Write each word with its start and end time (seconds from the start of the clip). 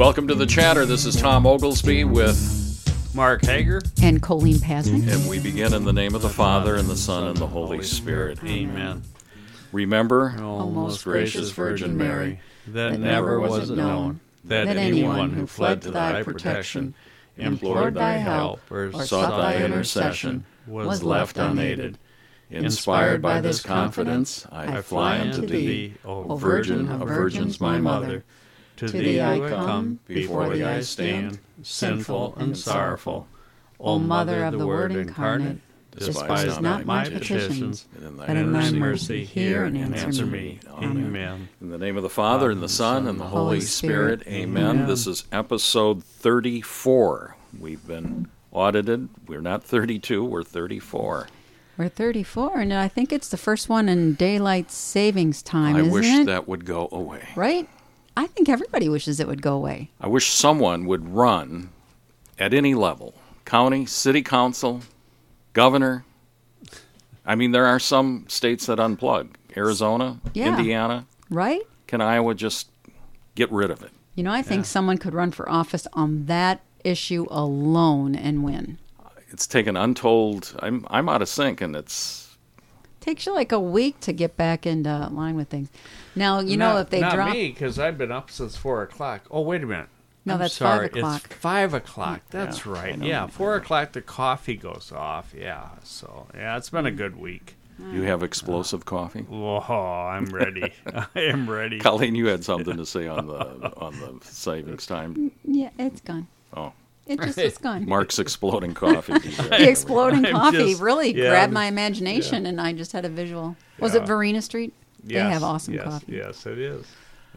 Welcome 0.00 0.28
to 0.28 0.34
the 0.34 0.46
chatter. 0.46 0.86
This 0.86 1.04
is 1.04 1.14
Tom 1.14 1.46
Oglesby 1.46 2.04
with, 2.04 3.12
Mark 3.14 3.42
Hoeger. 3.42 3.82
And 4.02 4.22
Colleen 4.22 4.56
Pasnick. 4.56 5.06
and 5.12 5.28
we 5.28 5.38
begin 5.38 5.74
in 5.74 5.84
the 5.84 5.92
name 5.92 6.14
of 6.14 6.22
the 6.22 6.30
Father 6.30 6.76
and 6.76 6.88
the 6.88 6.96
Son 6.96 7.26
and 7.26 7.36
the 7.36 7.46
Holy 7.46 7.82
Spirit. 7.82 8.42
Amen. 8.42 9.02
Remember, 9.72 10.34
O 10.38 10.70
most 10.70 11.04
gracious 11.04 11.50
Virgin 11.50 11.98
Mary, 11.98 12.40
that 12.68 12.98
never 12.98 13.40
was 13.40 13.68
it 13.68 13.76
known 13.76 14.20
that 14.44 14.68
anyone 14.68 15.34
who 15.34 15.46
fled 15.46 15.82
to 15.82 15.90
thy 15.90 16.22
protection, 16.22 16.94
implored 17.36 17.92
thy 17.92 18.14
help, 18.14 18.70
or 18.70 18.90
sought 19.04 19.36
thy 19.36 19.62
intercession, 19.62 20.46
was 20.66 21.02
left 21.02 21.36
unaided. 21.36 21.98
inspired 22.48 23.20
by 23.20 23.42
this 23.42 23.60
confidence, 23.60 24.46
I 24.50 24.80
fly 24.80 25.20
unto 25.20 25.46
thee, 25.46 25.92
O 26.06 26.36
Virgin 26.36 26.88
of 26.88 27.06
Virgins, 27.06 27.60
my 27.60 27.76
Mother. 27.76 28.24
To 28.80 28.86
To 28.86 28.92
thee 28.92 29.04
thee 29.04 29.20
I 29.20 29.34
I 29.34 29.48
come, 29.50 29.66
come, 29.66 29.98
before 30.06 30.48
thee 30.48 30.64
I 30.64 30.80
stand, 30.80 31.38
sinful 31.62 32.34
and 32.38 32.56
sorrowful. 32.56 33.28
O 33.78 33.98
Mother 33.98 34.42
of 34.44 34.58
the 34.58 34.66
Word 34.66 34.92
incarnate, 34.92 35.58
despise 35.94 36.58
not 36.60 36.86
my 36.86 37.04
petitions, 37.06 37.86
And 37.94 38.04
in 38.06 38.16
but 38.16 38.26
thy 38.28 38.34
in 38.36 38.52
thy 38.52 38.60
mercy, 38.70 38.78
mercy 38.78 39.24
hear 39.24 39.64
and 39.64 39.76
answer 39.94 40.24
me. 40.24 40.60
Amen. 40.78 41.48
In 41.60 41.68
the 41.68 41.76
name 41.76 41.98
of 41.98 42.02
the 42.02 42.08
Father 42.08 42.50
and 42.50 42.62
the 42.62 42.70
Son 42.70 43.06
and 43.06 43.20
the 43.20 43.24
Holy 43.24 43.44
Holy 43.44 43.60
Spirit, 43.60 44.20
Spirit. 44.22 44.34
amen. 44.42 44.64
Amen. 44.76 44.86
This 44.88 45.06
is 45.06 45.24
episode 45.30 46.02
34. 46.02 47.36
We've 47.58 47.86
been 47.86 48.28
audited. 48.50 49.10
We're 49.26 49.42
not 49.42 49.62
32, 49.62 50.24
we're 50.24 50.42
34. 50.42 51.26
We're 51.76 51.88
34, 51.88 52.58
and 52.60 52.72
I 52.74 52.88
think 52.88 53.12
it's 53.12 53.28
the 53.28 53.36
first 53.36 53.68
one 53.68 53.88
in 53.90 54.14
daylight 54.14 54.70
savings 54.70 55.42
time, 55.42 55.76
I 55.76 55.80
isn't 55.80 55.92
wish 55.92 56.06
it? 56.06 56.26
that 56.26 56.46
would 56.48 56.64
go 56.64 56.88
away. 56.92 57.28
Right? 57.36 57.68
I 58.16 58.26
think 58.26 58.48
everybody 58.48 58.88
wishes 58.88 59.20
it 59.20 59.26
would 59.28 59.42
go 59.42 59.54
away. 59.54 59.90
I 60.00 60.08
wish 60.08 60.28
someone 60.30 60.86
would 60.86 61.08
run 61.08 61.70
at 62.38 62.52
any 62.54 62.74
level 62.74 63.14
county, 63.44 63.86
city 63.86 64.22
council, 64.22 64.80
governor. 65.52 66.04
I 67.26 67.34
mean, 67.34 67.52
there 67.52 67.66
are 67.66 67.78
some 67.78 68.24
states 68.28 68.66
that 68.66 68.78
unplug 68.78 69.28
Arizona, 69.56 70.20
Yeah. 70.34 70.56
Indiana. 70.56 71.06
Right? 71.28 71.62
Can 71.86 72.00
Iowa 72.00 72.34
just 72.34 72.68
get 73.34 73.50
rid 73.50 73.70
of 73.70 73.82
it? 73.82 73.90
You 74.14 74.24
know, 74.24 74.32
I 74.32 74.42
think 74.42 74.64
someone 74.66 74.98
could 74.98 75.14
run 75.14 75.30
for 75.30 75.48
office 75.48 75.86
on 75.92 76.26
that 76.26 76.60
issue 76.84 77.26
alone 77.30 78.14
and 78.14 78.42
win. 78.44 78.78
It's 79.30 79.46
taken 79.46 79.76
untold. 79.76 80.54
I'm, 80.60 80.84
I'm 80.90 81.08
out 81.08 81.22
of 81.22 81.28
sync, 81.28 81.60
and 81.60 81.76
it's 81.76 82.29
Takes 83.00 83.26
you 83.26 83.34
like 83.34 83.52
a 83.52 83.60
week 83.60 84.00
to 84.00 84.12
get 84.12 84.36
back 84.36 84.66
into 84.66 85.08
line 85.10 85.34
with 85.34 85.48
things. 85.48 85.70
Now, 86.14 86.40
you 86.40 86.56
know, 86.56 86.76
if 86.78 86.90
they 86.90 87.00
not 87.00 87.14
drop. 87.14 87.32
me, 87.32 87.48
because 87.48 87.78
I've 87.78 87.96
been 87.96 88.12
up 88.12 88.30
since 88.30 88.56
four 88.56 88.82
o'clock. 88.82 89.22
Oh, 89.30 89.40
wait 89.40 89.62
a 89.62 89.66
minute. 89.66 89.88
No, 90.26 90.34
I'm 90.34 90.40
that's 90.40 90.58
five 90.58 90.82
o'clock. 90.84 91.22
It's 91.24 91.34
five 91.36 91.72
o'clock. 91.72 92.20
That's 92.30 92.66
Yeah, 92.66 92.72
right. 92.72 92.98
Yeah, 92.98 93.26
four 93.26 93.56
o'clock. 93.56 93.92
The 93.92 94.02
coffee 94.02 94.56
goes 94.56 94.92
off. 94.94 95.34
Yeah. 95.36 95.68
So 95.82 96.26
yeah, 96.34 96.56
it's 96.56 96.70
been 96.70 96.86
a 96.86 96.90
mm. 96.90 96.96
good 96.96 97.16
week. 97.16 97.56
Ah. 97.82 97.92
you 97.92 98.02
have 98.02 98.22
explosive 98.22 98.84
coffee. 98.84 99.24
Oh, 99.30 99.56
I'm 99.58 100.26
ready. 100.26 100.72
I 100.94 101.06
am 101.14 101.48
ready. 101.48 101.78
Colleen, 101.78 102.14
you 102.14 102.26
had 102.26 102.44
something 102.44 102.76
to 102.76 102.86
say 102.94 103.06
on 103.06 103.26
the 103.26 103.74
on 103.78 103.98
the 103.98 104.18
savings 104.22 104.86
time. 104.86 105.32
Yeah, 105.44 105.70
it's 105.78 106.00
gone. 106.00 106.26
Oh, 106.54 106.72
It 107.10 107.20
just 107.20 107.38
is 107.38 107.58
gone. 107.58 107.86
Mark's 107.86 108.18
exploding 108.18 108.72
coffee. 108.74 109.12
the 109.18 109.68
exploding 109.68 110.24
I'm 110.26 110.32
coffee 110.32 110.70
just- 110.70 110.80
really 110.82 111.12
yeah, 111.14 111.30
grabbed 111.30 111.42
I'm- 111.48 111.52
my 111.54 111.66
imagination, 111.66 112.46
and 112.46 112.60
I 112.60 112.72
just 112.72 112.92
had 112.92 113.04
a 113.04 113.08
visual. 113.08 113.56
Was 113.80 113.94
Yeah. 113.94 114.02
it 114.02 114.06
Verena 114.06 114.40
Street? 114.42 114.72
They 115.02 115.14
have 115.18 115.42
awesome 115.42 115.74
yes, 115.74 115.84
coffee. 115.84 116.12
Yes, 116.12 116.46
it 116.46 116.58
is. 116.58 116.86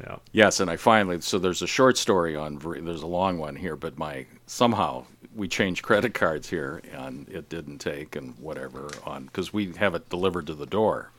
Yeah. 0.02 0.18
Yes, 0.32 0.60
and 0.60 0.70
I 0.70 0.76
finally 0.76 1.22
so 1.22 1.40
there's 1.40 1.62
a 1.62 1.68
short 1.68 1.98
story 1.98 2.36
on 2.36 2.58
Ver- 2.60 2.82
there's 2.82 3.04
a 3.04 3.08
long 3.08 3.38
one 3.38 3.56
here, 3.56 3.76
but 3.76 3.98
my 3.98 4.26
somehow 4.48 5.06
we 5.36 5.48
changed 5.48 5.82
credit 5.84 6.14
cards 6.14 6.50
here 6.50 6.82
and 6.92 7.28
it 7.30 7.48
didn't 7.50 7.78
take 7.80 8.16
and 8.16 8.36
whatever 8.40 8.90
on 9.06 9.26
because 9.26 9.54
we 9.54 9.72
have 9.74 9.96
it 9.96 10.10
delivered 10.10 10.46
to 10.48 10.56
the 10.56 10.66
door, 10.66 11.12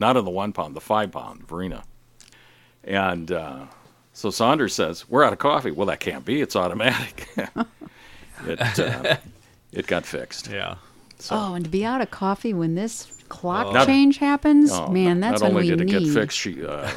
not 0.00 0.16
in 0.16 0.24
the 0.24 0.30
one 0.30 0.52
pound, 0.52 0.74
the 0.74 0.80
five 0.80 1.12
pound 1.12 1.46
Verena, 1.46 1.84
and 2.84 3.30
uh, 3.30 3.66
so 4.12 4.30
Saunders 4.30 4.74
says 4.74 5.08
we're 5.08 5.22
out 5.24 5.32
of 5.32 5.38
coffee. 5.38 5.70
Well, 5.70 5.86
that 5.86 6.00
can't 6.00 6.24
be. 6.24 6.40
It's 6.40 6.56
automatic. 6.56 7.28
it 8.46 8.78
uh, 8.78 9.16
it 9.72 9.86
got 9.86 10.04
fixed. 10.06 10.48
Yeah. 10.50 10.76
So. 11.18 11.36
Oh, 11.36 11.54
and 11.54 11.64
to 11.64 11.70
be 11.70 11.84
out 11.84 12.00
of 12.00 12.10
coffee 12.10 12.52
when 12.52 12.74
this 12.74 13.06
clock 13.28 13.72
Not- 13.72 13.86
change 13.86 14.18
happens, 14.18 14.70
Oh, 14.72 14.88
man, 14.88 15.20
not, 15.20 15.30
that's 15.30 15.42
not 15.42 15.48
when 15.52 15.56
only 15.62 15.70
we 15.70 15.76
did 15.76 15.88
it 15.88 15.92
need. 16.00 16.04
get 16.06 16.14
fixed. 16.14 16.36
She, 16.38 16.64
uh, 16.66 16.90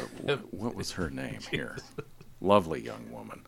what 0.50 0.74
was 0.74 0.90
her 0.92 1.08
name 1.10 1.38
here? 1.50 1.76
Lovely 2.40 2.80
young 2.80 3.10
woman. 3.12 3.42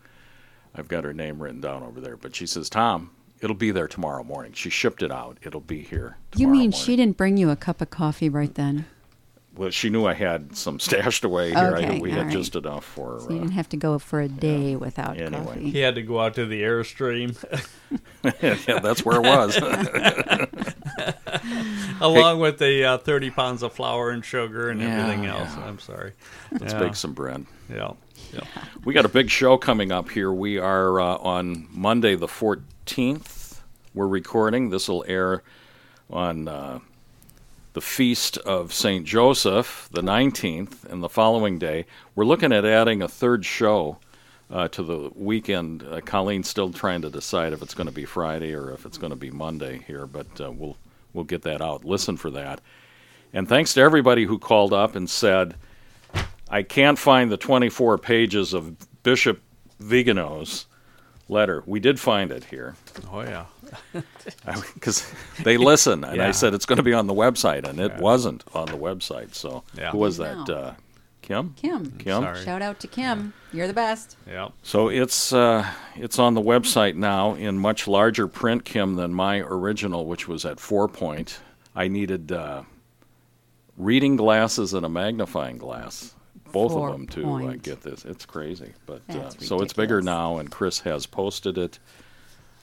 I've 0.74 0.86
got 0.88 1.02
her 1.04 1.12
name 1.12 1.42
written 1.42 1.60
down 1.60 1.82
over 1.82 2.00
there. 2.00 2.16
But 2.16 2.36
she 2.36 2.46
says, 2.46 2.70
"Tom, 2.70 3.10
it'll 3.40 3.56
be 3.56 3.70
there 3.72 3.88
tomorrow 3.88 4.22
morning." 4.22 4.52
She 4.52 4.70
shipped 4.70 5.02
it 5.02 5.10
out. 5.10 5.38
It'll 5.42 5.60
be 5.60 5.82
here. 5.82 6.16
You 6.36 6.46
mean 6.46 6.70
morning. 6.70 6.72
she 6.72 6.94
didn't 6.96 7.16
bring 7.16 7.36
you 7.36 7.50
a 7.50 7.56
cup 7.56 7.80
of 7.80 7.90
coffee 7.90 8.28
right 8.28 8.54
then? 8.54 8.84
Well, 9.58 9.70
she 9.70 9.90
knew 9.90 10.06
I 10.06 10.14
had 10.14 10.56
some 10.56 10.78
stashed 10.86 11.24
away 11.24 11.48
here. 11.50 11.58
I, 11.58 11.82
Okay, 11.84 11.98
we 11.98 12.12
had 12.12 12.26
right. 12.26 12.32
just 12.32 12.54
enough 12.54 12.84
for. 12.84 13.18
So 13.18 13.30
you 13.30 13.36
Uh, 13.36 13.40
didn't 13.40 13.52
have 13.54 13.68
to 13.70 13.76
go 13.76 13.98
for 13.98 14.20
a 14.20 14.28
day 14.28 14.76
without 14.76 15.18
Anyway. 15.20 15.44
coffee. 15.44 15.70
He 15.70 15.78
had 15.80 15.96
to 15.96 16.02
go 16.02 16.20
out 16.20 16.34
to 16.36 16.46
the 16.46 16.62
airstream 16.62 17.34
yeah, 18.68 18.78
that's 18.78 19.04
where 19.04 19.16
it 19.16 19.22
was. 19.24 19.56
along 22.00 22.38
with 22.40 22.58
the 22.58 22.84
uh, 22.84 22.98
30 22.98 23.30
pounds 23.30 23.62
of 23.62 23.72
flour 23.72 24.10
and 24.10 24.24
sugar 24.24 24.70
and 24.70 24.80
Yeah, 24.80 25.02
everything 25.02 25.26
else. 25.26 25.50
yeah. 25.56 25.64
I'm 25.64 25.78
sorry. 25.78 26.12
Let's 26.52 26.72
yeah. 26.72 26.78
bake 26.78 26.94
some 26.94 27.12
bread. 27.12 27.44
Yeah. 27.68 27.92
yeah. 28.32 28.40
We 28.84 28.94
got 28.94 29.04
a 29.04 29.08
big 29.08 29.30
show 29.30 29.56
coming 29.56 29.90
up 29.92 30.08
here. 30.10 30.32
We 30.32 30.58
are 30.58 31.00
uh, 31.00 31.16
on 31.16 31.66
Monday 31.72 32.14
the 32.14 32.26
14th. 32.28 33.60
We're 33.94 34.06
recording. 34.06 34.70
This 34.70 34.88
will 34.88 35.04
air 35.08 35.42
on 36.10 36.46
uh, 36.48 36.78
the 37.78 37.82
feast 37.82 38.38
of 38.38 38.74
St. 38.74 39.06
Joseph, 39.06 39.88
the 39.92 40.02
19th, 40.02 40.84
and 40.86 41.00
the 41.00 41.08
following 41.08 41.60
day. 41.60 41.86
We're 42.16 42.24
looking 42.24 42.52
at 42.52 42.64
adding 42.64 43.02
a 43.02 43.06
third 43.06 43.44
show 43.44 43.98
uh, 44.50 44.66
to 44.66 44.82
the 44.82 45.12
weekend. 45.14 45.84
Uh, 45.84 46.00
Colleen's 46.00 46.48
still 46.48 46.72
trying 46.72 47.02
to 47.02 47.08
decide 47.08 47.52
if 47.52 47.62
it's 47.62 47.74
going 47.74 47.86
to 47.86 47.92
be 47.92 48.04
Friday 48.04 48.52
or 48.52 48.72
if 48.72 48.84
it's 48.84 48.98
going 48.98 49.12
to 49.12 49.16
be 49.16 49.30
Monday 49.30 49.84
here, 49.86 50.08
but 50.08 50.26
uh, 50.40 50.50
we'll 50.50 50.76
we'll 51.12 51.22
get 51.22 51.42
that 51.42 51.62
out. 51.62 51.84
Listen 51.84 52.16
for 52.16 52.32
that. 52.32 52.60
And 53.32 53.48
thanks 53.48 53.74
to 53.74 53.80
everybody 53.80 54.24
who 54.24 54.40
called 54.40 54.72
up 54.72 54.96
and 54.96 55.08
said, 55.08 55.54
I 56.50 56.64
can't 56.64 56.98
find 56.98 57.30
the 57.30 57.36
24 57.36 57.96
pages 57.98 58.54
of 58.54 58.74
Bishop 59.04 59.40
Vigano's 59.78 60.66
letter. 61.28 61.62
We 61.66 61.78
did 61.80 62.00
find 62.00 62.30
it 62.32 62.44
here 62.44 62.74
Oh, 63.12 63.20
yeah. 63.20 63.46
because 64.74 65.10
they 65.42 65.56
listen, 65.56 66.04
and 66.04 66.22
I 66.22 66.30
said 66.30 66.54
it's 66.54 66.66
going 66.66 66.78
to 66.78 66.82
be 66.82 66.94
on 66.94 67.06
the 67.06 67.14
website, 67.14 67.68
and 67.68 67.78
it 67.80 67.92
Yeah. 67.96 68.00
wasn't 68.00 68.44
on 68.54 68.66
the 68.66 68.78
website. 68.78 69.34
So 69.34 69.62
Yeah. 69.76 69.90
who 69.90 69.98
was 69.98 70.16
that? 70.18 70.48
No. 70.48 70.54
Uh, 70.54 70.74
Kim. 71.20 71.52
Kim, 71.60 71.90
Kim. 71.98 72.22
Sorry. 72.22 72.42
shout 72.44 72.62
out 72.62 72.80
to 72.80 72.86
Kim. 72.86 73.34
You're 73.52 73.66
the 73.66 73.74
best. 73.74 74.16
Yeah. 74.26 74.48
So 74.62 74.88
it's 74.88 75.30
uh, 75.32 75.66
it's 75.94 76.18
on 76.18 76.32
the 76.32 76.40
website 76.40 76.94
now 76.94 77.34
in 77.34 77.58
much 77.58 77.86
larger 77.86 78.26
print, 78.26 78.64
Kim, 78.64 78.94
than 78.96 79.12
my 79.12 79.40
original, 79.40 80.06
which 80.06 80.26
was 80.26 80.46
at 80.46 80.58
four 80.58 80.88
point. 80.88 81.40
I 81.76 81.88
needed 81.88 82.32
uh, 82.32 82.62
reading 83.76 84.16
glasses 84.16 84.72
and 84.72 84.86
a 84.86 84.88
magnifying 84.88 85.58
glass, 85.58 86.14
both 86.52 86.72
Four 86.72 86.88
of 86.88 86.92
them 86.94 87.06
to 87.08 87.20
uh, 87.22 87.38
point. 87.38 87.62
get 87.62 87.82
this. 87.82 88.04
It's 88.04 88.24
crazy, 88.26 88.72
but 88.86 89.02
uh, 89.08 89.30
so 89.30 89.60
it's 89.60 89.72
bigger 89.72 90.00
now, 90.02 90.38
and 90.38 90.50
Chris 90.50 90.80
has 90.80 91.06
posted 91.06 91.58
it 91.58 91.78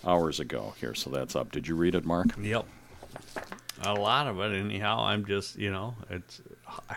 hours 0.06 0.40
ago 0.40 0.74
here, 0.80 0.94
so 0.96 1.10
that's 1.10 1.36
up. 1.36 1.52
Did 1.52 1.68
you 1.68 1.76
read 1.76 1.96
it, 1.96 2.06
Mark? 2.06 2.28
Yep. 2.42 2.66
A 3.84 3.94
lot 3.94 4.28
of 4.28 4.40
it, 4.40 4.54
anyhow. 4.56 5.04
I'm 5.04 5.26
just, 5.26 5.58
you 5.58 5.72
know, 5.72 5.96
it's. 6.10 6.42
I, 6.68 6.96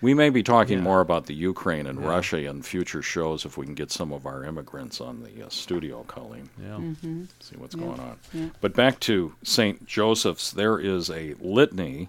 We 0.00 0.14
may 0.14 0.30
be 0.30 0.42
talking 0.42 0.78
Yeah. 0.78 0.84
more 0.84 1.00
about 1.00 1.26
the 1.26 1.34
Ukraine 1.34 1.86
and 1.86 2.00
Yeah. 2.00 2.08
Russia 2.08 2.38
in 2.48 2.62
future 2.62 3.02
shows 3.02 3.44
if 3.44 3.58
we 3.58 3.66
can 3.66 3.74
get 3.74 3.90
some 3.90 4.10
of 4.12 4.24
our 4.24 4.42
immigrants 4.44 5.00
on 5.02 5.22
the 5.22 5.44
uh, 5.46 5.48
studio, 5.50 6.02
Colleen. 6.08 6.48
yeah. 6.62 6.78
see 7.40 7.56
what's 7.56 7.74
Yeah, 7.74 7.82
going 7.82 8.00
on. 8.00 8.16
yeah. 8.32 8.48
But 8.62 8.72
back 8.74 9.00
to 9.00 9.34
St. 9.42 9.86
Joseph's, 9.86 10.50
there 10.52 10.78
is 10.78 11.10
a 11.10 11.34
litany 11.40 12.08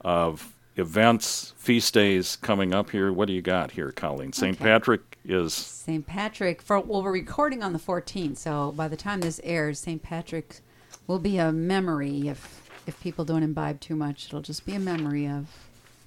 of 0.00 0.53
events, 0.76 1.54
feast 1.56 1.94
days 1.94 2.36
coming 2.36 2.74
up 2.74 2.90
here. 2.90 3.12
What 3.12 3.26
do 3.28 3.32
you 3.34 3.42
got 3.42 3.72
here, 3.72 3.92
Colleen? 3.92 4.32
St. 4.32 4.56
Okay. 4.56 4.64
Patrick 4.64 5.18
is 5.24 5.52
St. 5.54 6.06
Patrick. 6.06 6.60
For 6.62 6.80
well, 6.80 7.02
we're 7.02 7.12
recording 7.12 7.62
on 7.62 7.72
the 7.72 7.78
14th, 7.78 8.36
so 8.36 8.72
by 8.72 8.88
the 8.88 8.96
time 8.96 9.20
this 9.20 9.40
airs, 9.44 9.78
St. 9.78 10.02
Patrick 10.02 10.60
will 11.06 11.18
be 11.18 11.38
a 11.38 11.52
memory. 11.52 12.28
If 12.28 12.62
if 12.86 13.00
people 13.00 13.24
don't 13.24 13.42
imbibe 13.42 13.80
too 13.80 13.96
much, 13.96 14.26
it'll 14.26 14.42
just 14.42 14.66
be 14.66 14.74
a 14.74 14.78
memory 14.80 15.26
of 15.26 15.46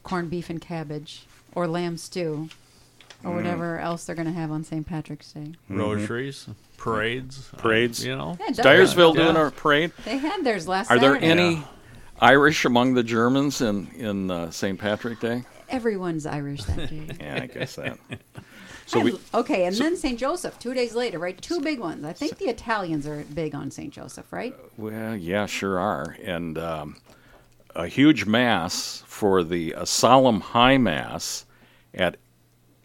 corned 0.04 0.30
beef 0.30 0.50
and 0.50 0.62
cabbage, 0.62 1.26
or 1.56 1.68
lamb 1.68 1.98
stew, 1.98 2.50
or 3.24 3.34
whatever 3.36 3.80
else 3.80 4.06
they're 4.06 4.16
going 4.16 4.28
to 4.28 4.34
have 4.34 4.52
on 4.52 4.64
St. 4.64 4.86
Patrick's 4.86 5.32
Day. 5.34 5.54
Rosaries, 5.70 6.48
parades. 6.78 7.50
uh, 7.54 7.58
Parades. 7.58 8.06
you 8.06 8.16
know? 8.16 8.38
Yeah, 8.40 8.50
Dyersville 8.54 9.16
Yeah. 9.16 9.24
doing 9.34 9.48
a 9.48 9.52
parade. 9.52 9.92
They 10.06 10.18
had 10.18 10.44
theirs 10.44 10.68
last 10.68 10.92
Are 10.92 11.00
there 11.00 11.16
any 11.18 11.56
Yeah. 11.56 11.64
Irish 12.20 12.66
among 12.66 12.94
the 12.94 13.04
Germans 13.04 13.62
in 13.62 13.88
in 13.98 14.32
uh, 14.32 14.52
St. 14.52 14.80
Patrick 14.80 15.20
Day? 15.20 15.44
Everyone's 15.70 16.26
Irish 16.26 16.64
that 16.66 16.90
day. 16.90 17.08
Yeah, 17.20 17.40
I 17.44 17.48
guess 17.48 17.76
that. 17.76 17.98
So 18.90 19.02
we, 19.02 19.20
okay, 19.34 19.66
and 19.66 19.76
then 19.76 19.98
St. 19.98 20.18
Joseph, 20.18 20.58
two 20.60 20.74
days 20.74 20.96
later, 20.96 21.20
right? 21.20 21.38
Two 21.42 21.60
big 21.60 21.78
ones. 21.82 22.06
I 22.06 22.14
think 22.14 22.38
the 22.38 22.46
Italians 22.46 23.06
are 23.06 23.22
big 23.34 23.54
on 23.54 23.70
St. 23.70 23.92
Joseph, 23.92 24.32
right? 24.32 24.56
well, 24.78 25.14
yeah, 25.14 25.46
sure 25.46 25.78
are, 25.78 26.16
and 26.24 26.58
um, 26.58 26.96
a 27.76 27.86
huge 27.88 28.26
mass 28.26 29.04
for 29.06 29.44
the 29.44 29.74
a 29.74 29.86
solemn 29.86 30.40
high 30.40 30.78
mass 30.78 31.46
at 31.94 32.16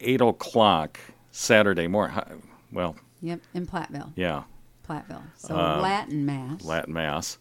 eight 0.01 0.19
o'clock 0.19 0.99
Saturday 1.31 1.87
morning. 1.87 2.43
Well, 2.73 2.97
Yep, 3.21 3.39
in 3.53 3.65
Platteville. 3.65 4.11
yeah, 4.17 4.43
Platteville. 4.85 5.23
So 5.37 5.57
Um, 5.57 5.81
Latin 5.81 6.25
Mass. 6.25 6.65
Latin 6.65 6.93
mass, 6.93 7.37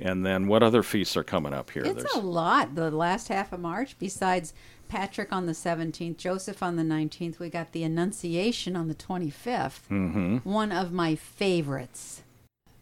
and 0.00 0.24
then 0.24 0.46
what 0.48 0.62
other 0.62 0.82
feasts 0.82 1.16
are 1.16 1.24
coming 1.24 1.52
up 1.52 1.70
here? 1.70 1.82
It's 1.84 2.14
a 2.14 2.18
lot 2.20 2.74
the 2.74 2.90
last 2.90 3.28
half 3.28 3.52
of 3.52 3.60
March. 3.60 3.96
Besides 3.98 4.52
Patrick 4.88 5.32
on 5.32 5.46
the 5.46 5.52
17th, 5.52 6.16
Joseph 6.16 6.62
on 6.62 6.76
the 6.76 6.82
19th, 6.82 7.38
we 7.38 7.48
got 7.50 7.72
the 7.72 7.84
Annunciation 7.84 8.76
on 8.76 8.88
the 8.88 8.94
25th. 8.94 9.86
hmm 9.88 10.38
One 10.38 10.72
of 10.72 10.92
my 10.92 11.14
favorites. 11.14 12.22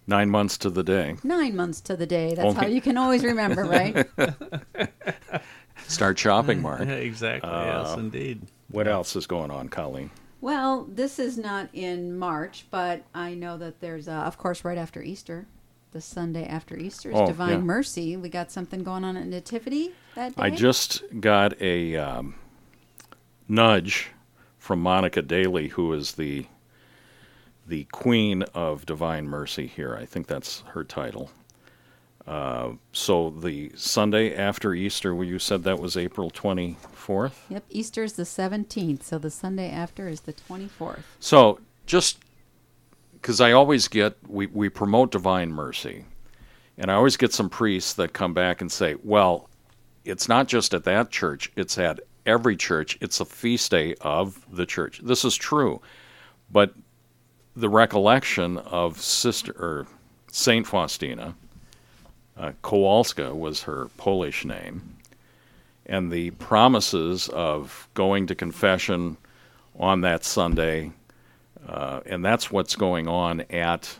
nine 0.07 0.31
months 0.31 0.57
to 0.59 0.71
the 0.71 0.83
day. 0.83 1.17
Nine 1.23 1.55
months 1.55 1.81
to 1.83 1.97
the 1.97 2.07
day. 2.07 2.35
That's 2.35 2.55
how 2.55 2.67
you 2.67 2.81
can 2.81 2.97
always 2.97 3.23
remember, 3.25 3.65
right? 3.65 4.09
Start 5.87 6.19
shopping, 6.19 6.63
Mark. 6.63 6.81
exactly. 6.89 7.51
yes, 7.51 7.89
Uh, 7.89 7.97
indeed. 7.99 8.43
What 8.71 8.87
else 8.89 9.17
is 9.17 9.27
going 9.27 9.51
on, 9.51 9.69
Colleen? 9.69 10.11
well, 10.41 10.85
this 10.89 11.19
is 11.19 11.37
not 11.37 11.69
in 11.73 12.17
March, 12.17 12.67
but 12.71 13.03
I 13.15 13.35
know 13.35 13.57
that 13.59 13.81
there's, 13.81 14.07
uh, 14.07 14.13
of 14.13 14.39
course, 14.39 14.65
right 14.65 14.79
after 14.79 15.03
Easter. 15.03 15.47
The 15.93 16.01
Sunday 16.01 16.47
after 16.47 16.77
Easter 16.77 17.11
is 17.11 17.17
Oh, 17.17 17.27
Divine 17.27 17.51
yeah. 17.51 17.57
Mercy. 17.59 18.17
We 18.17 18.29
got 18.29 18.51
something 18.53 18.83
going 18.83 19.05
on 19.05 19.17
at 19.17 19.27
Nativity 19.27 19.93
that 20.15 20.37
day. 20.37 20.43
I 20.43 20.51
just 20.51 21.03
got 21.21 21.61
a 21.63 21.97
um, 21.97 22.35
nudge 23.49 24.11
from 24.59 24.81
Monica 24.81 25.23
Daly, 25.23 25.69
who 25.69 25.93
is 25.93 26.13
the 26.13 26.47
the 27.67 27.85
Queen 27.93 28.43
of 28.55 28.87
Divine 28.87 29.27
Mercy 29.29 29.67
here. 29.67 29.95
I 29.95 30.07
think 30.07 30.27
that's 30.27 30.61
her 30.69 30.85
title. 30.85 31.31
Uh, 32.27 32.73
so 32.93 33.31
the 33.31 33.73
Sunday 33.75 34.35
after 34.35 34.75
Easter, 34.75 35.15
well, 35.15 35.27
you 35.27 35.39
said 35.39 35.65
that 35.65 35.79
was 35.79 35.97
April 35.97 36.29
twenty 36.31 36.77
fourth. 36.93 37.47
Yep, 37.49 37.65
Easter 37.71 38.03
is 38.05 38.15
the 38.15 38.25
17th, 38.25 39.03
so 39.03 39.19
the 39.19 39.31
Sunday 39.31 39.71
after 39.71 40.09
is 40.09 40.21
the 40.21 40.35
24th. 40.35 41.01
So 41.21 41.61
just 41.87 42.19
because 43.21 43.41
I 43.41 43.53
always 43.53 43.89
get 43.89 44.17
we, 44.27 44.47
we 44.47 44.69
promote 44.69 45.11
divine 45.11 45.51
mercy, 45.51 46.05
and 46.77 46.91
I 46.91 46.95
always 46.95 47.17
get 47.17 47.33
some 47.33 47.51
priests 47.51 47.95
that 47.95 48.13
come 48.13 48.35
back 48.35 48.61
and 48.61 48.71
say, 48.71 48.97
"Well, 49.03 49.49
it's 50.05 50.29
not 50.29 50.49
just 50.49 50.75
at 50.75 50.85
that 50.85 51.11
church; 51.11 51.51
it's 51.57 51.79
at 51.79 52.01
every 52.27 52.57
church. 52.57 52.99
It's 53.01 53.21
a 53.21 53.25
feast 53.25 53.71
day 53.71 53.95
of 54.01 54.45
the 54.55 54.67
church." 54.67 55.01
This 55.03 55.25
is 55.25 55.37
true, 55.37 55.81
but 56.51 56.75
the 57.57 57.69
recollection 57.69 58.59
of 58.59 59.01
Sister 59.01 59.53
or 59.53 59.87
Saint 60.31 60.67
Faustina, 60.67 61.35
uh, 62.37 62.53
Kowalska 62.63 63.37
was 63.37 63.63
her 63.65 63.89
Polish 63.97 64.45
name, 64.45 64.97
and 65.87 66.13
the 66.13 66.31
promises 66.33 67.29
of 67.31 67.89
going 67.95 68.27
to 68.29 68.35
confession 68.35 69.17
on 69.77 70.03
that 70.03 70.25
Sunday 70.25 70.93
uh, 71.67 72.01
and 72.07 72.25
that's 72.25 72.51
what's 72.51 72.77
going 72.77 73.09
on 73.09 73.43
at 73.51 73.99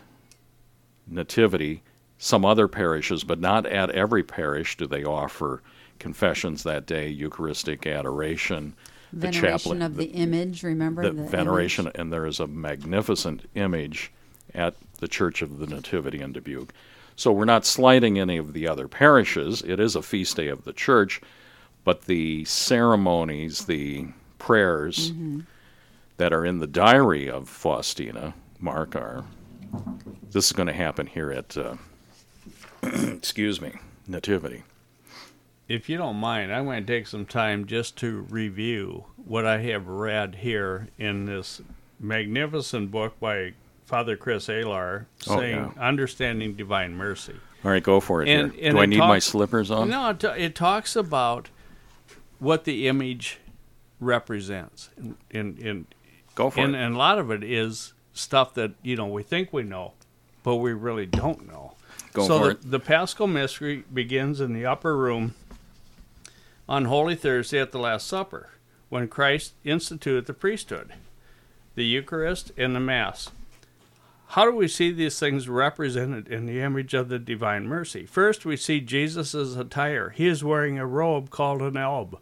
Nativity. 1.07 1.81
Some 2.17 2.45
other 2.45 2.67
parishes, 2.67 3.23
but 3.23 3.39
not 3.39 3.65
at 3.65 3.89
every 3.91 4.23
parish, 4.23 4.77
do 4.77 4.85
they 4.85 5.03
offer 5.03 5.61
confessions 5.99 6.63
that 6.63 6.85
day, 6.85 7.07
Eucharistic 7.09 7.87
adoration, 7.87 8.75
the 9.11 9.27
Veneration 9.27 9.41
chaplain, 9.49 9.81
of 9.81 9.95
the, 9.95 10.05
image, 10.05 10.63
remember? 10.63 11.03
the 11.03 11.11
the 11.11 11.23
veneration, 11.23 11.85
image? 11.85 11.95
and 11.97 12.13
there 12.13 12.25
is 12.25 12.39
a 12.39 12.47
magnificent 12.47 13.49
image 13.55 14.11
at 14.53 14.75
the 14.99 15.07
Church 15.07 15.41
of 15.41 15.59
the 15.59 15.67
Nativity 15.67 16.21
in 16.21 16.33
Dubuque. 16.33 16.73
So 17.15 17.31
we're 17.31 17.45
not 17.45 17.65
slighting 17.65 18.19
any 18.19 18.37
of 18.37 18.53
the 18.53 18.67
other 18.67 18.87
parishes. 18.87 19.61
It 19.61 19.79
is 19.79 19.95
a 19.95 20.01
feast 20.01 20.35
day 20.35 20.47
of 20.47 20.63
the 20.63 20.73
church, 20.73 21.21
but 21.83 22.05
the 22.05 22.45
ceremonies, 22.45 23.65
the 23.65 24.07
prayers 24.37 25.11
Mm-hmm. 25.11 25.39
That 26.19 26.33
are 26.33 26.45
in 26.45 26.59
the 26.59 26.67
diary 26.67 27.29
of 27.29 27.47
Faustina, 27.47 28.33
Mark, 28.59 28.93
are 28.93 29.23
this 30.31 30.47
is 30.47 30.51
going 30.51 30.67
to 30.67 30.73
happen 30.73 31.07
here 31.07 31.31
at, 31.31 31.55
uh, 31.57 31.75
excuse 32.83 33.61
me, 33.61 33.71
Nativity. 34.05 34.63
If 35.69 35.87
you 35.87 35.95
don't 35.97 36.17
mind, 36.17 36.53
I'm 36.53 36.65
going 36.65 36.85
to 36.85 36.93
take 36.93 37.07
some 37.07 37.25
time 37.25 37.65
just 37.65 37.95
to 37.99 38.21
review 38.29 39.05
what 39.15 39.45
I 39.45 39.59
have 39.59 39.87
read 39.87 40.35
here 40.35 40.89
in 40.97 41.25
this 41.25 41.61
magnificent 42.01 42.91
book 42.91 43.17
by 43.21 43.53
Father 43.85 44.17
Chris 44.17 44.47
Alar 44.47 45.05
Oh, 45.27 45.37
saying 45.37 45.73
Understanding 45.79 46.53
Divine 46.53 46.95
Mercy. 46.95 47.35
All 47.63 47.71
right, 47.71 47.81
go 47.83 48.01
for 48.01 48.21
it. 48.23 48.27
And- 48.27 48.53
and 48.55 48.75
Do 48.75 48.81
I 48.81 48.85
need 48.87 48.99
my 48.99 49.19
slippers 49.19 49.71
on? 49.71 49.89
No, 49.89 50.09
it, 50.09 50.21
it 50.23 50.53
talks 50.55 50.97
about 50.97 51.49
what 52.39 52.65
the 52.65 52.89
image 52.89 53.37
represents. 54.01 54.89
In, 54.97 55.15
in, 55.29 55.57
in, 55.59 55.85
Go 56.39 56.49
for 56.49 56.61
and, 56.61 56.73
it. 56.73 56.79
and 56.79 56.95
a 56.95 56.97
lot 56.97 57.19
of 57.19 57.31
it 57.31 57.43
is 57.43 57.91
stuff 58.13 58.53
that, 58.53 58.71
you 58.81 58.95
know, 58.95 59.07
we 59.07 59.23
think 59.23 59.51
we 59.51 59.61
know, 59.61 59.91
but 60.41 60.55
we 60.55 60.71
really 60.71 61.05
don't 61.05 61.45
know. 61.45 61.73
Go 62.13 62.25
so 62.25 62.39
for 62.39 62.45
the, 62.45 62.51
it. 62.51 62.71
the 62.71 62.79
Paschal 62.79 63.27
Mystery 63.27 63.83
begins 63.93 64.39
in 64.39 64.53
the 64.53 64.65
upper 64.65 64.95
room 64.95 65.35
on 66.69 66.85
Holy 66.85 67.15
Thursday 67.15 67.59
at 67.59 67.73
the 67.73 67.77
Last 67.77 68.07
Supper, 68.07 68.51
when 68.87 69.09
Christ 69.09 69.51
instituted 69.65 70.27
the 70.27 70.33
priesthood, 70.33 70.93
the 71.75 71.83
Eucharist, 71.83 72.53
and 72.55 72.73
the 72.73 72.79
Mass. 72.79 73.31
How 74.27 74.45
do 74.45 74.55
we 74.55 74.69
see 74.69 74.93
these 74.93 75.19
things 75.19 75.49
represented 75.49 76.29
in 76.29 76.45
the 76.45 76.61
image 76.61 76.93
of 76.93 77.09
the 77.09 77.19
Divine 77.19 77.67
Mercy? 77.67 78.05
First, 78.05 78.45
we 78.45 78.55
see 78.55 78.79
Jesus' 78.79 79.33
attire. 79.57 80.11
He 80.11 80.25
is 80.25 80.41
wearing 80.41 80.79
a 80.79 80.87
robe 80.87 81.31
called 81.31 81.61
an 81.61 81.75
alb, 81.75 82.17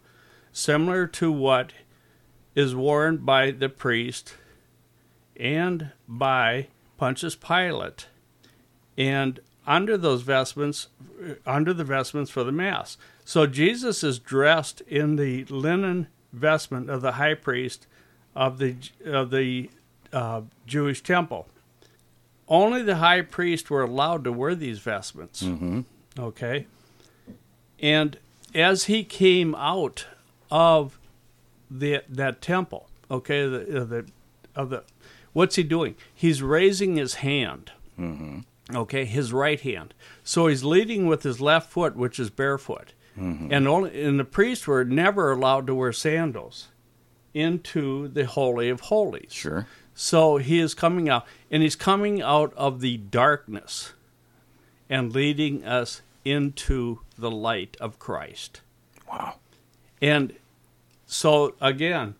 similar 0.50 1.06
to 1.06 1.30
what 1.30 1.72
is 2.58 2.74
worn 2.74 3.18
by 3.18 3.52
the 3.52 3.68
priest 3.68 4.34
and 5.36 5.92
by 6.08 6.66
Pontius 6.96 7.36
Pilate. 7.36 8.08
And 8.96 9.38
under 9.64 9.96
those 9.96 10.22
vestments, 10.22 10.88
under 11.46 11.72
the 11.72 11.84
vestments 11.84 12.32
for 12.32 12.42
the 12.42 12.50
Mass. 12.50 12.96
So 13.24 13.46
Jesus 13.46 14.02
is 14.02 14.18
dressed 14.18 14.80
in 14.88 15.14
the 15.14 15.44
linen 15.44 16.08
vestment 16.32 16.90
of 16.90 17.00
the 17.00 17.12
high 17.12 17.34
priest 17.34 17.86
of 18.34 18.58
the 18.58 18.74
of 19.04 19.30
the 19.30 19.70
uh, 20.12 20.40
Jewish 20.66 21.00
temple. 21.00 21.46
Only 22.48 22.82
the 22.82 22.96
high 22.96 23.22
priest 23.22 23.70
were 23.70 23.82
allowed 23.82 24.24
to 24.24 24.32
wear 24.32 24.56
these 24.56 24.80
vestments. 24.80 25.42
hmm 25.42 25.82
Okay. 26.18 26.66
And 27.78 28.18
as 28.52 28.84
he 28.84 29.04
came 29.04 29.54
out 29.54 30.06
of 30.50 30.97
the 31.70 32.02
that 32.08 32.40
temple, 32.40 32.88
okay, 33.10 33.46
the, 33.46 33.84
the 33.84 34.06
of 34.54 34.70
the 34.70 34.84
what's 35.32 35.56
he 35.56 35.62
doing? 35.62 35.94
He's 36.14 36.42
raising 36.42 36.96
his 36.96 37.14
hand. 37.14 37.72
hmm 37.96 38.40
Okay, 38.74 39.06
his 39.06 39.32
right 39.32 39.58
hand. 39.60 39.94
So 40.22 40.46
he's 40.46 40.62
leading 40.62 41.06
with 41.06 41.22
his 41.22 41.40
left 41.40 41.70
foot, 41.70 41.96
which 41.96 42.18
is 42.20 42.28
barefoot. 42.30 42.92
And 43.16 43.66
only 43.66 44.00
and 44.04 44.20
the 44.20 44.24
priests 44.24 44.68
were 44.68 44.84
never 44.84 45.32
allowed 45.32 45.66
to 45.66 45.74
wear 45.74 45.92
sandals 45.92 46.68
into 47.34 48.06
the 48.06 48.26
holy 48.26 48.68
of 48.68 48.82
holies. 48.82 49.32
Sure. 49.32 49.66
So 49.92 50.36
he 50.36 50.60
is 50.60 50.72
coming 50.74 51.08
out, 51.08 51.26
and 51.50 51.60
he's 51.64 51.74
coming 51.74 52.22
out 52.22 52.54
of 52.54 52.80
the 52.80 52.96
darkness 52.98 53.92
and 54.88 55.12
leading 55.12 55.64
us 55.64 56.02
into 56.24 57.00
the 57.18 57.30
light 57.30 57.76
of 57.80 57.98
Christ. 57.98 58.60
Wow. 59.10 59.34
And 60.00 60.34
so 61.08 61.54
again, 61.60 62.14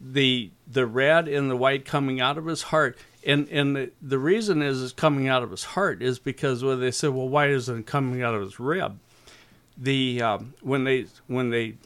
the 0.00 0.50
the 0.66 0.84
red 0.84 1.28
and 1.28 1.50
the 1.50 1.56
white 1.56 1.84
coming 1.84 2.20
out 2.20 2.36
of 2.36 2.44
his 2.44 2.62
heart, 2.62 2.98
and 3.24 3.48
and 3.48 3.76
the, 3.76 3.90
the 4.02 4.18
reason 4.18 4.60
is 4.60 4.82
it's 4.82 4.92
coming 4.92 5.28
out 5.28 5.44
of 5.44 5.50
his 5.52 5.64
heart 5.64 6.02
is 6.02 6.18
because 6.18 6.62
when 6.62 6.80
they 6.80 6.90
said, 6.90 7.10
well, 7.10 7.28
why 7.28 7.46
isn't 7.48 7.78
it 7.78 7.86
coming 7.86 8.20
out 8.20 8.34
of 8.34 8.42
his 8.42 8.58
rib? 8.58 8.98
The 9.78 10.20
um, 10.20 10.54
when 10.60 10.84
they 10.84 11.06
when 11.28 11.50
they 11.50 11.76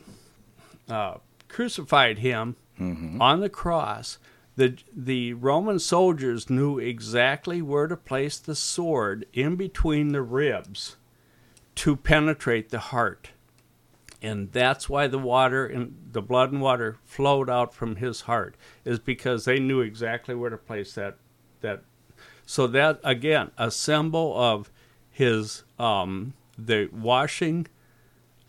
uh, 0.89 1.19
crucified 1.47 2.19
him 2.19 2.57
hmm 2.79 3.21
on 3.21 3.41
the 3.41 3.51
cross, 3.51 4.19
the 4.57 4.77
the 4.95 5.35
Roman 5.35 5.79
soldiers 5.79 6.49
knew 6.49 6.79
exactly 6.79 7.61
where 7.61 7.87
to 7.87 7.97
place 7.99 8.39
the 8.39 8.57
sword 8.57 9.27
in 9.35 9.57
between 9.57 10.09
the 10.09 10.23
ribs 10.23 10.97
to 11.77 11.97
penetrate 11.97 12.71
the 12.71 12.79
heart. 12.79 13.31
And 14.23 14.51
that's 14.53 14.89
why 14.89 15.07
the 15.07 15.19
water 15.19 15.67
and 15.67 15.97
the 16.13 16.23
blood 16.23 16.53
and 16.53 16.61
water 16.61 16.97
flowed 17.05 17.51
out 17.51 17.75
from 17.75 17.97
his 17.97 18.23
heart 18.23 18.57
is 18.85 18.99
because 18.99 19.45
they 19.45 19.59
knew 19.59 19.81
exactly 19.81 20.35
where 20.35 20.51
to 20.51 20.57
place 20.57 20.95
that 20.95 21.17
that 21.61 21.83
so 22.45 22.67
that 22.67 23.01
again 23.03 23.51
a 23.59 23.71
symbol 23.71 24.39
of 24.39 24.71
his 25.11 25.65
um 25.79 26.35
the 26.59 26.89
washing 26.93 27.67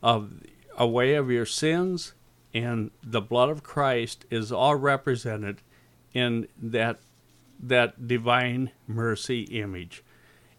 of 0.02 0.32
away 0.78 1.16
of 1.16 1.30
your 1.30 1.46
sins 1.46 2.14
and 2.54 2.92
the 3.04 3.22
blood 3.22 3.50
of 3.50 3.64
Christ 3.64 4.26
is 4.30 4.52
all 4.52 4.76
represented 4.76 5.62
in 6.14 6.48
that 6.62 7.00
that 7.60 8.08
divine 8.08 8.72
mercy 8.88 9.42
image. 9.42 10.04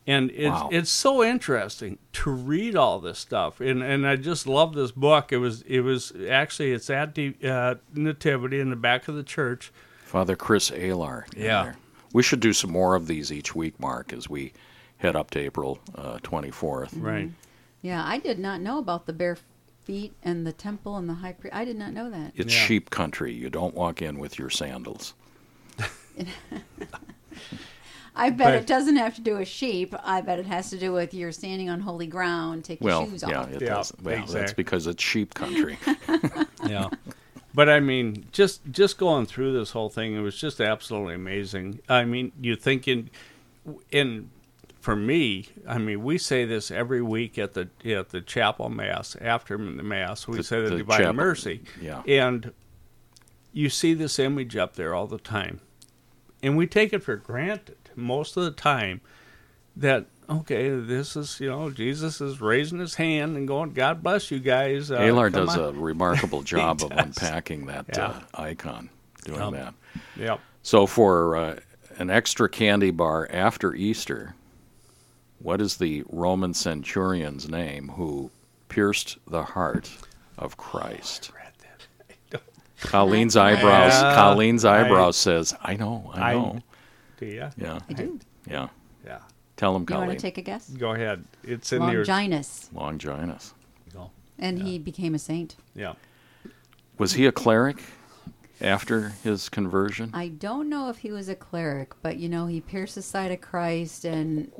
And 0.08 0.30
it's 0.30 0.48
Wow. 0.50 0.70
it's 0.72 0.90
so 0.90 1.22
interesting 1.22 1.98
to 2.14 2.30
read 2.30 2.74
all 2.74 2.98
this 2.98 3.18
stuff, 3.18 3.60
and 3.60 3.82
and 3.82 4.06
I 4.06 4.16
just 4.16 4.46
love 4.46 4.72
this 4.74 4.90
book. 4.90 5.32
It 5.32 5.36
was 5.36 5.60
it 5.62 5.80
was 5.80 6.12
actually 6.30 6.72
it's 6.72 6.88
at 6.88 7.14
the 7.14 7.34
uh, 7.44 7.74
nativity 7.94 8.58
in 8.58 8.70
the 8.70 8.76
back 8.76 9.06
of 9.08 9.16
the 9.16 9.22
church. 9.22 9.70
Father 10.06 10.34
Chris 10.34 10.70
Alar. 10.70 11.24
Yeah. 11.36 11.62
there. 11.64 11.76
We 12.14 12.22
should 12.22 12.40
do 12.40 12.54
some 12.54 12.70
more 12.72 12.94
of 12.94 13.06
these 13.06 13.30
each 13.30 13.54
week, 13.54 13.78
Mark, 13.78 14.14
as 14.14 14.30
we 14.30 14.54
head 14.96 15.14
up 15.14 15.30
to 15.32 15.38
April 15.40 15.78
uh, 15.94 16.16
24th. 16.22 16.92
Right. 16.96 17.30
Yeah, 17.82 18.02
I 18.02 18.16
did 18.18 18.38
not 18.38 18.62
know 18.62 18.78
about 18.78 19.04
the 19.04 19.12
bare 19.12 19.36
feet 19.84 20.14
and 20.22 20.46
the 20.46 20.52
temple 20.52 20.96
and 20.96 21.06
the 21.06 21.14
high 21.14 21.32
priest. 21.34 21.54
I 21.54 21.66
did 21.66 21.76
not 21.76 21.92
know 21.92 22.08
that. 22.08 22.32
It's 22.34 22.54
Yeah. 22.54 22.60
sheep 22.66 22.88
country. 22.88 23.34
You 23.34 23.50
don't 23.50 23.74
walk 23.74 24.00
in 24.00 24.18
with 24.18 24.38
your 24.38 24.48
sandals. 24.48 25.12
I 28.18 28.30
bet 28.30 28.38
But- 28.48 28.54
it 28.56 28.66
doesn't 28.66 28.96
have 28.96 29.14
to 29.14 29.20
do 29.20 29.36
with 29.38 29.48
sheep. 29.48 29.94
I 30.04 30.20
bet 30.20 30.38
it 30.38 30.46
has 30.46 30.70
to 30.70 30.78
do 30.78 30.92
with 30.92 31.14
you're 31.14 31.32
standing 31.32 31.70
on 31.70 31.80
holy 31.80 32.06
ground, 32.06 32.64
take 32.64 32.80
Well, 32.80 33.02
your 33.02 33.10
shoes 33.10 33.24
yeah, 33.26 33.40
off. 33.40 33.50
it 33.52 33.62
Yeah, 33.62 33.68
does. 33.68 33.92
Well, 34.02 34.26
that's 34.26 34.52
because 34.52 34.86
it's 34.86 35.02
sheep 35.02 35.34
country. 35.34 35.78
yeah 36.66 36.88
but 37.54 37.68
i 37.68 37.80
mean 37.80 38.26
just 38.30 38.60
just 38.70 38.98
going 38.98 39.24
through 39.24 39.52
this 39.52 39.70
whole 39.70 39.88
thing 39.88 40.14
it 40.14 40.20
was 40.20 40.36
just 40.36 40.60
absolutely 40.60 41.14
amazing 41.14 41.80
i 41.88 42.04
mean 42.04 42.30
you 42.40 42.54
thinking 42.54 43.08
in 43.90 44.28
for 44.80 44.94
me 44.94 45.48
i 45.66 45.78
mean 45.78 46.02
we 46.02 46.18
say 46.18 46.44
this 46.44 46.70
every 46.70 47.00
week 47.00 47.38
at 47.38 47.54
the 47.54 47.68
at 47.86 48.10
the 48.10 48.20
chapel 48.20 48.68
mass 48.68 49.16
after 49.20 49.56
the 49.56 49.82
mass 49.82 50.28
we 50.28 50.36
The- 50.38 50.42
say 50.44 50.62
the, 50.62 50.70
the 50.70 50.76
divine 50.78 50.98
chapel- 50.98 51.12
mercy 51.14 51.62
yeah. 51.80 52.02
and 52.06 52.52
you 53.52 53.70
see 53.70 53.94
this 53.94 54.18
image 54.18 54.56
up 54.56 54.74
there 54.74 54.94
all 54.94 55.06
the 55.06 55.18
time 55.18 55.60
and 56.42 56.56
we 56.56 56.66
take 56.66 56.92
it 56.92 57.02
for 57.02 57.16
granted 57.16 57.76
most 57.98 58.36
of 58.36 58.44
the 58.44 58.50
time 58.50 59.00
that 59.76 60.06
okay 60.30 60.70
this 60.70 61.16
is 61.16 61.38
you 61.40 61.48
know 61.48 61.70
jesus 61.70 62.20
is 62.20 62.40
raising 62.40 62.78
his 62.78 62.94
hand 62.96 63.36
and 63.36 63.46
going 63.48 63.72
god 63.72 64.02
bless 64.02 64.30
you 64.30 64.38
guys 64.38 64.90
uh, 64.90 64.98
Alar 64.98 65.32
does 65.32 65.56
on." 65.56 65.74
a 65.76 65.78
remarkable 65.78 66.42
job 66.54 66.82
of 66.82 66.90
unpacking 66.92 67.66
that 67.66 67.86
Yeah. 67.94 68.06
uh, 68.06 68.20
icon, 68.42 68.90
doing 69.24 69.40
Yep. 69.40 69.52
that. 69.52 69.74
yep 70.16 70.40
So, 70.62 70.86
for 70.86 71.36
uh, 71.36 71.56
an 71.98 72.10
extra 72.10 72.48
candy 72.48 72.90
bar 72.90 73.26
after 73.32 73.74
Easter, 73.74 74.34
what 75.40 75.60
is 75.60 75.76
the 75.78 76.04
Roman 76.08 76.52
centurion's 76.54 77.48
name 77.48 77.88
who 77.96 78.30
pierced 78.68 79.18
the 79.26 79.42
heart 79.44 79.90
of 80.36 80.56
Christ? 80.56 81.30
that. 82.30 82.42
Colleen's 82.80 83.36
eyebrows. 83.36 83.92
Yeah, 83.92 84.14
Colleen's 84.14 84.64
I- 84.64 84.84
eyebrows 84.84 85.16
says, 85.16 85.54
"I 85.62 85.74
know, 85.76 86.10
I 86.14 86.30
I- 86.30 86.34
know." 86.34 86.60
Do 87.18 87.26
you? 87.26 87.48
yeah, 87.56 87.78
I 87.88 87.92
do. 87.92 88.18
yeah. 88.48 88.68
Yeah. 89.04 89.18
Tell 89.56 89.74
him, 89.74 89.84
You 89.88 89.96
want 89.96 90.10
to 90.12 90.16
take 90.16 90.38
a 90.38 90.42
guess? 90.42 90.68
Go 90.68 90.92
ahead. 90.92 91.24
It's 91.42 91.72
in 91.72 91.80
there. 91.80 92.04
Longinus. 92.04 92.70
Longinus. 92.72 93.54
And 94.40 94.62
he 94.62 94.78
became 94.78 95.16
a 95.16 95.18
saint. 95.18 95.56
Yeah. 95.74 95.94
Was 96.96 97.14
he 97.14 97.26
a 97.26 97.32
cleric 97.32 97.82
after 98.60 99.08
his 99.24 99.48
conversion? 99.48 100.10
I 100.14 100.28
don't 100.28 100.68
know 100.68 100.90
if 100.90 100.98
he 100.98 101.10
was 101.10 101.28
a 101.28 101.34
cleric, 101.34 101.92
but 102.02 102.18
you 102.18 102.28
know, 102.28 102.46
he 102.46 102.60
pierced 102.60 102.94
the 102.94 103.02
side 103.02 103.32
of 103.32 103.40
Christ, 103.40 104.04
and 104.04 104.52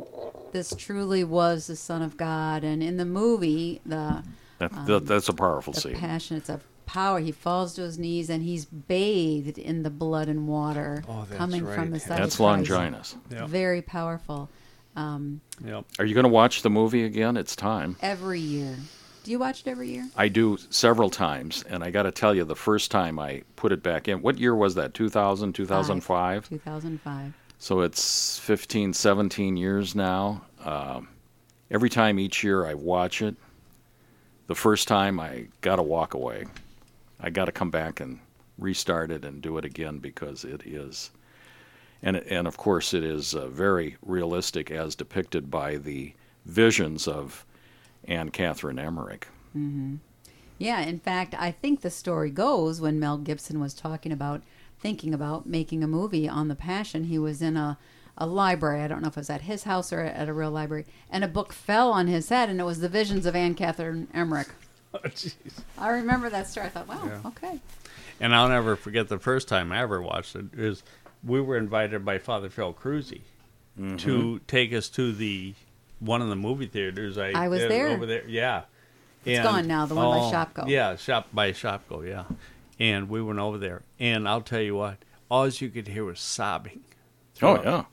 this 0.53 0.75
truly 0.77 1.23
was 1.23 1.69
the 1.69 1.77
Son 1.77 2.03
of 2.03 2.17
God. 2.17 2.65
And 2.65 2.83
in 2.83 2.97
the 2.97 3.05
movie, 3.05 3.81
the 3.87 4.25
That, 4.59 4.73
um, 4.73 4.87
that, 4.87 5.07
that's 5.07 5.29
a 5.29 5.33
powerful 5.33 5.73
the 5.73 5.81
scene. 5.81 5.95
passion, 5.97 6.37
it's 6.37 6.49
a 6.49 6.61
power. 6.89 7.21
He 7.21 7.31
falls 7.33 7.75
to 7.75 7.83
his 7.83 7.99
knees 7.99 8.31
and 8.31 8.43
he's 8.43 8.65
bathed 8.65 9.59
in 9.59 9.83
the 9.83 9.91
blood 9.91 10.29
and 10.29 10.49
water 10.49 11.05
Oh, 11.09 11.27
coming 11.37 11.65
right. 11.65 11.75
from 11.77 11.91
the 11.91 12.01
side 12.01 12.19
That's 12.23 12.35
of 12.35 12.39
Christ. 12.47 12.71
Longinus. 12.71 13.17
Yep. 13.31 13.49
Very 13.49 13.83
powerful. 13.83 14.49
Um, 14.97 15.41
Yep. 15.65 15.85
Are 15.99 16.05
you 16.05 16.15
going 16.15 16.25
to 16.25 16.31
watch 16.31 16.63
the 16.63 16.71
movie 16.71 17.05
again? 17.05 17.37
It's 17.37 17.55
time. 17.55 17.97
every 18.01 18.41
year. 18.41 18.75
Do 19.25 19.31
you 19.31 19.39
watch 19.39 19.61
it 19.61 19.69
every 19.69 19.91
year? 19.91 20.09
I 20.17 20.29
do 20.29 20.57
several 20.71 21.11
times, 21.11 21.63
and 21.69 21.85
I 21.85 21.91
got 21.91 22.05
to 22.05 22.11
tell 22.11 22.35
you, 22.35 22.45
the 22.45 22.57
first 22.57 22.91
time 22.91 23.19
I 23.19 23.43
put 23.57 23.73
it 23.73 23.83
back 23.83 24.09
in, 24.09 24.23
what 24.23 24.39
year 24.39 24.55
was 24.55 24.75
that? 24.77 24.95
2000, 24.95 25.53
2005? 25.53 26.49
2005. 26.49 27.33
So 27.59 27.81
it's 27.83 28.39
15, 28.39 28.95
17 28.95 29.57
years 29.59 29.95
now. 29.95 30.43
Um, 30.65 31.09
every 31.71 31.91
time 31.91 32.19
each 32.19 32.43
year 32.43 32.65
I 32.65 32.73
watch 32.75 33.21
it, 33.21 33.37
the 34.47 34.55
first 34.55 34.89
time 34.89 35.21
I 35.21 35.49
got 35.61 35.77
to 35.77 35.83
walk 35.83 36.15
away. 36.15 36.47
I 37.21 37.31
got 37.31 37.47
to 37.47 37.53
come 37.53 37.71
back 37.71 38.01
and 38.01 38.21
restart 38.59 39.11
it 39.11 39.25
and 39.25 39.41
do 39.41 39.59
it 39.59 39.65
again 39.65 39.99
because 39.99 40.45
it 40.45 40.67
is. 40.67 41.11
And, 42.03 42.17
and 42.17 42.47
of 42.47 42.57
course, 42.57 42.95
it 42.95 43.03
is 43.03 43.35
uh, 43.35 43.49
very 43.49 43.97
realistic 44.03 44.71
as 44.71 44.95
depicted 44.95 45.51
by 45.51 45.77
the 45.77 46.15
visions 46.45 47.09
of 47.09 47.45
Anne 48.05 48.31
Catherine 48.31 48.79
Emmerich. 48.79 49.29
Yeah, 50.59 50.81
in 50.81 50.99
fact, 50.99 51.35
I 51.39 51.51
think 51.51 51.81
the 51.81 51.91
story 51.91 52.31
goes 52.31 52.81
when 52.81 53.01
Mel 53.01 53.19
Gibson 53.19 53.61
was 53.61 53.75
talking 53.75 54.13
about 54.13 54.43
thinking 54.81 55.13
about 55.13 55.47
making 55.47 55.83
a 55.83 55.89
movie 55.89 56.29
on 56.29 56.49
the 56.49 56.55
Passion, 56.55 57.05
he 57.05 57.19
was 57.19 57.43
in 57.43 57.57
a 57.57 57.79
a 58.21 58.27
library. 58.27 58.83
I 58.83 58.89
don't 58.89 59.01
know 59.01 59.09
if 59.09 59.17
it 59.17 59.21
was 59.21 59.31
at 59.31 59.43
his 59.43 59.63
house 59.63 59.93
or 59.93 60.01
at 60.01 60.29
a 60.29 60.33
real 60.33 60.51
library, 60.51 60.85
and 61.09 61.23
a 61.23 61.29
book 61.29 61.53
fell 61.53 61.93
on 61.93 62.09
his 62.09 62.29
head, 62.29 62.51
and 62.51 62.61
it 62.61 62.65
was 62.65 62.81
the 62.81 62.89
visions 62.89 63.25
of 63.25 63.37
Anne 63.37 63.55
Catherine 63.55 64.09
Emmerich. 64.13 64.49
Oh, 64.95 64.99
jeez. 65.09 65.35
I 65.77 65.91
remember 65.91 66.31
that 66.31 66.47
story. 66.47 66.67
I 66.67 66.71
thought, 66.71 66.89
wow, 66.89 67.03
Yeah. 67.05 67.21
okay. 67.27 67.61
And 68.21 68.35
I'll 68.35 68.49
never 68.49 68.75
forget 68.75 69.09
the 69.09 69.19
first 69.19 69.47
time 69.47 69.71
I 69.71 69.81
ever 69.83 70.01
watched 70.01 70.35
it 70.35 70.47
is 70.57 70.83
we 71.23 71.41
were 71.41 71.57
invited 71.59 72.05
by 72.05 72.19
Father 72.19 72.49
Phil 72.49 72.73
Cruzy 72.73 73.21
to 73.99 74.41
take 74.49 74.73
us 74.73 74.89
to 74.89 75.13
the 75.13 75.55
one 76.01 76.21
of 76.23 76.29
the 76.29 76.37
movie 76.37 76.67
theaters. 76.67 77.17
I, 77.19 77.31
I 77.31 77.49
was 77.49 77.63
uh, 77.63 77.69
there. 77.69 77.89
over 77.89 78.07
there. 78.07 78.27
Yeah, 78.27 78.63
It's 79.25 79.43
gone 79.43 79.69
now, 79.69 79.87
the 79.87 79.95
one 79.95 80.19
by 80.19 80.33
Shopko. 80.33 80.69
Yeah, 80.69 80.97
shop 80.97 81.29
by 81.33 81.53
Shopko. 81.53 82.07
Yeah, 82.09 82.25
and 82.81 83.09
we 83.09 83.23
went 83.23 83.39
over 83.39 83.59
there, 83.59 83.83
and 84.01 84.29
I'll 84.29 84.41
tell 84.41 84.61
you 84.61 84.75
what, 84.75 84.97
all 85.31 85.49
you 85.49 85.69
could 85.69 85.87
hear 85.89 86.05
was 86.05 86.19
sobbing. 86.19 86.81
Oh, 87.41 87.63
yeah. 87.63 87.85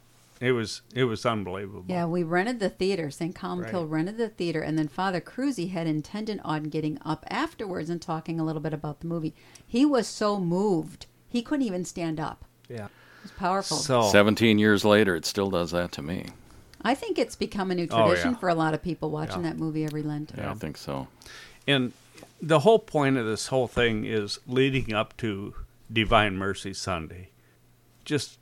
It 0.42 0.52
was 0.52 0.82
it 0.94 1.06
was 1.06 1.26
unbelievable. 1.26 1.86
Yeah, 1.88 2.06
we 2.06 2.22
rented 2.24 2.60
the 2.60 2.70
theater. 2.70 3.10
St. 3.10 3.34
Columbkille 3.34 3.84
Right. 3.84 3.90
rented 3.90 4.18
the 4.18 4.28
theater, 4.30 4.62
and 4.62 4.78
then 4.78 4.88
Father 4.90 5.22
Cruzy 5.22 5.72
had 5.72 5.88
intended 5.88 6.42
on 6.44 6.64
getting 6.64 6.98
up 7.06 7.26
afterwards 7.30 7.90
and 7.90 8.02
talking 8.02 8.40
a 8.40 8.44
little 8.44 8.62
bit 8.62 8.74
about 8.74 9.00
the 9.00 9.08
movie. 9.08 9.34
He 9.66 9.86
was 9.86 10.08
so 10.08 10.38
moved, 10.40 11.06
he 11.30 11.42
couldn't 11.42 11.66
even 11.66 11.86
stand 11.86 12.20
up. 12.20 12.44
yeah. 12.70 12.86
It 12.86 13.30
was 13.30 13.32
powerful. 13.40 13.78
So 13.78 14.04
17 14.10 14.60
years 14.60 14.84
later, 14.86 15.16
it 15.16 15.26
still 15.26 15.50
does 15.50 15.72
that 15.72 15.92
to 15.94 16.02
me. 16.04 16.28
I 16.84 16.94
think 16.94 17.18
it's 17.18 17.36
become 17.36 17.72
a 17.72 17.76
new 17.76 17.88
Oh, 17.90 18.06
tradition 18.08 18.32
yeah. 18.34 18.38
for 18.38 18.50
a 18.50 18.54
lot 18.56 18.74
of 18.76 18.84
people 18.84 19.10
watching 19.10 19.44
Yeah. 19.44 19.50
that 19.52 19.58
movie 19.58 19.84
every 19.86 20.04
Lent. 20.04 20.32
Yeah, 20.38 20.52
I 20.52 20.54
think 20.54 20.78
so. 20.78 21.08
And 21.66 21.94
the 22.42 22.60
whole 22.60 22.78
point 22.78 23.18
of 23.18 23.26
this 23.26 23.48
whole 23.48 23.68
thing 23.68 24.06
is 24.06 24.38
leading 24.46 24.94
up 24.94 25.18
to 25.18 25.56
Divine 25.92 26.38
Mercy 26.38 26.74
Sunday. 26.74 27.30
Just 28.04 28.38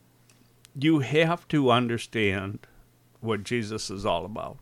you 0.80 1.00
have 1.00 1.48
to 1.50 1.72
understand 1.72 2.60
what 3.22 3.44
Jesus 3.44 3.90
is 3.90 4.06
all 4.06 4.26
about. 4.26 4.58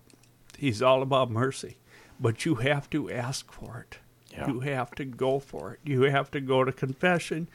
He's 0.58 0.82
all 0.82 1.02
about 1.02 1.32
mercy, 1.32 1.78
but 2.20 2.46
you 2.46 2.56
have 2.56 2.90
to 2.92 3.12
ask 3.12 3.52
for 3.52 3.86
it. 3.90 3.98
Yeah. 4.32 4.48
You 4.48 4.60
have 4.62 4.92
to 4.96 5.06
go 5.06 5.40
for 5.40 5.74
it. 5.74 5.80
You 5.84 6.04
have 6.04 6.32
to 6.32 6.40
go 6.40 6.64
to 6.64 6.72
confession, 6.72 7.50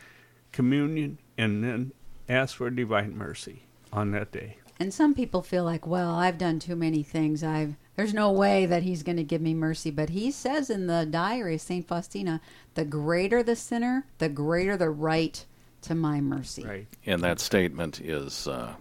communion, 0.53 1.19
and 1.39 1.63
then 1.63 1.93
ask 2.29 2.57
for 2.57 2.69
divine 2.71 3.17
mercy 3.17 3.63
on 3.93 4.11
that 4.11 4.33
day. 4.33 4.59
And 4.79 4.93
some 4.93 5.15
people 5.15 5.41
feel 5.43 5.65
like, 5.65 5.87
well, 5.87 6.15
I've 6.15 6.37
done 6.37 6.59
too 6.59 6.77
many 6.77 7.03
things. 7.03 7.43
I've 7.43 7.77
there's 7.97 8.13
no 8.13 8.31
way 8.31 8.67
that 8.67 8.83
he's 8.83 9.03
going 9.03 9.17
to 9.17 9.25
give 9.25 9.41
me 9.41 9.55
mercy. 9.55 9.91
But 9.91 10.11
he 10.11 10.31
says 10.31 10.69
in 10.69 10.87
the 10.87 11.07
diary 11.07 11.55
of 11.55 11.63
Saint 11.63 11.89
Faustina, 11.89 12.43
the 12.75 12.85
greater 12.85 13.43
the 13.43 13.57
sinner, 13.57 14.05
the 14.19 14.29
greater 14.29 14.77
the 14.77 14.91
right 14.91 15.47
to 15.83 15.95
my 15.95 16.21
mercy. 16.21 16.65
Right. 16.65 16.87
And 17.05 17.23
that 17.23 17.39
statement 17.41 18.01
is 18.01 18.49
uh, 18.49 18.75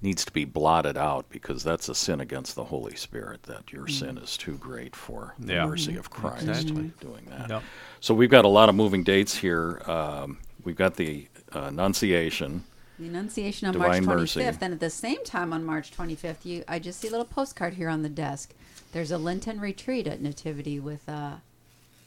needs 0.00 0.24
to 0.24 0.32
be 0.32 0.44
blotted 0.44 0.96
out 0.96 1.26
because 1.30 1.62
that's 1.62 1.88
a 1.88 1.94
sin 1.94 2.20
against 2.20 2.54
the 2.56 2.64
Holy 2.64 2.96
Spirit. 2.96 3.44
That 3.44 3.72
your 3.72 3.86
sin 3.86 4.18
is 4.18 4.36
too 4.36 4.54
great 4.54 4.96
for 4.96 5.34
the 5.38 5.54
Yeah. 5.54 5.66
mercy 5.66 5.96
of 5.96 6.10
Christ 6.10 6.48
Exactly. 6.48 6.90
doing 7.00 7.24
that. 7.28 7.48
Yep. 7.50 7.62
So 8.00 8.14
we've 8.14 8.30
got 8.30 8.44
a 8.44 8.48
lot 8.48 8.68
of 8.68 8.74
moving 8.74 9.04
dates 9.04 9.36
here. 9.36 9.80
Um, 9.86 10.38
we've 10.64 10.76
got 10.76 10.96
the 10.96 11.28
uh, 11.54 11.66
Annunciation. 11.66 12.64
The 12.98 13.06
Annunciation 13.08 13.68
on 13.68 13.72
Divine 13.74 14.04
March 14.04 14.18
mercy. 14.18 14.40
25th, 14.40 14.58
and 14.62 14.74
at 14.74 14.80
the 14.80 14.90
same 14.90 15.22
time 15.24 15.52
on 15.52 15.64
March 15.64 15.96
25th, 15.96 16.44
you 16.44 16.64
I 16.68 16.78
just 16.78 17.00
see 17.00 17.08
a 17.08 17.10
little 17.10 17.24
postcard 17.26 17.74
here 17.74 17.88
on 17.88 18.02
the 18.02 18.08
desk. 18.08 18.52
There's 18.92 19.10
a 19.10 19.18
Lenten 19.18 19.60
retreat 19.60 20.06
at 20.06 20.20
Nativity 20.20 20.78
with 20.80 21.08
uh, 21.08 21.36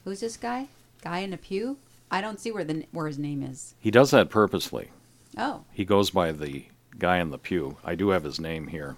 who's 0.04 0.20
this 0.20 0.38
guy? 0.38 0.68
Guy 1.02 1.20
in 1.20 1.34
a 1.34 1.38
pew? 1.38 1.78
I 2.12 2.22
don't 2.22 2.40
see 2.40 2.52
where 2.52 2.64
the 2.64 2.86
where 2.92 3.08
his 3.08 3.18
name 3.20 3.42
is. 3.44 3.76
He 3.80 3.92
does 3.92 4.12
that 4.12 4.30
purposely. 4.30 4.90
Oh, 5.38 5.64
He 5.74 5.84
goes 5.86 6.12
by 6.12 6.32
the 6.32 6.66
guy 6.98 7.18
in 7.18 7.30
the 7.32 7.38
pew. 7.38 7.78
I 7.84 7.96
do 7.96 8.10
have 8.10 8.24
his 8.24 8.40
name 8.40 8.68
here. 8.68 8.96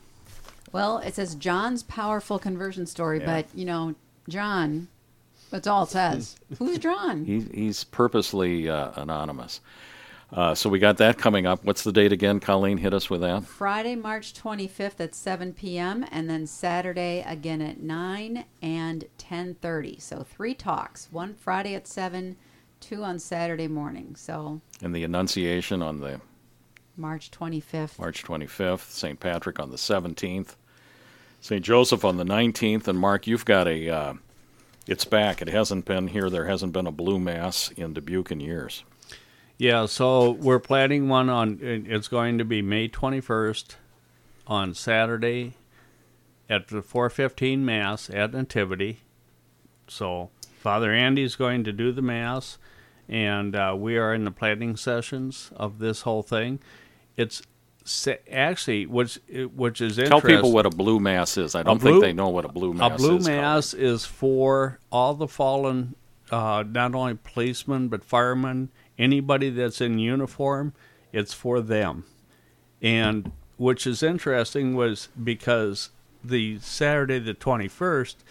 well, 0.72 1.00
it 1.00 1.16
says 1.16 1.34
John's 1.36 1.82
powerful 1.84 2.38
conversion 2.38 2.86
story, 2.86 3.20
Yeah. 3.20 3.26
but 3.42 3.46
you 3.58 3.66
know, 3.66 3.96
John, 4.30 4.88
that's 5.50 5.66
all 5.68 5.84
it 5.84 5.90
says. 5.90 6.36
who's 6.60 6.78
John? 6.78 7.26
He, 7.26 7.40
he's 7.42 7.84
purposely 7.86 8.70
uh, 8.70 8.92
anonymous. 8.96 9.62
Uh, 10.32 10.54
so 10.54 10.70
we 10.70 10.78
got 10.78 10.98
that 10.98 11.18
coming 11.18 11.46
up. 11.48 11.64
What's 11.64 11.84
the 11.86 11.94
date 11.94 12.12
again? 12.12 12.42
Colleen, 12.42 12.78
hit 12.80 12.94
us 12.94 13.10
with 13.10 13.22
that. 13.22 13.46
Friday, 13.46 13.96
March 13.96 14.34
25th 14.34 15.00
at 15.00 15.16
7 15.16 15.54
p.m. 15.54 16.06
and 16.12 16.30
then 16.30 16.46
Saturday 16.46 17.24
again 17.26 17.62
at 17.62 17.80
9 17.80 18.44
and 18.62 19.06
10:30. 19.18 20.02
So 20.02 20.24
three 20.30 20.54
talks. 20.54 21.08
One 21.12 21.34
Friday 21.34 21.76
at 21.76 21.88
7, 21.88 22.36
two 22.80 23.04
on 23.04 23.20
Saturday 23.20 23.68
morning. 23.68 24.16
So 24.16 24.62
And 24.82 24.96
the 24.96 25.04
Annunciation 25.04 25.82
on 25.82 26.00
the 26.00 26.22
March 26.96 27.30
25th. 27.32 28.00
March 28.00 28.24
25th, 28.24 28.90
St. 28.90 29.20
Patrick 29.20 29.60
on 29.60 29.70
the 29.70 29.78
17th, 29.78 30.56
St. 31.42 31.64
Joseph 31.64 32.04
on 32.04 32.18
the 32.18 32.24
19th, 32.26 32.88
and 32.88 33.00
Mark, 33.00 33.28
you've 33.28 33.46
got 33.46 33.68
a. 33.68 33.90
Uh, 33.90 34.14
it's 34.88 35.06
back. 35.06 35.42
It 35.42 35.50
hasn't 35.50 35.86
been 35.86 36.08
here. 36.08 36.30
There 36.30 36.46
hasn't 36.46 36.72
been 36.72 36.88
a 36.88 36.92
blue 36.92 37.20
mass 37.20 37.70
in 37.72 37.94
Dubuque 37.94 38.32
in 38.32 38.40
years. 38.40 38.84
Yeah, 39.58 39.86
so 39.86 40.32
we're 40.32 40.60
planning 40.60 41.10
one 41.10 41.30
on. 41.30 41.60
It's 41.62 42.08
going 42.08 42.38
to 42.38 42.46
be 42.46 42.62
May 42.62 42.88
twenty 42.88 43.20
first, 43.20 43.76
on 44.46 44.74
Saturday, 44.74 45.56
at 46.50 46.70
the 46.70 46.82
four 46.82 47.10
fifteen 47.10 47.66
mass 47.66 48.10
at 48.10 48.34
Nativity. 48.34 49.00
So 49.88 50.30
Father 50.58 50.92
Andy's 50.94 51.36
going 51.36 51.64
to 51.66 51.72
do 51.72 51.92
the 51.92 52.02
mass, 52.02 52.58
and 53.10 53.56
uh, 53.56 53.76
we 53.78 53.98
are 53.98 54.14
in 54.14 54.26
the 54.26 54.32
planning 54.32 54.76
sessions 54.76 55.52
of 55.56 55.80
this 55.80 56.02
whole 56.02 56.24
thing. 56.24 56.60
It's 57.16 57.42
actually 58.30 58.86
which 58.86 59.20
which 59.56 59.82
is 59.82 59.96
Tell 59.98 60.22
people 60.22 60.52
what 60.52 60.66
a 60.66 60.70
blue 60.70 61.00
mass 61.00 61.38
is. 61.38 61.56
I 61.56 61.64
don't 61.64 61.80
blue- 61.80 61.94
think 61.94 62.04
they 62.04 62.14
know 62.14 62.30
what 62.30 62.46
a 62.46 62.50
blue 62.50 62.74
mass 62.74 63.00
is. 63.00 63.06
A 63.06 63.08
blue 63.08 63.18
is. 63.18 63.28
mass 63.28 63.74
is 63.74 64.06
for 64.06 64.80
all 64.92 65.14
the 65.14 65.28
fallen, 65.28 65.96
uh, 66.30 66.64
not 66.70 66.94
only 66.94 67.16
policemen 67.16 67.88
but 67.88 68.04
firemen, 68.04 68.70
anybody 69.00 69.50
that's 69.50 69.80
in 69.80 70.00
uniform. 70.00 70.74
It's 71.14 71.34
for 71.34 71.62
them, 71.62 72.04
and 72.82 73.32
which 73.56 73.88
is 73.88 74.04
interesting 74.04 74.76
was 74.76 75.08
because 75.24 75.90
the 76.24 76.60
Saturday 76.60 77.20
the 77.20 77.34
twenty 77.34 77.70
first, 77.70 78.24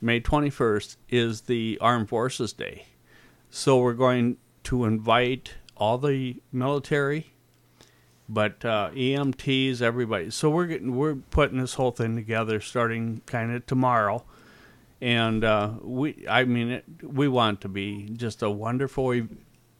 May 0.00 0.18
twenty 0.18 0.50
first, 0.50 0.98
is 1.08 1.42
the 1.42 1.78
Armed 1.80 2.08
Forces 2.08 2.52
Day, 2.52 2.86
so 3.54 3.78
we're 3.78 3.92
going 3.92 4.36
to 4.64 4.84
invite 4.84 5.54
all 5.76 5.96
the 5.96 6.36
military 6.50 7.30
but 8.28 8.64
uh, 8.64 8.90
EMTs, 8.94 9.80
everybody. 9.80 10.30
So 10.30 10.48
we're 10.50 10.66
getting 10.66 10.96
we're 10.96 11.14
putting 11.14 11.58
this 11.58 11.74
whole 11.74 11.90
thing 11.90 12.16
together 12.16 12.60
starting 12.60 13.20
kind 13.26 13.54
of 13.54 13.66
tomorrow, 13.66 14.24
and 15.00 15.44
uh, 15.44 15.72
we 15.82 16.24
I 16.28 16.44
mean 16.44 16.70
it, 16.70 16.84
we 17.02 17.28
want 17.28 17.60
to 17.60 17.68
be 17.68 18.08
just 18.16 18.42
a 18.42 18.50
wonderful 18.50 19.28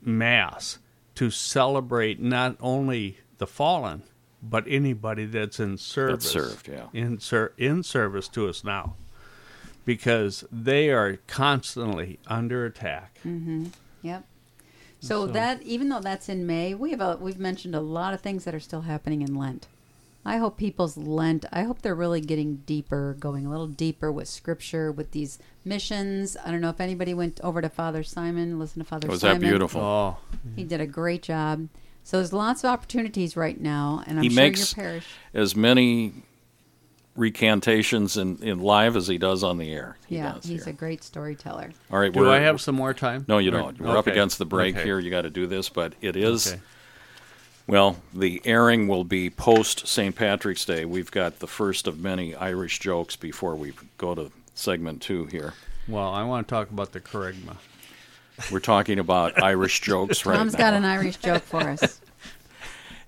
mass 0.02 0.78
to 1.14 1.30
celebrate 1.30 2.20
not 2.20 2.56
only 2.60 3.18
the 3.38 3.46
fallen 3.46 4.02
but 4.42 4.64
anybody 4.68 5.24
that's 5.24 5.58
in 5.58 5.78
service 5.78 6.30
served, 6.30 6.68
yeah. 6.68 6.88
in 6.92 7.18
ser- 7.18 7.54
in 7.56 7.82
service 7.82 8.28
to 8.28 8.46
us 8.46 8.62
now 8.62 8.94
because 9.84 10.44
they 10.50 10.90
are 10.90 11.18
constantly 11.26 12.18
under 12.26 12.64
attack. 12.66 13.18
Mm-hmm. 13.26 13.66
Yep. 14.02 14.24
So, 15.00 15.26
So- 15.26 15.32
that 15.32 15.62
even 15.62 15.88
though 15.88 16.00
that's 16.00 16.28
in 16.28 16.46
May, 16.46 16.74
we 16.74 16.90
have 16.90 17.00
a, 17.00 17.16
we've 17.20 17.38
mentioned 17.38 17.74
a 17.74 17.80
lot 17.80 18.14
of 18.14 18.20
things 18.20 18.44
that 18.44 18.54
are 18.54 18.60
still 18.60 18.82
happening 18.82 19.22
in 19.22 19.34
Lent. 19.34 19.66
I 20.26 20.38
hope 20.38 20.56
people's 20.56 20.96
Lent. 20.96 21.44
I 21.52 21.64
hope 21.64 21.82
they're 21.82 21.94
really 21.94 22.22
getting 22.22 22.62
deeper, 22.64 23.14
going 23.20 23.44
a 23.44 23.50
little 23.50 23.66
deeper 23.66 24.10
with 24.10 24.26
Scripture, 24.26 24.90
with 24.90 25.10
these 25.10 25.38
missions. 25.66 26.34
I 26.42 26.50
don't 26.50 26.62
know 26.62 26.70
if 26.70 26.80
anybody 26.80 27.12
went 27.12 27.40
over 27.42 27.60
to 27.60 27.68
Father 27.68 28.02
Simon, 28.02 28.58
listen 28.58 28.80
to 28.82 28.88
Father 28.88 29.08
oh, 29.08 29.10
Was 29.12 29.20
Simon. 29.20 29.42
that 29.42 29.46
beautiful? 29.48 29.82
Oh, 29.82 30.16
He 30.56 30.64
did 30.64 30.80
a 30.80 30.86
great 30.86 31.22
job. 31.22 31.68
So 32.04 32.16
there's 32.18 32.32
lots 32.32 32.64
of 32.64 32.70
opportunities 32.70 33.36
right 33.36 33.60
now, 33.60 34.02
and 34.06 34.18
I'm 34.18 34.24
He 34.24 34.30
sure 34.30 34.36
makes- 34.42 34.74
your 34.76 34.84
parish. 34.84 35.06
As 35.34 35.54
many 35.54 36.14
recantations 37.16 38.16
in, 38.16 38.36
in 38.42 38.58
live 38.60 38.96
as 38.96 39.06
he 39.06 39.18
does 39.18 39.44
on 39.44 39.58
the 39.58 39.72
air. 39.72 39.96
He 40.06 40.16
yeah, 40.16 40.32
does 40.32 40.44
he's 40.44 40.64
here. 40.64 40.72
a 40.72 40.76
great 40.76 41.02
storyteller. 41.04 41.70
All 41.90 41.98
right, 41.98 42.12
do 42.12 42.30
I 42.30 42.40
have 42.40 42.60
some 42.60 42.74
more 42.74 42.92
time? 42.94 43.24
No, 43.28 43.38
you 43.38 43.50
don't. 43.50 43.80
We're 43.80 43.96
up 43.96 44.06
against 44.06 44.38
the 44.38 44.44
break 44.46 44.74
Okay. 44.76 44.84
here. 44.84 44.98
You 44.98 45.10
got 45.10 45.22
to 45.22 45.30
do 45.30 45.46
this, 45.46 45.68
but 45.68 45.94
it 46.00 46.16
is. 46.16 46.52
Okay. 46.52 46.60
Well, 47.66 47.96
the 48.12 48.42
airing 48.44 48.88
will 48.88 49.04
be 49.04 49.30
post 49.30 49.86
St. 49.86 50.14
Patrick's 50.14 50.64
Day. 50.66 50.84
We've 50.84 51.10
got 51.10 51.38
the 51.38 51.46
first 51.46 51.86
of 51.86 51.98
many 51.98 52.34
Irish 52.34 52.78
jokes 52.78 53.16
before 53.16 53.54
we 53.54 53.72
go 53.96 54.14
to 54.14 54.30
segment 54.54 55.00
two 55.00 55.24
here. 55.26 55.54
Well, 55.88 56.10
I 56.10 56.24
want 56.24 56.46
to 56.46 56.52
talk 56.54 56.70
about 56.70 56.92
the 56.92 57.00
kerygma. 57.00 57.56
We're 58.50 58.58
talking 58.60 58.98
about 58.98 59.42
Irish 59.42 59.80
jokes 59.80 60.26
right 60.26 60.36
Tom's 60.36 60.52
now. 60.54 60.58
got 60.58 60.74
an 60.74 60.84
Irish 60.84 61.16
joke 61.18 61.42
for 61.42 61.60
us. 61.60 62.00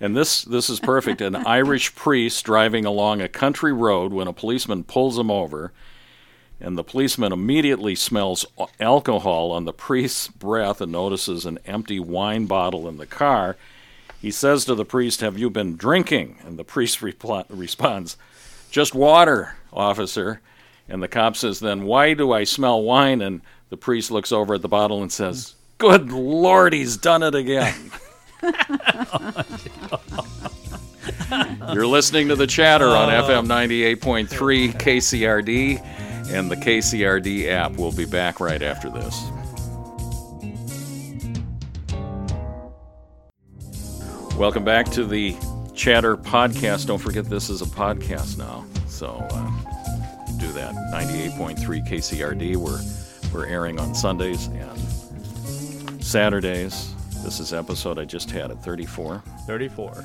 And 0.01 0.17
this 0.17 0.43
this 0.43 0.69
is 0.69 0.81
perfect. 0.81 1.21
An 1.21 1.37
Irish 1.47 1.95
priest 1.95 2.45
driving 2.45 2.85
along 2.85 3.21
a 3.21 3.29
country 3.29 3.73
road 3.73 4.13
when 4.13 4.29
a 4.29 4.33
policeman 4.33 4.85
pulls 4.85 5.19
him 5.19 5.31
over, 5.31 5.73
and 6.61 6.77
the 6.77 6.85
policeman 6.85 7.33
immediately 7.33 7.95
smells 7.95 8.45
alcohol 8.79 9.53
on 9.53 9.65
the 9.65 9.73
priest's 9.73 10.29
breath 10.29 10.81
and 10.81 10.93
notices 10.93 11.47
an 11.47 11.59
empty 11.67 11.99
wine 12.01 12.47
bottle 12.47 12.89
in 12.89 12.99
the 12.99 13.07
car. 13.07 13.57
He 14.21 14.31
says 14.31 14.65
to 14.67 14.75
the 14.75 14.85
priest, 14.85 15.21
"Have 15.21 15.39
you 15.39 15.49
been 15.49 15.77
drinking?" 15.77 16.39
And 16.45 16.59
the 16.59 16.65
priest 16.65 17.01
repl- 17.01 17.47
responds, 17.49 18.17
"Just 18.71 18.95
water, 18.95 19.57
officer." 19.73 20.41
And 20.89 21.03
the 21.03 21.09
cop 21.09 21.37
says, 21.37 21.61
"Then 21.61 21.85
why 21.85 22.15
do 22.15 22.33
I 22.33 22.45
smell 22.45 22.83
wine?" 22.83 23.23
And 23.23 23.41
the 23.71 23.77
priest 23.77 24.11
looks 24.11 24.31
over 24.31 24.55
at 24.55 24.63
the 24.63 24.69
bottle 24.69 25.01
and 25.01 25.11
says, 25.11 25.55
"Good 25.79 26.13
Lord, 26.13 26.75
he's 26.75 26.97
done 26.99 27.23
it 27.23 27.35
again." 27.35 27.93
You're 31.73 31.87
listening 31.87 32.29
to 32.29 32.37
the 32.37 32.47
chatter 32.47 32.89
on 32.89 33.09
FM 33.09 33.47
98.3 33.47 34.75
KCRD 34.75 35.81
and 36.31 36.51
the 36.51 36.57
KCRD 36.57 37.49
app. 37.49 37.73
We'll 37.73 37.93
be 37.93 38.05
back 38.05 38.41
right 38.41 38.63
after 38.63 38.91
this. 38.91 39.25
Welcome 44.37 44.65
back 44.65 44.91
to 44.91 45.05
the 45.05 45.35
Chatter 45.75 46.17
podcast. 46.17 46.87
Don't 46.87 46.99
forget 46.99 47.25
this 47.25 47.49
is 47.49 47.63
a 47.63 47.67
podcast 47.67 48.37
now. 48.37 48.67
So 48.87 49.27
uh, 49.31 49.51
do 50.39 50.53
that. 50.53 50.75
98.3 50.93 51.57
KCRD. 51.89 52.57
We're, 52.57 52.81
we're 53.33 53.47
airing 53.47 53.81
on 53.81 53.95
Sundays 53.95 54.49
and 54.49 56.05
Saturdays. 56.05 56.96
This 57.27 57.41
is 57.41 57.53
episode 57.53 57.99
I 57.99 58.05
just 58.05 58.31
had 58.31 58.53
at 58.53 58.63
34. 58.63 59.21
34. 59.49 60.05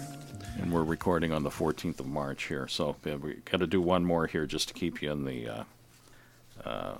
And 0.59 0.73
we're 0.73 0.83
recording 0.83 1.31
on 1.31 1.43
the 1.43 1.51
14th 1.51 1.99
of 1.99 2.07
March 2.07 2.45
here, 2.45 2.67
so 2.67 2.95
uh, 3.05 3.17
we 3.17 3.35
got 3.45 3.59
to 3.59 3.67
do 3.67 3.79
one 3.79 4.03
more 4.03 4.25
here 4.25 4.47
just 4.47 4.69
to 4.69 4.73
keep 4.73 5.03
you 5.03 5.11
in 5.11 5.25
the. 5.25 5.65
Uh, 6.65 6.95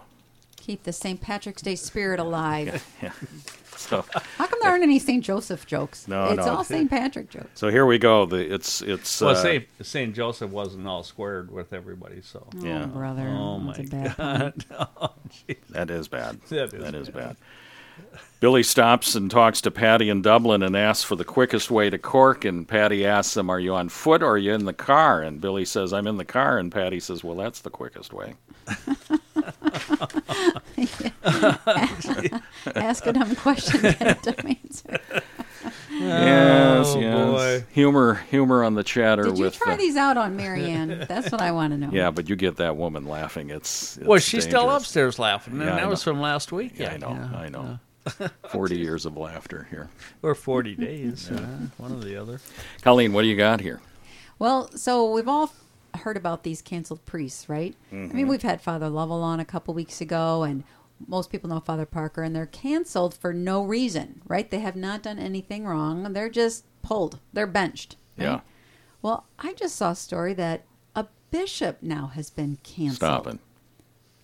Keep 0.58 0.84
the 0.84 0.94
St. 0.94 1.20
Patrick's 1.20 1.64
Day 1.64 1.74
spirit 1.74 2.20
alive. 2.20 2.86
so, 3.76 4.06
How 4.38 4.46
come 4.46 4.60
there 4.62 4.70
aren't 4.70 4.84
any 4.84 5.00
St. 5.00 5.24
Joseph 5.24 5.66
jokes? 5.66 6.08
No, 6.08 6.26
it's 6.26 6.46
no. 6.46 6.58
all 6.58 6.64
St. 6.64 6.88
Patrick 6.88 7.32
jokes. 7.32 7.50
so 7.56 7.70
here 7.70 7.88
we 7.88 7.98
go. 7.98 8.28
The 8.28 8.54
it's 8.54 8.84
it's. 8.84 9.22
Well, 9.22 9.32
uh, 9.32 9.42
Saint 9.42 9.68
Saint 9.82 10.14
Joseph 10.14 10.52
wasn't 10.52 10.86
all 10.86 11.02
squared 11.02 11.50
with 11.50 11.74
everybody, 11.74 12.22
so 12.22 12.46
Yeah. 12.60 12.84
Oh, 12.84 12.88
brother. 12.90 13.28
Oh, 13.28 13.58
my 13.58 13.74
a 13.74 13.84
bad 13.86 14.16
pun. 14.16 14.54
that 15.72 15.90
is 15.90 16.08
bad. 16.08 16.40
That 16.42 16.72
is 16.76 16.80
that 16.80 16.94
is 16.94 17.10
bad. 17.10 17.38
Billy 18.40 18.64
stops 18.64 19.14
and 19.16 19.30
talks 19.30 19.62
to 19.62 19.72
Patty 19.72 20.10
in 20.10 20.22
Dublin 20.24 20.64
and 20.64 20.76
asks 20.76 21.04
for 21.04 21.16
the 21.16 21.24
quickest 21.24 21.70
way 21.70 21.90
to 21.92 21.98
Cork. 22.00 22.44
And 22.44 22.68
Patty 22.68 23.06
asks 23.06 23.38
him, 23.38 23.50
"Are 23.50 23.60
you 23.60 23.76
on 23.76 23.90
foot 23.90 24.24
or 24.24 24.32
are 24.32 24.38
you 24.38 24.54
in 24.54 24.66
the 24.66 24.74
car?" 24.74 25.22
And 25.22 25.40
Billy 25.40 25.66
says, 25.66 25.94
"I'm 25.94 26.08
in 26.08 26.18
the 26.18 26.26
car." 26.26 26.58
And 26.58 26.72
Patty 26.72 27.00
says, 27.00 27.24
"Well, 27.24 27.36
that's 27.36 27.62
the 27.62 27.70
quickest 27.70 28.14
way." 28.14 28.34
Ask 32.76 33.06
a 33.08 33.14
dumb 33.14 33.36
question, 33.36 33.82
get 33.82 34.02
a 34.02 34.18
dumb 34.34 34.56
answer. 34.64 35.00
yes, 35.92 36.88
Oh, 36.96 37.00
yes. 37.00 37.62
boy. 37.62 37.66
Humor, 37.74 38.16
humor 38.30 38.64
on 38.64 38.76
the 38.76 38.84
chatter 38.84 39.24
Did 39.24 39.38
you 39.38 39.46
with. 39.46 39.56
try 39.56 39.74
uh, 39.74 39.78
these 39.78 39.96
out 39.98 40.18
on 40.18 40.36
Marianne? 40.36 41.06
That's 41.08 41.32
what 41.32 41.42
I 41.42 41.52
want 41.52 41.74
to 41.74 41.78
know. 41.78 41.90
Yeah, 41.92 42.12
but 42.12 42.30
you 42.30 42.36
get 42.36 42.58
that 42.58 42.76
woman 42.76 43.06
laughing. 43.06 43.50
It's, 43.50 43.98
it's 43.98 44.06
Was 44.08 44.24
she 44.24 44.42
still 44.42 44.70
upstairs 44.70 45.20
laughing? 45.20 45.54
And 45.56 45.64
Yeah, 45.64 45.76
that 45.76 45.90
was 45.90 46.04
from 46.04 46.20
last 46.20 46.52
week. 46.52 46.74
Yeah, 46.78 46.94
I 46.94 46.98
know. 46.98 47.10
I 47.36 47.50
know. 47.50 47.80
Forty 48.50 48.78
years 48.78 49.06
of 49.06 49.16
laughter 49.18 49.68
here. 49.70 49.90
Or 50.24 50.34
40 50.36 50.76
days. 50.76 51.30
uh, 51.30 51.68
one 51.78 51.92
or 51.94 52.00
the 52.00 52.16
other. 52.16 52.40
Colleen, 52.82 53.14
what 53.14 53.22
do 53.24 53.28
you 53.28 53.36
got 53.38 53.62
here? 53.62 53.80
Well, 54.40 54.70
so 54.76 55.12
we've 55.12 55.28
all 55.28 55.52
heard 55.94 56.18
about 56.18 56.44
these 56.44 56.62
canceled 56.62 57.06
priests, 57.06 57.48
right? 57.50 57.76
I 57.92 57.96
mean, 57.96 58.28
we've 58.28 58.42
had 58.42 58.62
Father 58.62 58.90
Lovell 58.90 59.22
on 59.22 59.40
a 59.40 59.46
couple 59.46 59.74
weeks 59.74 60.02
ago, 60.02 60.44
and 60.44 60.64
most 61.08 61.30
people 61.32 61.50
know 61.50 61.60
Father 61.60 61.86
Parker, 61.86 62.24
and 62.24 62.36
they're 62.36 62.46
canceled 62.48 63.14
for 63.14 63.34
no 63.34 63.62
reason, 63.64 64.22
right? 64.28 64.50
They 64.50 64.60
have 64.60 64.76
not 64.76 65.04
done 65.04 65.20
anything 65.20 65.66
wrong. 65.66 66.14
They're 66.14 66.30
just 66.30 66.66
pulled. 66.82 67.20
They're 67.34 67.46
benched. 67.48 67.98
right? 68.18 68.24
Yeah. 68.26 68.40
Well, 69.02 69.26
I 69.38 69.54
just 69.54 69.76
saw 69.76 69.92
a 69.92 69.96
story 69.96 70.34
that 70.36 70.64
a 70.96 71.06
bishop 71.30 71.80
now 71.82 72.08
has 72.08 72.30
been 72.30 72.58
canceled. 72.64 72.96
Stop 72.96 73.28
it. 73.28 73.40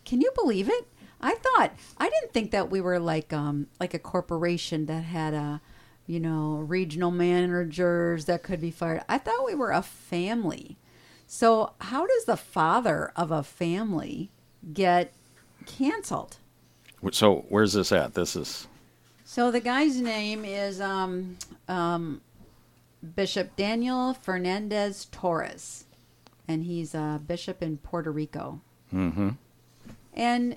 Can 0.06 0.22
you 0.22 0.32
believe 0.36 0.70
it? 0.70 0.88
I 1.22 1.36
thought 1.36 1.74
I 1.98 2.10
didn't 2.10 2.34
think 2.34 2.52
that 2.52 2.70
we 2.70 2.82
were 2.82 3.00
like 3.00 3.34
um 3.34 3.68
like 3.80 3.94
a 3.94 4.00
corporation 4.00 4.86
that 4.86 5.04
had 5.04 5.34
a 5.34 5.62
you 6.08 6.22
know, 6.22 6.56
regional 6.56 7.12
managers 7.12 8.26
that 8.26 8.42
could 8.42 8.62
be 8.62 8.72
fired. 8.72 9.04
I 9.08 9.18
thought 9.18 9.46
we 9.46 9.54
were 9.54 9.72
a 9.72 9.82
family. 9.82 10.78
So, 11.28 11.74
how 11.82 12.08
does 12.08 12.24
the 12.24 12.38
father 12.38 13.12
of 13.18 13.30
a 13.30 13.44
family 13.44 14.32
get 14.74 15.14
canceled? 15.66 16.38
So 17.12 17.46
where's 17.50 17.74
this 17.74 17.92
at? 17.92 18.14
This 18.14 18.38
is 18.38 18.68
So, 19.26 19.52
the 19.52 19.60
guy's 19.60 20.00
name 20.00 20.46
is 20.46 20.80
um, 20.80 21.38
um, 21.68 22.22
Bishop 23.16 23.58
Daniel 23.58 24.14
Fernandez 24.14 25.06
Torres, 25.12 25.84
and 26.48 26.64
he's 26.64 26.96
a 26.96 27.22
bishop 27.28 27.62
in 27.62 27.78
Puerto 27.78 28.12
Rico. 28.12 28.62
mm-hmm. 28.94 29.32
And 30.14 30.56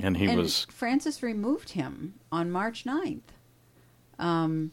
And 0.00 0.16
he 0.16 0.26
and 0.26 0.38
was 0.38 0.64
Francis 0.70 1.22
removed 1.22 1.70
him 1.70 2.14
on 2.32 2.50
March 2.50 2.84
9th. 2.84 3.20
Um, 4.18 4.72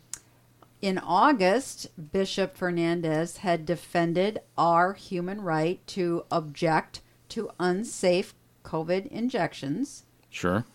in 0.82 0.98
August, 0.98 1.88
Bishop 2.12 2.58
Fernandez 2.58 3.38
had 3.38 3.66
defended 3.66 4.40
our 4.58 4.94
human 4.94 5.42
right 5.42 5.86
to 5.88 6.26
object 6.32 7.02
to 7.30 7.52
unsafe 7.60 8.34
COVID 8.64 9.08
injections. 9.08 10.04
sure. 10.30 10.66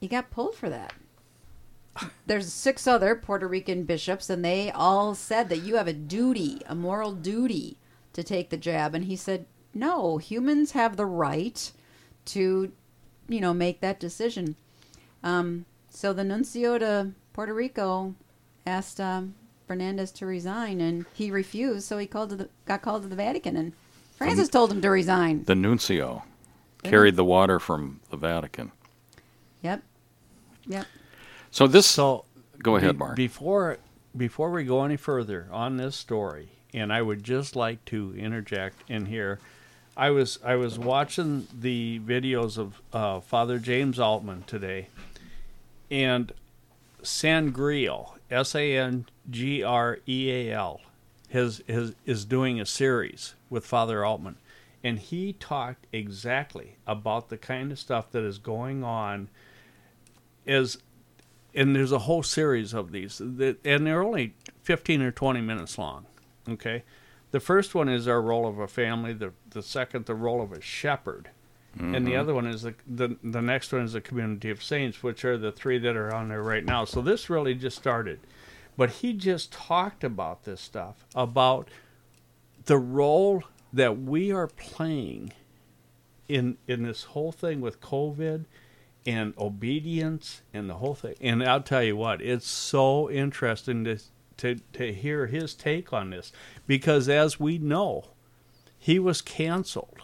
He 0.00 0.08
got 0.08 0.30
pulled 0.30 0.54
for 0.54 0.68
that. 0.68 0.92
There's 2.26 2.52
six 2.52 2.86
other 2.86 3.14
Puerto 3.14 3.46
Rican 3.48 3.84
bishops, 3.84 4.28
and 4.28 4.44
they 4.44 4.70
all 4.70 5.14
said 5.14 5.48
that 5.48 5.62
you 5.62 5.76
have 5.76 5.88
a 5.88 5.92
duty, 5.92 6.60
a 6.66 6.74
moral 6.74 7.12
duty, 7.12 7.78
to 8.12 8.22
take 8.22 8.50
the 8.50 8.56
jab. 8.56 8.94
And 8.94 9.04
he 9.04 9.16
said, 9.16 9.46
no, 9.72 10.18
humans 10.18 10.72
have 10.72 10.96
the 10.96 11.06
right 11.06 11.72
to, 12.26 12.72
you 13.28 13.40
know, 13.40 13.54
make 13.54 13.80
that 13.80 14.00
decision. 14.00 14.56
Um, 15.22 15.64
so 15.88 16.12
the 16.12 16.24
nuncio 16.24 16.78
to 16.78 17.10
Puerto 17.32 17.54
Rico 17.54 18.14
asked 18.66 19.00
um, 19.00 19.34
Fernandez 19.66 20.10
to 20.12 20.26
resign, 20.26 20.80
and 20.80 21.06
he 21.14 21.30
refused. 21.30 21.86
So 21.86 21.98
he 21.98 22.06
called 22.06 22.30
to 22.30 22.36
the, 22.36 22.48
got 22.66 22.82
called 22.82 23.02
to 23.02 23.08
the 23.08 23.16
Vatican, 23.16 23.56
and 23.56 23.72
Francis 24.16 24.48
told 24.48 24.70
him 24.70 24.80
to 24.82 24.90
resign. 24.90 25.44
The 25.44 25.54
nuncio 25.54 26.24
carried 26.82 27.16
the 27.16 27.24
water 27.24 27.58
from 27.58 28.00
the 28.10 28.16
Vatican. 28.16 28.72
Yep, 29.62 29.82
yep. 30.66 30.86
So 31.50 31.66
this. 31.66 31.86
So 31.86 32.24
go 32.62 32.76
ahead, 32.76 32.92
be- 32.92 32.98
Mark. 32.98 33.16
Before 33.16 33.78
before 34.16 34.50
we 34.50 34.64
go 34.64 34.84
any 34.84 34.96
further 34.96 35.48
on 35.50 35.76
this 35.76 35.96
story, 35.96 36.50
and 36.72 36.92
I 36.92 37.02
would 37.02 37.22
just 37.22 37.56
like 37.56 37.84
to 37.86 38.14
interject 38.16 38.88
in 38.88 39.06
here. 39.06 39.40
I 39.96 40.10
was 40.10 40.38
I 40.44 40.56
was 40.56 40.78
watching 40.78 41.46
the 41.52 42.00
videos 42.00 42.58
of 42.58 42.80
uh, 42.92 43.20
Father 43.20 43.58
James 43.58 43.98
Altman 43.98 44.42
today, 44.46 44.88
and 45.90 46.32
Sangreal, 47.02 48.16
S 48.30 48.54
A 48.54 48.76
N 48.76 49.06
G 49.30 49.62
R 49.62 49.98
E 50.08 50.30
A 50.30 50.52
L, 50.52 50.80
his, 51.28 51.62
his 51.66 51.94
is 52.04 52.24
doing 52.24 52.60
a 52.60 52.66
series 52.66 53.34
with 53.48 53.64
Father 53.64 54.04
Altman, 54.04 54.36
and 54.82 54.98
he 54.98 55.32
talked 55.34 55.86
exactly 55.92 56.76
about 56.86 57.28
the 57.28 57.38
kind 57.38 57.70
of 57.70 57.78
stuff 57.78 58.10
that 58.10 58.24
is 58.24 58.38
going 58.38 58.82
on. 58.82 59.28
Is 60.44 60.78
and 61.54 61.74
there's 61.74 61.92
a 61.92 62.00
whole 62.00 62.24
series 62.24 62.74
of 62.74 62.90
these, 62.90 63.20
that, 63.22 63.64
and 63.64 63.86
they're 63.86 64.02
only 64.02 64.34
15 64.64 65.02
or 65.02 65.12
20 65.12 65.40
minutes 65.40 65.78
long. 65.78 66.06
Okay, 66.48 66.82
the 67.34 67.40
first 67.40 67.74
one 67.74 67.88
is 67.88 68.06
our 68.06 68.22
role 68.22 68.46
of 68.46 68.60
a 68.60 68.68
family. 68.68 69.12
The 69.12 69.32
the 69.50 69.60
second, 69.60 70.06
the 70.06 70.14
role 70.14 70.40
of 70.40 70.52
a 70.52 70.60
shepherd, 70.60 71.30
and 71.76 71.92
the 71.92 72.12
mm-hmm. 72.12 72.20
other 72.20 72.32
one 72.32 72.46
is 72.46 72.62
the, 72.62 72.76
the 72.86 73.16
the 73.24 73.42
next 73.42 73.72
one 73.72 73.82
is 73.82 73.94
the 73.94 74.00
community 74.00 74.50
of 74.50 74.62
saints, 74.62 75.02
which 75.02 75.24
are 75.24 75.36
the 75.36 75.50
three 75.50 75.78
that 75.78 75.96
are 75.96 76.14
on 76.14 76.28
there 76.28 76.44
right 76.44 76.64
now. 76.64 76.84
So 76.84 77.02
this 77.02 77.28
really 77.28 77.56
just 77.56 77.76
started, 77.76 78.20
but 78.76 78.90
he 78.90 79.14
just 79.14 79.50
talked 79.50 80.04
about 80.04 80.44
this 80.44 80.60
stuff 80.60 81.04
about 81.12 81.70
the 82.66 82.78
role 82.78 83.42
that 83.72 84.00
we 84.00 84.30
are 84.30 84.46
playing 84.46 85.32
in 86.28 86.56
in 86.68 86.84
this 86.84 87.02
whole 87.02 87.32
thing 87.32 87.60
with 87.60 87.80
COVID 87.80 88.44
and 89.06 89.34
obedience 89.38 90.42
and 90.52 90.70
the 90.70 90.74
whole 90.74 90.94
thing. 90.94 91.16
And 91.20 91.42
I'll 91.42 91.62
tell 91.62 91.82
you 91.82 91.96
what, 91.96 92.22
it's 92.22 92.46
so 92.46 93.10
interesting 93.10 93.82
to 93.86 93.98
to 94.38 94.56
to 94.74 94.92
hear 94.92 95.26
his 95.26 95.54
take 95.54 95.92
on 95.92 96.10
this 96.10 96.32
because 96.66 97.08
as 97.08 97.38
we 97.40 97.58
know, 97.58 98.04
he 98.78 98.98
was 98.98 99.20
canceled 99.22 100.00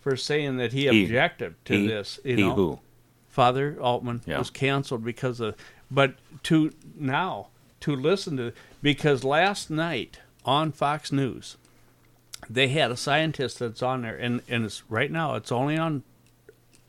for 0.00 0.16
saying 0.16 0.56
that 0.58 0.72
he, 0.72 0.88
He- 0.88 1.04
objected 1.04 1.54
to 1.66 1.78
he, 1.80 1.86
this. 1.86 2.20
You 2.24 2.36
know, 2.36 2.54
who? 2.54 2.80
Father 3.28 3.76
Altman 3.80 4.22
Yeah. 4.26 4.38
was 4.38 4.50
canceled 4.50 5.04
because 5.04 5.40
of, 5.40 5.54
but 5.90 6.14
to 6.44 6.72
now 6.98 7.48
to 7.80 7.94
listen 7.94 8.36
to 8.38 8.52
because 8.82 9.24
last 9.24 9.68
night 9.70 10.20
on 10.44 10.72
Fox 10.72 11.12
News, 11.12 11.56
they 12.48 12.68
had 12.68 12.90
a 12.90 12.96
scientist 12.96 13.58
that's 13.58 13.82
on 13.82 14.02
there, 14.02 14.16
and 14.16 14.40
and 14.48 14.64
it's 14.64 14.82
right 14.88 15.10
now 15.10 15.34
it's 15.34 15.52
only 15.52 15.76
on, 15.76 16.02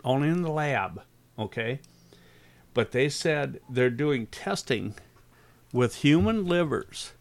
only 0.05 0.29
in 0.29 0.41
the 0.43 0.51
lab, 0.51 1.01
okay, 1.37 1.79
but 2.73 2.91
they 2.91 3.09
said 3.09 3.59
they're 3.69 3.89
doing 3.89 4.27
testing 4.27 4.93
with 5.71 5.95
human 5.95 6.45
livers, 6.45 7.13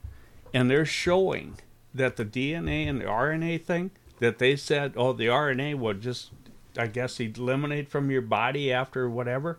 and 0.55 0.71
they're 0.71 0.87
showing 0.87 1.59
that 1.95 2.17
the 2.17 2.25
DNA 2.25 2.89
and 2.89 3.01
the 3.01 3.05
RNA 3.05 3.65
thing 3.65 3.91
that 4.19 4.39
they 4.39 4.57
said, 4.57 4.93
oh, 4.97 5.13
the 5.13 5.27
RNA 5.27 5.77
would 5.77 6.01
just, 6.01 6.31
I 6.77 6.87
guess, 6.87 7.21
eliminate 7.21 7.89
from 7.89 8.11
your 8.11 8.23
body 8.23 8.73
after 8.73 9.09
whatever, 9.09 9.59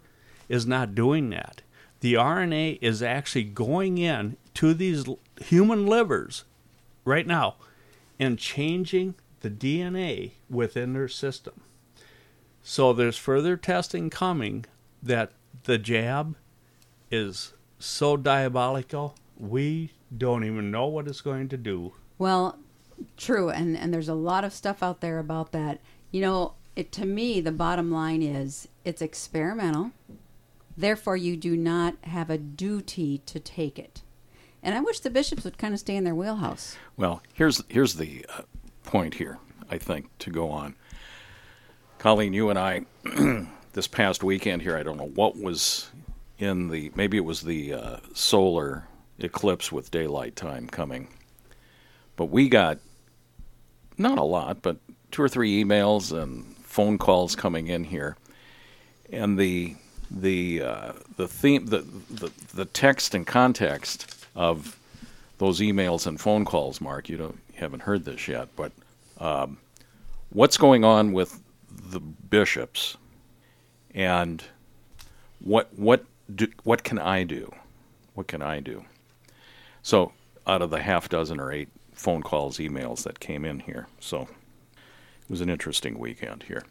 is 0.50 0.66
not 0.66 0.96
doing 0.96 1.30
that. 1.32 1.62
The 2.00 2.14
RNA 2.14 2.80
is 2.82 3.02
actually 3.02 3.44
going 3.44 3.98
in 3.98 4.38
to 4.56 4.74
these 4.74 5.06
human 5.42 5.86
livers 5.86 6.44
right 7.06 7.28
now 7.28 7.56
and 8.20 8.40
changing 8.40 9.16
the 9.42 9.50
DNA 9.50 10.32
within 10.50 10.94
their 10.94 11.08
system. 11.08 11.62
So 12.64 12.94
there's 12.94 13.18
further 13.18 13.58
testing 13.58 14.10
coming 14.10 14.66
that 15.02 15.32
the 15.64 15.78
jab 15.78 16.36
is 17.10 17.54
so 17.80 18.18
diabolical, 18.18 19.16
we 19.38 19.92
don't 20.16 20.44
even 20.44 20.72
know 20.72 20.88
what 20.88 21.08
it's 21.08 21.22
going 21.22 21.50
to 21.50 21.58
do. 21.58 21.94
Well, 22.18 22.58
true, 23.16 23.50
and 23.50 23.78
and 23.78 23.94
there's 23.94 24.10
a 24.10 24.16
lot 24.16 24.44
of 24.44 24.54
stuff 24.54 24.82
out 24.82 25.02
there 25.02 25.20
about 25.20 25.52
that. 25.52 25.80
You 26.12 26.22
know, 26.22 26.54
it 26.76 26.92
to 26.94 27.06
me 27.06 27.42
the 27.42 27.52
bottom 27.52 27.92
line 27.92 28.22
is 28.22 28.68
it's 28.86 29.02
experimental. 29.02 29.92
Therefore, 30.76 31.18
you 31.18 31.36
do 31.36 31.58
not 31.58 31.96
have 32.04 32.30
a 32.30 32.38
duty 32.38 33.20
to 33.26 33.40
take 33.40 33.80
it. 33.80 34.02
And 34.62 34.76
I 34.76 34.82
wish 34.82 35.00
the 35.00 35.10
bishops 35.10 35.44
would 35.44 35.58
kind 35.58 35.74
of 35.74 35.80
stay 35.80 35.96
in 35.96 36.04
their 36.04 36.16
wheelhouse. 36.16 36.78
Well, 36.96 37.22
here's 37.34 37.64
here's 37.70 37.96
the 37.96 38.26
uh, 38.36 38.42
point 38.84 39.16
here. 39.16 39.40
I 39.70 39.78
think 39.78 40.10
to 40.20 40.30
go 40.30 40.50
on. 40.50 40.76
Colleen, 42.00 42.34
you 42.34 42.50
and 42.50 42.60
I, 42.60 42.86
this 43.74 43.88
past 43.88 44.24
weekend 44.24 44.62
here, 44.62 44.78
I 44.78 44.84
don't 44.84 44.98
know 44.98 45.10
what 45.16 45.36
was 45.36 45.90
in 46.40 46.70
the 46.70 46.92
maybe 46.96 47.18
it 47.18 47.26
was 47.26 47.42
the 47.42 47.74
uh, 47.74 47.98
solar 48.14 48.86
eclipse 49.20 49.72
with 49.72 49.92
daylight 49.92 50.36
time 50.36 50.68
coming, 50.68 51.08
but 52.16 52.26
we 52.26 52.50
got 52.50 52.78
not 53.98 54.18
a 54.18 54.24
lot, 54.24 54.62
but 54.62 54.78
two 55.12 55.22
or 55.22 55.30
three 55.30 55.64
emails 55.64 56.16
and 56.16 56.46
phone 56.58 56.98
calls 56.98 57.36
coming 57.36 57.68
in 57.68 57.84
here, 57.84 58.16
and 59.12 59.38
the 59.38 59.76
the 60.12 60.62
uh, 60.62 60.94
the 61.16 61.28
theme 61.28 61.66
the, 61.66 61.80
the 62.10 62.32
the 62.54 62.66
text 62.66 63.16
and 63.16 63.26
context 63.26 64.26
of 64.36 64.80
those 65.40 65.60
emails 65.60 66.08
and 66.08 66.20
phone 66.20 66.46
calls, 66.46 66.80
Mark. 66.80 67.10
You 67.10 67.18
don't 67.18 67.40
you 67.54 67.60
haven't 67.60 67.82
heard 67.82 68.06
this 68.06 68.28
yet, 68.28 68.50
but 68.56 68.72
um, 69.20 69.58
what's 70.30 70.58
going 70.58 70.84
on 70.84 71.14
with 71.14 71.40
the 71.72 72.00
bishops, 72.00 72.98
and 73.96 74.44
what 75.40 75.70
what 75.76 76.06
do, 76.34 76.48
what 76.64 76.84
can 76.84 77.00
I 77.00 77.24
do? 77.24 77.52
What 78.14 78.28
can 78.28 78.42
I 78.42 78.60
do? 78.60 78.86
So, 79.82 80.12
out 80.46 80.62
of 80.62 80.70
the 80.70 80.82
half 80.82 81.10
dozen 81.10 81.40
or 81.40 81.52
eight 81.52 81.70
phone 81.94 82.22
calls, 82.22 82.58
emails 82.58 83.04
that 83.04 83.20
came 83.20 83.46
in 83.46 83.60
here, 83.60 83.88
so 84.00 84.22
it 84.22 85.30
was 85.30 85.42
an 85.42 85.50
interesting 85.50 85.98
weekend 85.98 86.44
here. 86.44 86.64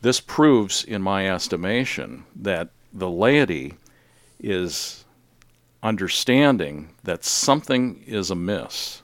This 0.00 0.20
proves, 0.20 0.84
in 0.84 1.02
my 1.02 1.28
estimation, 1.28 2.24
that 2.36 2.70
the 2.92 3.10
laity 3.10 3.74
is 4.40 5.04
understanding 5.82 6.90
that 7.04 7.24
something 7.24 8.02
is 8.06 8.30
amiss. 8.30 9.02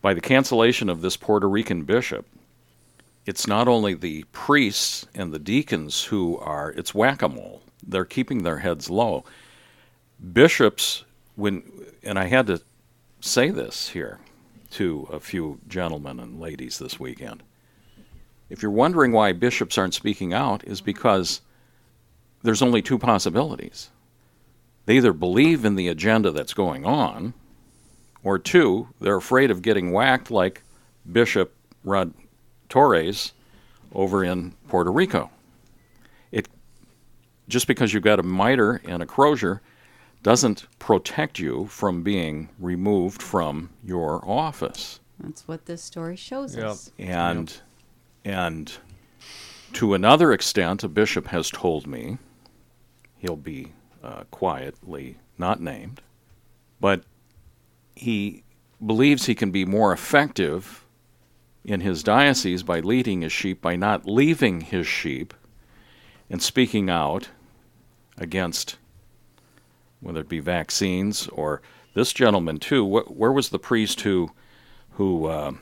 By 0.00 0.14
the 0.14 0.20
cancellation 0.20 0.88
of 0.88 1.00
this 1.00 1.16
Puerto 1.16 1.48
Rican 1.48 1.82
bishop, 1.82 2.26
it's 3.26 3.46
not 3.46 3.68
only 3.68 3.94
the 3.94 4.24
priests 4.32 5.06
and 5.14 5.32
the 5.32 5.38
deacons 5.38 6.04
who 6.04 6.38
are, 6.38 6.70
it's 6.70 6.94
whack 6.94 7.22
a 7.22 7.28
mole. 7.28 7.62
They're 7.86 8.04
keeping 8.04 8.42
their 8.42 8.58
heads 8.58 8.90
low. 8.90 9.24
Bishops, 10.32 11.04
when, 11.36 11.62
and 12.02 12.18
I 12.18 12.26
had 12.26 12.46
to 12.48 12.60
say 13.20 13.50
this 13.50 13.90
here 13.90 14.18
to 14.72 15.08
a 15.12 15.20
few 15.20 15.60
gentlemen 15.68 16.20
and 16.20 16.40
ladies 16.40 16.78
this 16.78 17.00
weekend. 17.00 17.42
If 18.50 18.62
you're 18.62 18.70
wondering 18.70 19.12
why 19.12 19.32
bishops 19.32 19.78
aren't 19.78 19.94
speaking 19.94 20.32
out, 20.32 20.64
is 20.64 20.80
because 20.80 21.40
there's 22.42 22.62
only 22.62 22.82
two 22.82 22.98
possibilities. 22.98 23.90
they 24.86 24.96
either 24.96 25.12
believe 25.12 25.64
in 25.66 25.74
the 25.74 25.88
agenda 25.88 26.30
that's 26.30 26.54
going 26.54 26.86
on, 26.86 27.34
or 28.24 28.38
two, 28.38 28.88
they're 29.00 29.16
afraid 29.16 29.50
of 29.50 29.62
getting 29.62 29.92
whacked 29.92 30.30
like 30.30 30.62
Bishop 31.10 31.54
Rod 31.84 32.12
Torres 32.68 33.32
over 33.94 34.24
in 34.24 34.52
Puerto 34.68 34.90
Rico. 34.90 35.30
It 37.48 37.50
just 37.50 37.66
because 37.66 37.94
you've 37.94 38.02
got 38.02 38.20
a 38.20 38.22
mitre 38.22 38.80
and 38.84 39.02
a 39.02 39.06
crozier 39.06 39.62
doesn't 40.22 40.66
protect 40.78 41.38
you 41.38 41.66
from 41.66 42.02
being 42.02 42.50
removed 42.58 43.22
from 43.22 43.70
your 43.82 44.22
office. 44.28 45.00
That's 45.18 45.48
what 45.48 45.64
this 45.66 45.82
story 45.82 46.16
shows 46.16 46.54
Yep. 46.56 46.64
us. 46.66 46.92
And 46.98 47.60
and 48.24 48.72
to 49.72 49.94
another 49.94 50.32
extent, 50.32 50.84
a 50.84 50.88
bishop 50.88 51.28
has 51.28 51.50
told 51.50 51.86
me 51.86 52.18
he'll 53.16 53.36
be 53.36 53.72
uh, 54.02 54.24
quietly 54.30 55.16
not 55.38 55.60
named, 55.60 56.02
but 56.80 57.04
he 57.94 58.42
believes 58.84 59.26
he 59.26 59.34
can 59.34 59.50
be 59.50 59.64
more 59.64 59.92
effective 59.92 60.84
in 61.64 61.80
his 61.80 62.02
diocese 62.02 62.62
by 62.62 62.80
leading 62.80 63.22
his 63.22 63.32
sheep 63.32 63.60
by 63.60 63.74
not 63.76 64.06
leaving 64.06 64.60
his 64.60 64.86
sheep 64.86 65.34
and 66.30 66.42
speaking 66.42 66.88
out 66.90 67.28
against 68.18 68.76
whether 70.00 70.20
it 70.20 70.28
be 70.28 70.40
vaccines 70.40 71.26
or 71.28 71.60
this 71.94 72.12
gentleman 72.12 72.58
too. 72.58 72.86
Wh- 72.86 73.16
where 73.16 73.32
was 73.32 73.48
the 73.48 73.58
priest 73.58 74.02
who 74.02 74.30
who 74.92 75.26
uh, 75.26 75.52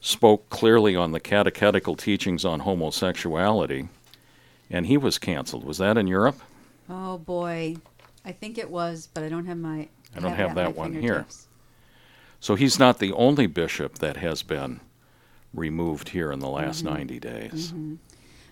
spoke 0.00 0.48
clearly 0.48 0.94
on 0.96 1.12
the 1.12 1.20
catechetical 1.20 1.96
teachings 1.96 2.44
on 2.44 2.60
homosexuality, 2.60 3.88
and 4.70 4.86
he 4.86 4.96
was 4.96 5.18
canceled? 5.18 5.64
Was 5.64 5.78
that 5.78 5.98
in 5.98 6.06
Europe? 6.06 6.40
Oh 6.88 7.18
boy, 7.18 7.76
I 8.24 8.32
think 8.32 8.58
it 8.58 8.70
was, 8.70 9.08
but 9.12 9.22
I 9.22 9.28
don't 9.28 9.46
have 9.46 9.58
my. 9.58 9.88
I 10.16 10.20
don't 10.20 10.32
it 10.32 10.36
have 10.36 10.54
that 10.56 10.74
one 10.74 10.92
here. 10.92 11.26
So 12.40 12.54
he's 12.54 12.78
not 12.78 12.98
the 12.98 13.12
only 13.12 13.46
bishop 13.46 13.98
that 13.98 14.16
has 14.16 14.42
been 14.42 14.80
removed 15.52 16.08
here 16.10 16.32
in 16.32 16.38
the 16.38 16.48
last 16.48 16.82
90 16.82 17.20
days. 17.20 17.72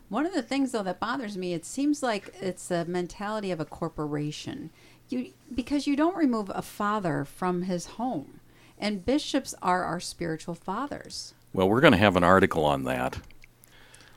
One 0.08 0.26
of 0.26 0.32
the 0.32 0.42
things 0.42 0.72
though 0.72 0.82
that 0.82 1.00
bothers 1.00 1.36
me, 1.36 1.52
it 1.52 1.64
seems 1.64 2.02
like 2.02 2.34
it's 2.40 2.68
the 2.68 2.84
mentality 2.84 3.50
of 3.50 3.60
a 3.60 3.64
corporation. 3.64 4.70
You 5.08 5.32
because 5.54 5.86
you 5.86 5.96
don't 5.96 6.16
remove 6.16 6.50
a 6.54 6.62
father 6.62 7.24
from 7.24 7.62
his 7.62 7.86
home. 7.86 8.40
And 8.78 9.04
bishops 9.04 9.54
are 9.60 9.82
our 9.84 9.98
spiritual 10.00 10.54
fathers. 10.54 11.34
Well, 11.52 11.68
we're 11.68 11.80
going 11.80 11.92
to 11.92 11.98
have 11.98 12.16
an 12.16 12.22
article 12.22 12.64
on 12.64 12.84
that. 12.84 13.18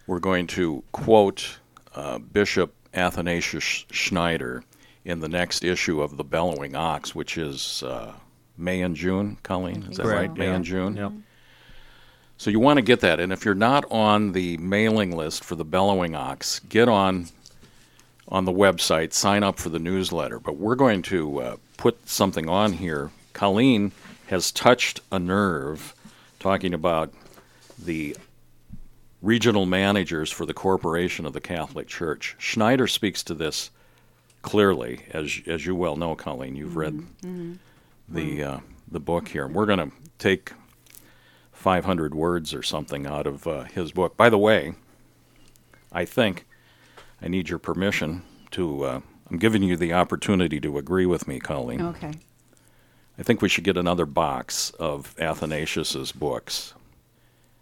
We're 0.05 0.19
going 0.19 0.47
to 0.47 0.83
quote 0.91 1.57
uh, 1.95 2.19
Bishop 2.19 2.73
Athanasius 2.93 3.85
Schneider 3.91 4.63
in 5.03 5.19
the 5.19 5.29
next 5.29 5.63
issue 5.63 6.01
of 6.01 6.17
the 6.17 6.23
Bellowing 6.23 6.75
Ox, 6.75 7.15
which 7.15 7.37
is 7.37 7.81
uh, 7.83 8.13
May 8.57 8.81
and 8.81 8.95
June. 8.95 9.37
Colleen, 9.41 9.87
is 9.89 9.97
that 9.97 10.05
right? 10.05 10.29
so. 10.29 10.35
May 10.35 10.47
and 10.47 10.65
June. 10.65 10.95
Yep. 10.95 11.11
So 12.41 12.49
you 12.49 12.59
want 12.59 12.77
to 12.77 12.81
get 12.81 13.01
that, 13.01 13.19
and 13.19 13.31
if 13.31 13.45
you're 13.45 13.53
not 13.53 13.85
on 13.91 14.31
the 14.31 14.57
mailing 14.57 15.15
list 15.15 15.43
for 15.43 15.53
the 15.53 15.63
Bellowing 15.63 16.15
Ox, 16.15 16.57
get 16.57 16.89
on 16.89 17.27
on 18.27 18.45
the 18.45 18.51
website, 18.51 19.13
sign 19.13 19.43
up 19.43 19.59
for 19.59 19.69
the 19.69 19.77
newsletter. 19.77 20.39
But 20.39 20.57
we're 20.57 20.73
going 20.73 21.03
to 21.03 21.39
uh, 21.39 21.57
put 21.77 22.09
something 22.09 22.49
on 22.49 22.73
here. 22.73 23.11
Colleen 23.33 23.91
has 24.25 24.51
touched 24.51 25.01
a 25.11 25.19
nerve, 25.19 25.93
talking 26.39 26.73
about 26.73 27.13
the 27.77 28.17
regional 29.21 29.67
managers 29.67 30.31
for 30.31 30.47
the 30.47 30.53
corporation 30.55 31.27
of 31.27 31.33
the 31.33 31.41
Catholic 31.41 31.87
Church. 31.87 32.35
Schneider 32.39 32.87
speaks 32.87 33.21
to 33.21 33.35
this 33.35 33.69
clearly, 34.41 35.01
as 35.11 35.41
as 35.45 35.67
you 35.67 35.75
well 35.75 35.95
know, 35.95 36.15
Colleen. 36.15 36.55
You've 36.55 36.75
read 36.75 37.05
the 38.09 38.43
uh, 38.43 38.59
the 38.89 38.99
book 38.99 39.27
here. 39.27 39.45
We're 39.47 39.67
going 39.67 39.91
to 39.91 39.95
take 40.17 40.53
500 41.61 42.15
words 42.15 42.53
or 42.53 42.63
something 42.63 43.05
out 43.05 43.27
of 43.27 43.47
uh, 43.47 43.63
his 43.63 43.91
book. 43.91 44.17
By 44.17 44.29
the 44.29 44.37
way, 44.37 44.73
I 45.91 46.05
think 46.05 46.45
I 47.21 47.27
need 47.27 47.49
your 47.49 47.59
permission 47.59 48.23
to. 48.51 48.83
Uh, 48.83 49.01
I'm 49.29 49.37
giving 49.37 49.63
you 49.63 49.77
the 49.77 49.93
opportunity 49.93 50.59
to 50.59 50.77
agree 50.77 51.05
with 51.05 51.27
me, 51.27 51.39
Colleen. 51.39 51.81
Okay. 51.81 52.11
I 53.17 53.23
think 53.23 53.41
we 53.41 53.47
should 53.47 53.63
get 53.63 53.77
another 53.77 54.05
box 54.05 54.71
of 54.71 55.15
Athanasius's 55.19 56.11
books. 56.11 56.73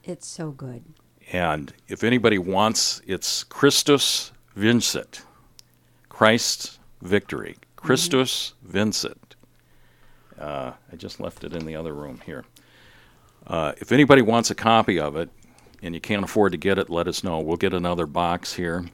It's 0.03 0.25
so 0.25 0.51
good. 0.51 0.83
And 1.31 1.73
if 1.87 2.03
anybody 2.03 2.39
wants, 2.39 3.01
it's 3.05 3.43
Christus 3.43 4.31
Vincit, 4.55 5.21
Christ's 6.07 6.79
victory. 7.01 7.57
Christus 7.75 8.53
Vincit. 8.63 9.35
Uh, 10.39 10.71
I 10.91 10.95
just 10.95 11.19
left 11.19 11.43
it 11.43 11.53
in 11.53 11.65
the 11.65 11.75
other 11.75 11.93
room 11.93 12.21
here. 12.25 12.45
Uh, 13.49 13.73
if 13.77 13.91
anybody 13.91 14.21
wants 14.21 14.51
a 14.51 14.55
copy 14.55 14.99
of 14.99 15.15
it 15.15 15.29
and 15.81 15.95
you 15.95 15.99
can't 15.99 16.23
afford 16.23 16.51
to 16.51 16.57
get 16.57 16.77
it, 16.77 16.89
let 16.89 17.07
us 17.07 17.23
know. 17.23 17.39
We'll 17.39 17.57
get 17.57 17.73
another 17.73 18.05
box 18.05 18.53
here. 18.53 18.85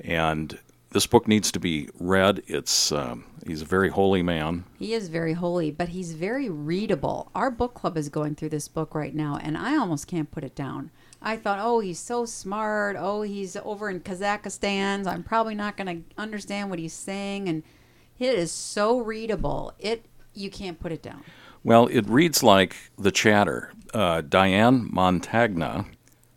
And 0.00 0.58
this 0.90 1.06
book 1.08 1.26
needs 1.26 1.50
to 1.52 1.58
be 1.58 1.88
read. 1.98 2.42
It's 2.46 2.92
um, 2.92 3.24
he's 3.44 3.62
a 3.62 3.64
very 3.64 3.88
holy 3.90 4.22
man. 4.22 4.64
He 4.78 4.94
is 4.94 5.08
very 5.08 5.32
holy, 5.32 5.72
but 5.72 5.88
he's 5.88 6.12
very 6.12 6.48
readable. 6.48 7.32
Our 7.34 7.50
book 7.50 7.74
club 7.74 7.96
is 7.98 8.08
going 8.08 8.36
through 8.36 8.50
this 8.50 8.68
book 8.68 8.94
right 8.94 9.14
now, 9.14 9.38
and 9.42 9.58
I 9.58 9.76
almost 9.76 10.06
can't 10.06 10.30
put 10.30 10.44
it 10.44 10.54
down. 10.54 10.92
I 11.20 11.36
thought, 11.36 11.58
oh, 11.60 11.80
he's 11.80 11.98
so 11.98 12.26
smart. 12.26 12.96
Oh, 12.96 13.22
he's 13.22 13.56
over 13.56 13.90
in 13.90 14.00
Kazakhstan. 14.00 15.04
So 15.04 15.10
I'm 15.10 15.24
probably 15.24 15.56
not 15.56 15.76
going 15.76 16.04
to 16.04 16.20
understand 16.22 16.70
what 16.70 16.78
he's 16.78 16.92
saying, 16.92 17.48
and 17.48 17.64
it 18.20 18.34
is 18.38 18.52
so 18.52 18.98
readable. 19.00 19.72
It 19.80 20.06
you 20.32 20.50
can't 20.50 20.78
put 20.78 20.92
it 20.92 21.02
down. 21.02 21.24
Well, 21.64 21.86
it 21.86 22.06
reads 22.08 22.42
like 22.42 22.76
The 22.98 23.10
Chatter. 23.10 23.72
Uh, 23.94 24.20
Diane 24.20 24.90
Montagna, 24.92 25.86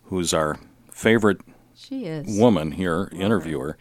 who's 0.05 0.33
our 0.33 0.57
favorite 0.91 1.41
She 1.75 2.05
is. 2.05 2.39
woman 2.39 2.71
here, 2.71 3.09
interviewer, 3.11 3.77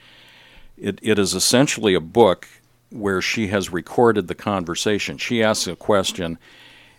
it, 0.76 0.98
it 1.02 1.18
is 1.18 1.34
essentially 1.34 1.94
a 1.94 2.00
book 2.00 2.48
where 2.90 3.20
she 3.20 3.48
has 3.48 3.72
recorded 3.72 4.28
the 4.28 4.34
conversation. 4.34 5.18
She 5.18 5.42
asks 5.42 5.66
a 5.66 5.76
question, 5.76 6.38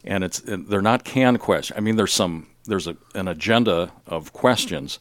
and 0.03 0.23
it's 0.23 0.39
and 0.39 0.67
they're 0.67 0.81
not 0.81 1.03
canned 1.03 1.39
questions. 1.39 1.77
I 1.77 1.81
mean, 1.81 1.95
there's 1.95 2.13
some 2.13 2.47
there's 2.65 2.87
a, 2.87 2.95
an 3.15 3.27
agenda 3.27 3.91
of 4.05 4.31
questions, 4.33 4.99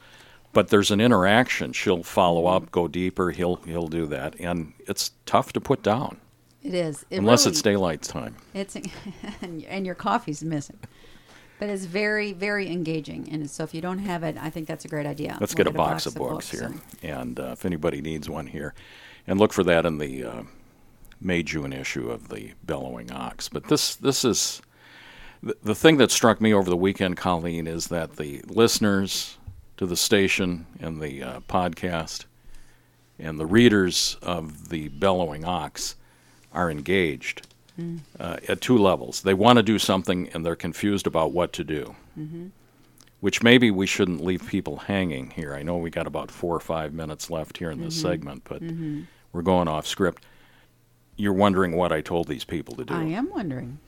but 0.53 0.69
there's 0.69 0.91
an 0.91 1.01
interaction. 1.01 1.73
She'll 1.73 2.03
follow 2.03 2.47
up, 2.47 2.71
go 2.71 2.89
deeper. 2.89 3.31
He'll 3.31 3.57
he'll 3.57 3.89
do 3.89 4.07
that, 4.07 4.35
and 4.41 4.73
it's 4.87 5.11
tough 5.27 5.53
to 5.53 5.61
put 5.61 5.83
down 5.83 6.21
It 6.67 6.75
is. 6.75 7.07
It 7.11 7.19
unless 7.19 7.45
really- 7.45 7.53
it's 7.53 7.63
daylight 7.63 8.03
time. 8.03 8.35
It's 8.53 8.77
and 9.43 9.87
your 9.87 9.95
coffee's 9.95 10.43
missing. 10.43 10.79
But 11.59 11.71
it's 11.71 11.87
very, 11.87 12.35
very 12.35 12.71
engaging, 12.71 13.31
and 13.31 13.49
so 13.49 13.65
if 13.65 13.73
you 13.73 13.81
don't 13.81 14.01
have 14.01 14.23
it, 14.23 14.37
I 14.39 14.51
think 14.51 14.69
that's 14.69 14.85
a 14.85 14.89
great 14.89 15.07
idea. 15.07 15.39
Let's 15.41 15.55
We'll 15.55 15.65
get 15.65 15.73
a 15.73 15.77
box, 15.77 16.05
of 16.05 16.15
books, 16.15 16.51
here, 16.51 16.65
and- 16.65 16.81
and 17.03 17.41
uh, 17.41 17.53
if 17.53 17.65
anybody 17.65 18.03
needs 18.03 18.29
one 18.29 18.49
here, 18.49 18.75
and 19.27 19.39
look 19.39 19.55
for 19.55 19.65
that 19.65 19.87
in 19.87 19.97
the 19.97 20.23
uh, 20.25 20.43
May 21.19 21.43
June 21.43 21.73
issue 21.73 22.11
of 22.11 22.29
the 22.29 22.53
Bellowing 22.65 23.11
Ox. 23.11 23.49
But 23.49 23.69
this 23.69 23.95
this 23.95 24.23
is 24.23 24.61
the, 25.43 25.57
the 25.63 25.75
thing 25.75 25.97
that 25.97 26.11
struck 26.11 26.43
me 26.43 26.53
over 26.53 26.69
the 26.69 26.77
weekend, 26.77 27.17
Colleen, 27.17 27.67
is 27.67 27.87
that 27.87 28.17
the 28.17 28.43
listeners 28.49 29.39
to 29.79 29.87
the 29.87 29.97
station 29.97 30.67
and 30.79 31.01
the 31.01 31.23
uh, 31.23 31.41
podcast 31.49 32.27
and 33.19 33.39
the 33.41 33.47
readers 33.47 34.19
of 34.21 34.69
the 34.69 34.89
Bellowing 34.89 35.45
Ox 35.47 35.97
are 36.57 36.71
engaged 36.71 37.47
uh, 38.19 38.39
at 38.49 38.61
two 38.61 38.79
levels. 38.79 39.21
They 39.21 39.35
want 39.35 39.59
to 39.59 39.63
do 39.63 39.79
something 39.79 40.29
and 40.33 40.45
they're 40.45 40.57
confused 40.57 41.07
about 41.07 41.33
what 41.33 41.53
to 41.55 41.65
do 41.65 41.95
mm-hmm. 42.19 42.47
which 43.21 43.43
maybe 43.43 43.71
we 43.71 43.87
shouldn't 43.87 44.25
leave 44.25 44.47
people 44.47 44.77
hanging 44.77 45.31
here. 45.31 45.55
I 45.55 45.63
know 45.63 45.77
we 45.77 45.91
got 45.91 46.07
about 46.07 46.31
four 46.31 46.55
or 46.55 46.61
five 46.61 46.93
minutes 46.93 47.31
left 47.31 47.59
here 47.59 47.71
in 47.71 47.81
this 47.81 47.97
mm-hmm. 47.97 48.09
segment, 48.09 48.43
but 48.45 48.63
mm-hmm. 48.63 49.03
we're 49.33 49.43
going 49.43 49.69
off 49.69 49.87
script. 49.87 50.25
You're 51.17 51.33
wondering 51.33 51.77
what 51.77 51.93
I 51.93 52.01
told 52.01 52.29
these 52.29 52.45
people 52.45 52.77
to 52.77 52.85
do. 52.85 52.95
I 52.95 53.05
am 53.05 53.31
wondering. 53.31 53.79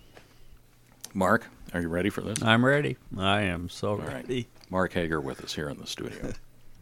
Mark, 1.13 1.47
are 1.75 1.81
you 1.81 1.89
ready 1.89 2.11
for 2.11 2.23
this? 2.23 2.43
I'm 2.43 2.65
ready. 2.65 2.97
I 3.17 3.43
am 3.43 3.69
so 3.69 3.97
right. 3.97 4.09
ready. 4.09 4.49
Mark 4.71 4.93
Hoeger 4.93 5.21
with 5.23 5.43
us 5.43 5.55
here 5.55 5.69
in 5.69 5.79
the 5.79 5.87
studio. 5.87 6.33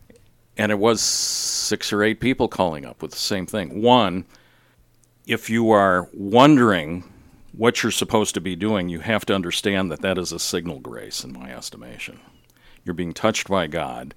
and 0.57 0.70
it 0.70 0.79
was 0.79 1.01
six 1.01 1.92
or 1.92 2.03
eight 2.03 2.20
people 2.20 2.49
calling 2.49 2.85
up 2.85 3.03
with 3.03 3.12
the 3.12 3.18
same 3.18 3.46
thing. 3.46 3.83
One, 3.83 4.25
if 5.26 5.50
you 5.50 5.70
are 5.70 6.08
wondering 6.12 7.04
what 7.52 7.82
you're 7.82 7.90
supposed 7.90 8.34
to 8.34 8.40
be 8.40 8.54
doing, 8.54 8.88
you 8.88 9.00
have 9.00 9.26
to 9.26 9.34
understand 9.34 9.90
that 9.90 10.02
that 10.02 10.18
is 10.18 10.30
a 10.32 10.38
signal 10.38 10.78
grace, 10.78 11.24
in 11.24 11.32
my 11.32 11.50
estimation. 11.50 12.20
You're 12.84 12.94
being 12.94 13.12
touched 13.12 13.48
by 13.48 13.66
God, 13.66 14.14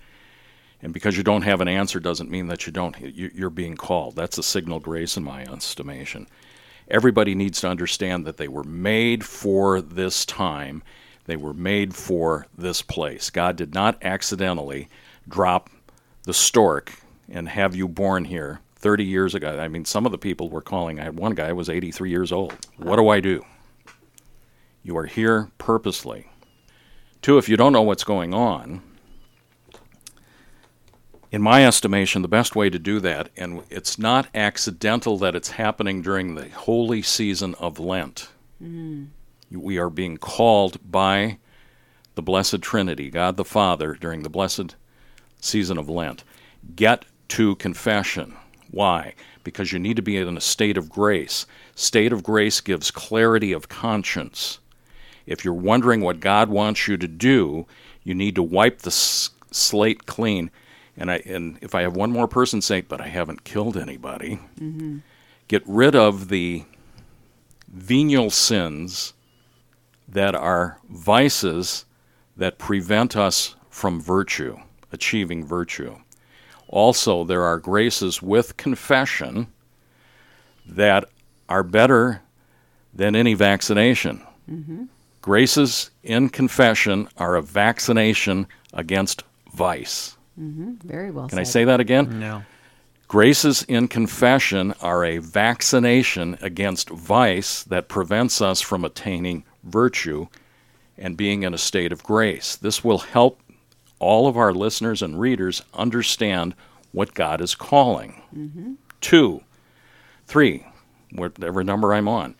and 0.81 0.93
because 0.93 1.17
you 1.17 1.23
don't 1.23 1.41
have 1.41 1.61
an 1.61 1.67
answer 1.67 1.99
doesn't 1.99 2.29
mean 2.29 2.47
that 2.47 2.67
you 2.67 2.71
don't. 2.73 2.99
you- 2.99 3.31
You're 3.33 3.49
being 3.49 3.75
called. 3.75 4.15
That's 4.15 4.37
a 4.37 4.43
signal 4.43 4.79
grace, 4.79 5.17
in 5.17 5.23
my 5.23 5.43
estimation. 5.43 6.27
Everybody 6.89 7.33
needs 7.35 7.61
to 7.61 7.69
understand 7.69 8.25
that 8.25 8.37
they 8.37 8.47
were 8.47 8.63
made 8.63 9.23
for 9.23 9.81
this 9.81 10.25
time. 10.25 10.83
They 11.25 11.37
were 11.37 11.53
made 11.53 11.95
for 11.95 12.47
this 12.57 12.81
place. 12.81 13.29
God 13.29 13.55
did 13.55 13.73
not 13.73 13.97
accidentally 14.03 14.89
drop 15.27 15.69
the 16.23 16.33
stork 16.33 16.93
and 17.29 17.49
have 17.49 17.75
you 17.75 17.87
born 17.87 18.25
here 18.25 18.59
30 18.79 19.03
years 19.05 19.35
ago. 19.35 19.59
I 19.59 19.67
mean, 19.67 19.85
some 19.85 20.05
of 20.05 20.11
the 20.11 20.17
people 20.17 20.49
were 20.49 20.61
calling. 20.61 20.99
I 20.99 21.03
had 21.03 21.19
one 21.19 21.35
guy 21.35 21.49
who 21.49 21.55
was 21.55 21.69
83 21.69 22.09
years 22.09 22.31
old. 22.31 22.55
What 22.77 22.95
do 22.95 23.09
I 23.09 23.19
do? 23.19 23.45
You 24.83 24.97
are 24.97 25.05
here 25.05 25.51
purposely. 25.57 26.29
Two, 27.21 27.37
if 27.37 27.49
you 27.49 27.57
don't 27.57 27.73
know 27.73 27.81
what's 27.81 28.05
going 28.05 28.33
on, 28.33 28.81
in 31.31 31.41
my 31.41 31.65
estimation, 31.65 32.21
the 32.21 32.27
best 32.27 32.55
way 32.55 32.69
to 32.69 32.79
do 32.79 32.99
that, 33.01 33.29
and 33.37 33.61
it's 33.69 33.99
not 33.99 34.29
accidental 34.33 35.17
that 35.19 35.35
it's 35.35 35.51
happening 35.51 36.01
during 36.01 36.33
the 36.33 36.49
holy 36.49 37.01
season 37.01 37.55
of 37.55 37.79
Lent. 37.79 38.29
Mm-hmm. 38.63 39.05
We 39.59 39.77
are 39.77 39.89
being 39.89 40.17
called 40.17 40.79
by 40.89 41.37
the 42.15 42.21
Blessed 42.21 42.61
Trinity, 42.61 43.09
God 43.09 43.37
the 43.37 43.45
Father, 43.45 43.93
during 43.93 44.23
the 44.23 44.29
blessed 44.29 44.75
season 45.39 45.77
of 45.77 45.89
Lent. 45.89 46.23
Get 46.75 47.05
to 47.29 47.55
confession. 47.55 48.35
Why? 48.71 49.13
Because 49.43 49.71
you 49.71 49.79
need 49.79 49.95
to 49.95 50.01
be 50.01 50.17
in 50.17 50.37
a 50.37 50.41
state 50.41 50.77
of 50.77 50.89
grace. 50.89 51.45
State 51.75 52.13
of 52.13 52.23
grace 52.23 52.61
gives 52.61 52.91
clarity 52.91 53.51
of 53.51 53.69
conscience. 53.69 54.59
If 55.25 55.43
you're 55.43 55.53
wondering 55.53 56.01
what 56.01 56.19
God 56.19 56.49
wants 56.49 56.87
you 56.87 56.97
to 56.97 57.07
do, 57.07 57.65
you 58.03 58.13
need 58.13 58.35
to 58.35 58.43
wipe 58.43 58.79
the 58.79 58.89
s- 58.89 59.29
slate 59.51 60.05
clean. 60.05 60.51
And 60.97 61.11
I 61.11 61.17
and 61.25 61.57
if 61.61 61.73
I 61.73 61.81
have 61.81 61.95
one 61.95 62.11
more 62.11 62.27
person 62.27 62.61
say, 62.61 62.81
"But 62.81 62.99
I 62.99 63.07
haven't 63.07 63.43
killed 63.43 63.77
anybody," 63.77 64.39
mm-hmm. 64.59 64.97
get 65.47 65.63
rid 65.65 65.95
of 65.95 66.29
the 66.29 66.65
venial 67.67 68.29
sins 68.29 69.13
that 70.07 70.35
are 70.35 70.79
vices 70.89 71.85
that 72.35 72.57
prevent 72.57 73.15
us 73.15 73.55
from 73.69 74.01
virtue, 74.01 74.57
achieving 74.91 75.45
virtue. 75.45 75.95
Also, 76.69 77.23
there 77.23 77.43
are 77.43 77.57
graces 77.57 78.21
with 78.21 78.55
confession 78.55 79.47
that 80.67 81.09
are 81.49 81.63
better 81.63 82.21
than 82.93 83.15
any 83.15 83.33
vaccination. 83.33 84.21
Mm-hmm. 84.49 84.85
Graces 85.21 85.89
in 86.03 86.29
confession 86.29 87.09
are 87.17 87.35
a 87.35 87.41
vaccination 87.41 88.47
against 88.71 89.23
vice. 89.51 90.15
Mm-hmm. 90.39 90.87
Very 90.87 91.09
well 91.09 91.27
Can 91.27 91.37
said. 91.37 91.41
I 91.41 91.43
say 91.43 91.63
that 91.65 91.79
again? 91.79 92.19
No. 92.19 92.43
Graces 93.07 93.63
in 93.63 93.87
confession 93.87 94.75
are 94.79 95.03
a 95.03 95.17
vaccination 95.17 96.37
against 96.41 96.89
vice 96.89 97.63
that 97.63 97.89
prevents 97.89 98.41
us 98.41 98.61
from 98.61 98.85
attaining 98.85 99.43
virtue 99.63 100.27
and 100.99 101.17
being 101.17 101.41
in 101.41 101.55
a 101.55 101.57
state 101.57 101.91
of 101.91 102.03
grace. 102.03 102.55
This 102.55 102.83
will 102.83 102.99
help 102.99 103.41
all 103.99 104.27
of 104.27 104.37
our 104.37 104.53
listeners 104.53 105.01
and 105.01 105.19
readers 105.19 105.61
understand 105.73 106.55
what 106.91 107.13
God 107.13 107.41
is 107.41 107.55
calling. 107.55 108.21
Two, 109.01 109.41
three, 110.25 110.65
whatever 111.11 111.63
number 111.63 111.93
I'm 111.93 112.07
on. 112.07 112.35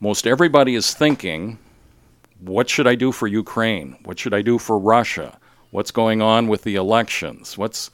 Most 0.00 0.26
everybody 0.26 0.74
is 0.74 0.94
thinking, 0.94 1.58
what 2.40 2.68
should 2.68 2.86
I 2.86 2.96
do 2.96 3.12
for 3.12 3.26
Ukraine? 3.26 3.96
What 4.04 4.18
should 4.18 4.34
I 4.34 4.42
do 4.42 4.58
for 4.58 4.78
Russia? 4.78 5.38
What's 5.70 5.90
going 5.92 6.20
on 6.20 6.48
with 6.48 6.62
the 6.64 6.74
elections? 6.74 7.56
What's 7.56 7.90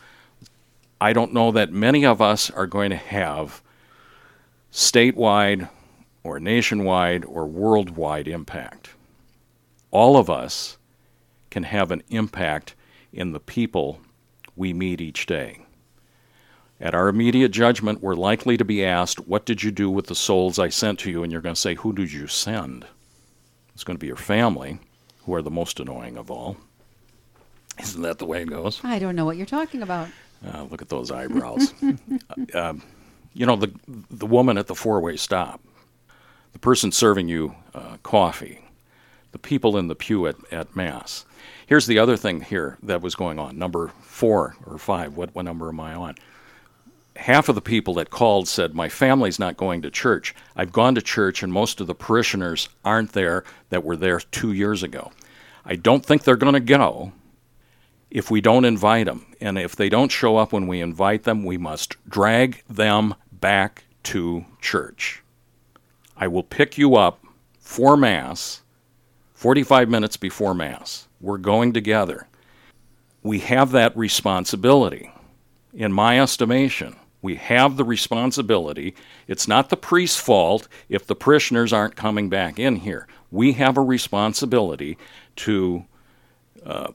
I 1.00 1.12
don't 1.12 1.32
know 1.32 1.52
that 1.52 1.70
many 1.70 2.04
of 2.04 2.20
us 2.20 2.50
are 2.50 2.66
going 2.66 2.90
to 2.90 2.96
have 2.96 3.62
statewide 4.72 5.68
or 6.24 6.40
nationwide 6.40 7.24
or 7.24 7.46
worldwide 7.46 8.26
impact. 8.26 8.90
All 9.90 10.16
of 10.16 10.28
us 10.28 10.76
can 11.50 11.62
have 11.62 11.90
an 11.90 12.02
impact 12.08 12.74
in 13.18 13.32
the 13.32 13.40
people 13.40 14.00
we 14.54 14.72
meet 14.72 15.00
each 15.00 15.26
day. 15.26 15.58
At 16.80 16.94
our 16.94 17.08
immediate 17.08 17.50
judgment, 17.50 18.00
we're 18.00 18.14
likely 18.14 18.56
to 18.56 18.64
be 18.64 18.84
asked, 18.84 19.26
What 19.26 19.44
did 19.44 19.64
you 19.64 19.72
do 19.72 19.90
with 19.90 20.06
the 20.06 20.14
souls 20.14 20.60
I 20.60 20.68
sent 20.68 21.00
to 21.00 21.10
you? 21.10 21.24
And 21.24 21.32
you're 21.32 21.40
going 21.40 21.54
to 21.56 21.60
say, 21.60 21.74
Who 21.74 21.92
did 21.92 22.12
you 22.12 22.28
send? 22.28 22.86
It's 23.74 23.82
going 23.82 23.96
to 23.96 24.00
be 24.00 24.06
your 24.06 24.16
family, 24.16 24.78
who 25.24 25.34
are 25.34 25.42
the 25.42 25.50
most 25.50 25.80
annoying 25.80 26.16
of 26.16 26.30
all. 26.30 26.56
Isn't 27.80 28.02
that 28.02 28.18
the 28.18 28.26
way 28.26 28.42
it 28.42 28.50
goes? 28.50 28.80
I 28.84 29.00
don't 29.00 29.16
know 29.16 29.24
what 29.24 29.36
you're 29.36 29.46
talking 29.46 29.82
about. 29.82 30.08
Uh, 30.46 30.62
look 30.64 30.80
at 30.80 30.88
those 30.88 31.10
eyebrows. 31.10 31.74
Uh, 32.54 32.58
um, 32.58 32.82
you 33.34 33.46
know, 33.46 33.56
the, 33.56 33.72
the 34.10 34.26
woman 34.26 34.58
at 34.58 34.66
the 34.66 34.74
four 34.74 35.00
way 35.00 35.16
stop, 35.16 35.60
the 36.52 36.58
person 36.58 36.90
serving 36.90 37.28
you 37.28 37.54
uh, 37.74 37.96
coffee, 38.02 38.60
the 39.32 39.38
people 39.38 39.76
in 39.76 39.88
the 39.88 39.94
pew 39.94 40.26
at, 40.26 40.36
at 40.50 40.74
Mass. 40.74 41.24
Here's 41.66 41.86
the 41.86 41.98
other 41.98 42.16
thing 42.16 42.40
here 42.40 42.78
that 42.82 43.02
was 43.02 43.14
going 43.14 43.38
on 43.38 43.58
number 43.58 43.92
four 44.00 44.56
or 44.66 44.78
five. 44.78 45.16
What, 45.16 45.34
what 45.34 45.44
number 45.44 45.68
am 45.68 45.80
I 45.80 45.94
on? 45.94 46.14
Half 47.16 47.48
of 47.48 47.54
the 47.54 47.60
people 47.60 47.94
that 47.94 48.10
called 48.10 48.48
said, 48.48 48.74
My 48.74 48.88
family's 48.88 49.38
not 49.38 49.56
going 49.56 49.82
to 49.82 49.90
church. 49.90 50.34
I've 50.56 50.72
gone 50.72 50.94
to 50.94 51.02
church, 51.02 51.42
and 51.42 51.52
most 51.52 51.80
of 51.80 51.86
the 51.86 51.94
parishioners 51.94 52.68
aren't 52.84 53.12
there 53.12 53.44
that 53.70 53.84
were 53.84 53.96
there 53.96 54.20
two 54.20 54.52
years 54.52 54.82
ago. 54.82 55.12
I 55.64 55.76
don't 55.76 56.06
think 56.06 56.22
they're 56.22 56.36
going 56.36 56.54
to 56.54 56.60
go 56.60 57.12
if 58.10 58.30
we 58.30 58.40
don't 58.40 58.64
invite 58.64 59.06
them. 59.06 59.26
And 59.40 59.58
if 59.58 59.76
they 59.76 59.88
don't 59.88 60.10
show 60.10 60.36
up 60.36 60.52
when 60.52 60.66
we 60.66 60.80
invite 60.80 61.24
them, 61.24 61.44
we 61.44 61.58
must 61.58 61.96
drag 62.08 62.62
them 62.68 63.14
back 63.32 63.84
to 64.04 64.44
church. 64.60 65.22
I 66.16 66.28
will 66.28 66.42
pick 66.42 66.78
you 66.78 66.96
up 66.96 67.22
for 67.60 67.96
Mass 67.96 68.62
45 69.42 69.88
minutes 69.88 70.16
before 70.16 70.52
Mass. 70.52 71.06
We're 71.20 71.38
going 71.38 71.72
together. 71.72 72.26
We 73.22 73.38
have 73.38 73.70
that 73.70 73.96
responsibility. 73.96 75.12
In 75.72 75.92
my 75.92 76.18
estimation, 76.20 76.96
we 77.22 77.36
have 77.36 77.76
the 77.76 77.84
responsibility. 77.84 78.96
It's 79.28 79.46
not 79.46 79.68
the 79.68 79.76
priest's 79.76 80.18
fault 80.18 80.66
if 80.88 81.06
the 81.06 81.14
parishioners 81.14 81.72
aren't 81.72 81.94
coming 81.94 82.28
back 82.28 82.58
in 82.58 82.76
here. 82.76 83.06
We 83.30 83.52
have 83.52 83.76
a 83.76 83.80
responsibility 83.80 84.98
to 85.36 85.84
uh, 86.66 86.88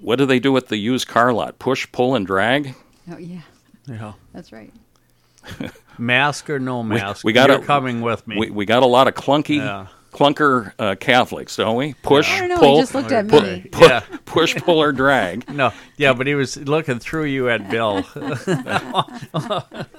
what 0.00 0.16
do 0.16 0.26
they 0.26 0.38
do 0.38 0.56
at 0.56 0.68
the 0.68 0.76
used 0.76 1.08
car 1.08 1.32
lot? 1.32 1.58
Push, 1.58 1.90
pull, 1.90 2.14
and 2.14 2.24
drag? 2.24 2.76
Oh 3.10 3.18
yeah, 3.18 3.40
Yeah. 3.88 4.12
that's 4.32 4.52
right. 4.52 4.72
Mask 5.98 6.48
or 6.48 6.60
no 6.60 6.84
mask, 6.84 7.24
we 7.24 7.32
gotta- 7.32 7.54
you're 7.54 7.62
coming 7.64 8.02
with 8.02 8.24
me. 8.28 8.36
We, 8.38 8.50
we 8.50 8.66
got 8.66 8.84
a 8.84 8.86
lot 8.86 9.08
of 9.08 9.14
clunky, 9.14 9.56
Yeah. 9.56 9.88
Clunker 10.12 10.72
uh, 10.78 10.94
Catholics, 10.96 11.56
don't 11.56 11.76
we? 11.76 11.94
Push, 12.02 12.30
I 12.30 12.40
don't 12.40 12.48
know. 12.50 12.58
pull, 12.58 12.74
he 12.76 12.82
just 12.82 12.94
looked 12.94 13.12
at 13.12 13.28
pu- 13.28 13.40
me. 13.40 13.66
pu- 13.72 13.84
Yeah. 13.84 14.00
push, 14.26 14.54
pull, 14.56 14.78
or 14.82 14.92
drag. 14.92 15.48
no, 15.54 15.72
yeah, 15.96 16.12
but 16.12 16.26
he 16.26 16.34
was 16.34 16.56
looking 16.58 16.98
through 16.98 17.24
you 17.24 17.48
at 17.48 17.68
Bill. 17.70 18.04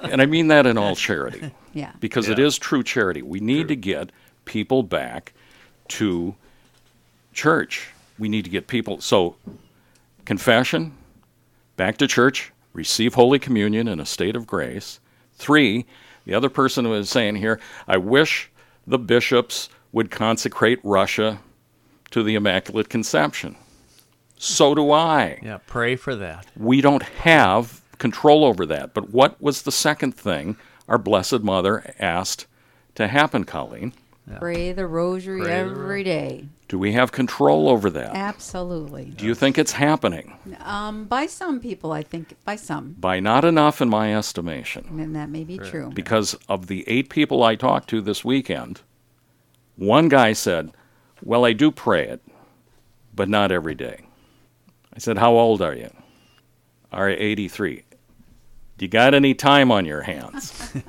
And 0.04 0.22
I 0.22 0.26
mean 0.28 0.48
that 0.50 0.66
in 0.68 0.78
all 0.78 0.96
charity, 0.96 1.52
Yeah. 1.74 1.92
because 2.00 2.30
it 2.30 2.38
Yeah. 2.38 2.46
is 2.46 2.58
true 2.58 2.84
charity. 2.84 3.22
We 3.22 3.40
need 3.40 3.68
to 3.70 3.76
get 3.76 4.12
people 4.46 4.84
back 4.84 5.34
to 5.90 6.36
church. 7.34 7.90
We 8.20 8.30
need 8.30 8.44
to 8.44 8.52
get 8.52 8.68
people. 8.68 9.02
So, 9.02 9.36
confession, 10.26 10.94
back 11.78 11.98
to 11.98 12.08
church, 12.08 12.52
receive 12.74 13.16
Holy 13.16 13.40
Communion 13.40 13.88
in 13.88 14.00
a 14.00 14.06
state 14.06 14.36
of 14.36 14.46
grace. 14.46 15.00
Three, 15.36 15.86
the 16.26 16.36
other 16.36 16.50
person 16.50 16.88
was 16.90 17.10
saying 17.10 17.38
here, 17.38 17.60
I 17.88 17.98
wish 17.98 18.52
the 18.86 19.00
bishops 19.00 19.70
would 19.94 20.12
consecrate 20.12 20.80
Russia 20.84 21.40
to 22.12 22.22
the 22.24 22.36
Immaculate 22.36 22.90
Conception. 22.90 23.56
So 24.38 24.76
do 24.76 24.92
I. 24.92 25.40
yeah, 25.42 25.60
pray 25.66 25.96
for 25.96 26.16
that. 26.18 26.48
We 26.58 26.82
don't 26.82 27.04
have 27.04 27.82
control 27.98 28.44
over 28.44 28.66
that. 28.66 28.94
But 28.94 29.12
what 29.12 29.42
was 29.42 29.62
the 29.62 29.72
second 29.72 30.14
thing 30.14 30.58
our 30.90 30.98
Blessed 30.98 31.40
Mother 31.44 31.94
asked 32.00 32.46
to 32.96 33.08
happen, 33.08 33.46
Colleen? 33.46 33.94
Pray 34.40 34.72
the 34.72 34.88
rosary 34.88 35.42
Pray 35.42 35.50
the 35.50 35.56
every 35.56 36.04
day. 36.04 36.46
Do 36.70 36.80
we 36.80 36.94
have 36.94 37.12
control 37.12 37.70
over 37.70 37.90
that? 37.90 38.16
Absolutely. 38.16 39.06
Do 39.06 39.26
you 39.26 39.36
think 39.36 39.58
it's 39.58 39.74
happening? 39.74 40.34
Um, 40.62 41.06
by 41.06 41.26
some 41.26 41.60
people, 41.60 41.92
I 41.92 42.04
think 42.04 42.36
by 42.46 42.56
some, 42.56 42.96
By 43.00 43.20
not 43.20 43.44
enough, 43.46 43.82
in 43.82 43.90
my 43.90 44.16
estimation. 44.16 44.88
and 45.00 45.16
that 45.16 45.30
may 45.30 45.44
be 45.44 45.58
true. 45.58 45.92
Because 45.94 46.36
of 46.48 46.68
the 46.68 46.84
eight 46.88 47.10
people 47.10 47.44
I 47.44 47.56
talked 47.56 47.90
to 47.90 48.02
this 48.02 48.24
weekend, 48.24 48.82
one 49.76 50.10
guy 50.10 50.34
said, 50.34 50.72
Well, 51.24 51.46
I 51.46 51.54
do 51.54 51.72
pray 51.72 52.08
it, 52.08 52.22
but 53.14 53.30
not 53.30 53.52
every 53.52 53.76
day. 53.76 54.06
I 54.94 55.00
said, 55.00 55.18
How 55.18 55.34
old 55.34 55.62
are 55.62 55.76
you? 55.76 55.92
Are 56.92 57.10
83. 57.10 57.84
Do 58.78 58.86
you 58.86 58.90
got 58.90 59.14
any 59.14 59.34
time 59.34 59.72
on 59.72 59.86
your 59.86 60.02
hands? 60.02 60.72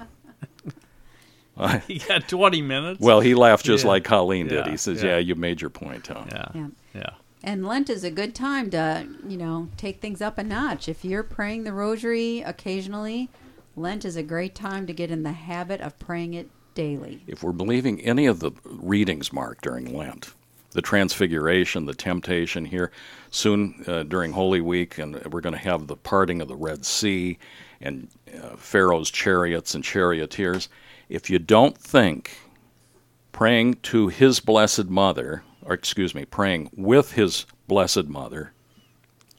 You 1.87 2.01
got 2.01 2.27
20 2.29 2.63
minutes. 2.63 3.01
well, 3.01 3.21
he 3.21 3.35
laughed 3.35 3.65
just 3.65 3.85
Yeah. 3.85 3.91
like 3.91 4.03
Colleen 4.05 4.49
did. 4.49 4.67
Yeah, 4.67 4.71
He 4.73 4.77
says, 4.77 5.03
yeah. 5.03 5.11
Yeah, 5.13 5.19
you 5.19 5.35
made 5.37 5.61
your 5.61 5.71
point, 5.71 6.03
Tom. 6.05 6.27
yeah, 6.33 6.49
Yeah. 6.53 6.67
yeah. 6.95 7.11
And 7.45 7.65
Lent 7.65 7.89
is 7.89 8.03
a 8.03 8.11
good 8.11 8.35
time 8.35 8.71
to, 8.71 9.07
you 9.29 9.37
know, 9.37 9.69
take 9.77 10.01
things 10.01 10.21
up 10.21 10.37
a 10.37 10.43
notch. 10.43 10.89
If 10.89 11.05
you're 11.05 11.23
praying 11.23 11.63
the 11.63 11.73
rosary 11.73 12.41
occasionally, 12.41 13.29
Lent 13.77 14.05
is 14.05 14.17
a 14.17 14.23
great 14.25 14.57
time 14.57 14.85
to 14.89 14.93
get 14.93 15.13
in 15.13 15.23
the 15.23 15.31
habit 15.33 15.81
of 15.81 15.97
praying 16.01 16.35
it 16.35 16.49
daily. 16.75 17.23
If 17.27 17.43
we're 17.43 17.53
believing 17.53 18.01
any 18.01 18.27
of 18.27 18.41
the 18.41 18.53
readings, 18.65 19.33
Mark, 19.33 19.61
during 19.63 19.95
Lent, 19.97 20.35
the 20.73 20.83
Transfiguration, 20.83 21.87
the 21.87 21.95
temptation 21.95 22.65
here. 22.65 22.91
Soon 23.31 23.85
uh, 23.87 24.03
during 24.03 24.33
Holy 24.33 24.61
Week, 24.61 24.99
and 24.99 25.15
we're 25.27 25.41
going 25.41 25.55
to 25.55 25.59
have 25.59 25.87
the 25.87 25.97
parting 25.97 26.41
of 26.41 26.49
the 26.49 26.57
Red 26.57 26.85
Sea 26.85 27.39
and 27.81 28.09
uh, 28.43 28.57
Pharaoh's 28.57 29.11
chariots 29.11 29.75
and 29.75 29.85
charioteers. 29.85 30.69
If 31.09 31.31
you 31.31 31.39
don't 31.39 31.77
think 31.79 32.37
praying 33.33 33.75
to 33.83 34.09
his 34.09 34.41
blessed 34.41 34.87
mother, 34.87 35.43
or 35.63 35.75
excuse 35.75 36.15
me, 36.15 36.25
praying 36.25 36.71
with 36.77 37.13
his 37.13 37.47
blessed 37.69 38.07
mother 38.07 38.53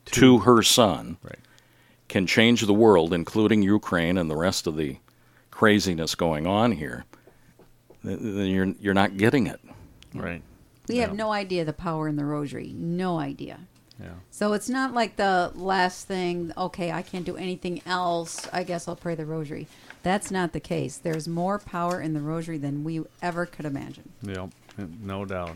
to, 0.05 0.39
her 0.39 0.61
son, 0.61 1.17
Right. 1.23 1.39
can 2.07 2.27
change 2.27 2.61
the 2.61 2.73
world, 2.73 3.13
including 3.13 3.61
Ukraine 3.61 4.17
and 4.17 4.29
the 4.29 4.35
rest 4.35 4.67
of 4.67 4.75
the 4.77 4.97
craziness 5.51 6.15
going 6.15 6.45
on 6.45 6.73
here, 6.73 7.05
th- 7.11 7.14
then 8.05 8.47
you're 8.47 8.73
you're 8.79 8.93
not 8.93 9.17
getting 9.17 9.47
it. 9.47 9.59
Right. 10.13 10.41
We 10.87 10.97
have 10.97 11.13
no 11.13 11.31
idea 11.31 11.65
the 11.65 11.73
power 11.73 12.07
in 12.07 12.15
the 12.15 12.25
rosary. 12.25 12.71
No 12.75 13.19
idea. 13.19 13.59
Yeah. 13.99 14.09
So 14.29 14.53
it's 14.53 14.69
not 14.69 14.93
like 14.93 15.15
the 15.15 15.51
last 15.55 16.05
thing, 16.05 16.51
okay, 16.57 16.91
I 16.91 17.01
can't 17.01 17.25
do 17.25 17.37
anything 17.37 17.81
else. 17.85 18.47
I 18.51 18.63
guess 18.63 18.87
I'll 18.87 18.95
pray 18.95 19.15
the 19.15 19.25
rosary. 19.25 19.67
That's 20.03 20.29
not 20.29 20.53
the 20.53 20.59
case. 20.59 20.97
There's 20.97 21.27
more 21.27 21.59
power 21.59 22.01
in 22.01 22.13
the 22.13 22.19
rosary 22.19 22.57
than 22.57 22.83
we 22.83 23.03
ever 23.21 23.45
could 23.45 23.65
imagine. 23.65 24.11
Yep, 24.21 24.49
no 25.01 25.25
doubt. 25.25 25.55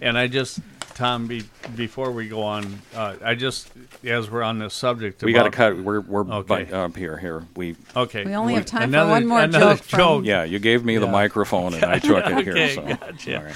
And 0.00 0.16
I 0.16 0.28
just, 0.28 0.60
Tom, 0.94 1.26
be, 1.26 1.42
before 1.76 2.10
we 2.12 2.28
go 2.28 2.42
on, 2.42 2.80
uh, 2.94 3.16
I 3.24 3.34
just, 3.34 3.70
as 4.04 4.30
we're 4.30 4.42
on 4.42 4.58
this 4.58 4.74
subject, 4.74 5.22
We 5.22 5.32
got 5.32 5.42
to 5.42 5.48
about- 5.48 5.76
cut. 5.76 5.76
We're 5.78 6.00
we're 6.00 6.20
Okay. 6.30 6.64
bu- 6.64 6.74
up 6.76 6.96
here. 6.96 7.16
Here 7.18 7.42
we. 7.56 7.74
Okay, 7.96 8.24
We 8.24 8.34
only 8.34 8.54
have 8.54 8.66
time 8.66 8.82
for 8.82 8.84
another- 8.96 9.10
one 9.10 9.26
more 9.26 9.40
another 9.40 9.74
joke 9.76 9.84
from- 9.84 10.24
Yeah, 10.24 10.44
you 10.44 10.58
gave 10.60 10.84
me 10.84 10.96
the 10.98 11.06
microphone 11.08 11.74
and 11.74 11.84
I 11.84 11.98
took 11.98 12.24
it 12.26 12.44
here. 12.44 12.52
Okay, 12.52 12.74
So. 12.74 12.82
gotcha. 12.82 13.36
all 13.38 13.44
right. 13.44 13.54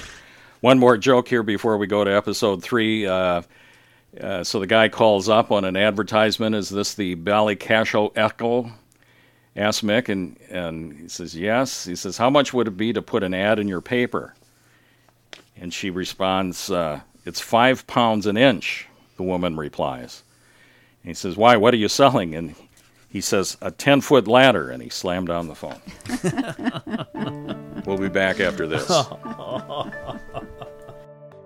One 0.61 0.79
more 0.79 0.97
joke 0.97 1.27
here 1.29 1.43
before 1.43 1.77
we 1.79 1.87
go 1.89 2.05
to 2.05 2.11
episode 2.15 2.63
three. 2.63 3.07
Uh, 3.07 3.43
uh, 4.21 4.45
so 4.45 4.61
the 4.61 4.67
guy 4.67 4.89
calls 4.89 5.29
up 5.29 5.51
on 5.51 5.65
an 5.65 5.77
advertisement. 5.77 6.55
Is 6.55 6.69
this 6.71 6.95
the 6.95 7.15
Bally 7.15 7.57
Ballycasho 7.57 8.13
Echo? 8.17 8.71
Asks 9.57 9.83
Mick, 9.83 10.09
and, 10.09 10.37
and 10.51 10.93
he 10.93 11.09
says, 11.09 11.37
Yes. 11.37 11.85
He 11.85 11.95
says, 11.97 12.17
How 12.17 12.31
much 12.31 12.53
would 12.55 12.69
it 12.69 12.77
be 12.77 12.93
to 12.93 13.03
put 13.03 13.23
an 13.23 13.35
ad 13.35 13.59
in 13.59 13.69
your 13.69 13.81
paper? 13.81 14.35
And 15.57 15.73
she 15.73 15.91
responds, 15.91 16.71
uh, 16.71 17.01
It's 17.25 17.41
five 17.41 17.87
pounds 17.87 18.27
an 18.27 18.37
inch, 18.37 18.89
the 19.17 19.23
woman 19.23 19.57
replies. 19.57 20.23
And 21.03 21.11
he 21.11 21.15
says, 21.15 21.37
Why? 21.37 21.57
What 21.57 21.75
are 21.75 21.79
you 21.79 21.89
selling? 21.89 22.35
And 22.35 22.55
he 23.09 23.21
says, 23.21 23.57
A 23.61 23.71
10 23.71 24.01
foot 24.01 24.27
ladder. 24.27 24.71
And 24.71 24.83
he 24.83 24.89
slammed 24.89 25.29
down 25.29 25.49
the 25.49 25.55
phone. 25.55 25.81
we'll 27.87 27.99
be 27.99 28.09
back 28.09 28.41
after 28.41 28.67
this. 28.67 28.87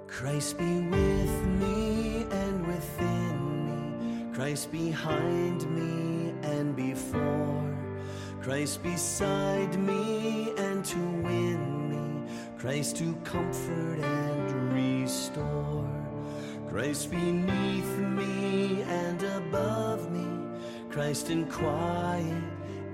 Christ 0.06 0.56
be 0.56 0.64
with 0.64 1.46
me 1.60 2.24
and 2.30 2.66
within 2.66 3.66
me, 3.66 4.34
Christ 4.34 4.72
behind 4.72 5.70
me 5.70 6.32
and 6.42 6.74
before, 6.74 7.76
Christ 8.40 8.82
beside 8.82 9.78
me 9.78 10.54
and 10.56 10.82
to 10.86 10.96
win 10.96 11.75
Christ 12.58 12.96
to 12.96 13.14
comfort 13.24 13.98
and 14.00 14.72
restore, 14.72 15.88
Christ 16.68 17.10
beneath 17.10 17.98
me 17.98 18.82
and 18.82 19.22
above 19.22 20.10
me, 20.10 20.26
Christ 20.90 21.30
in 21.30 21.50
quiet 21.50 22.42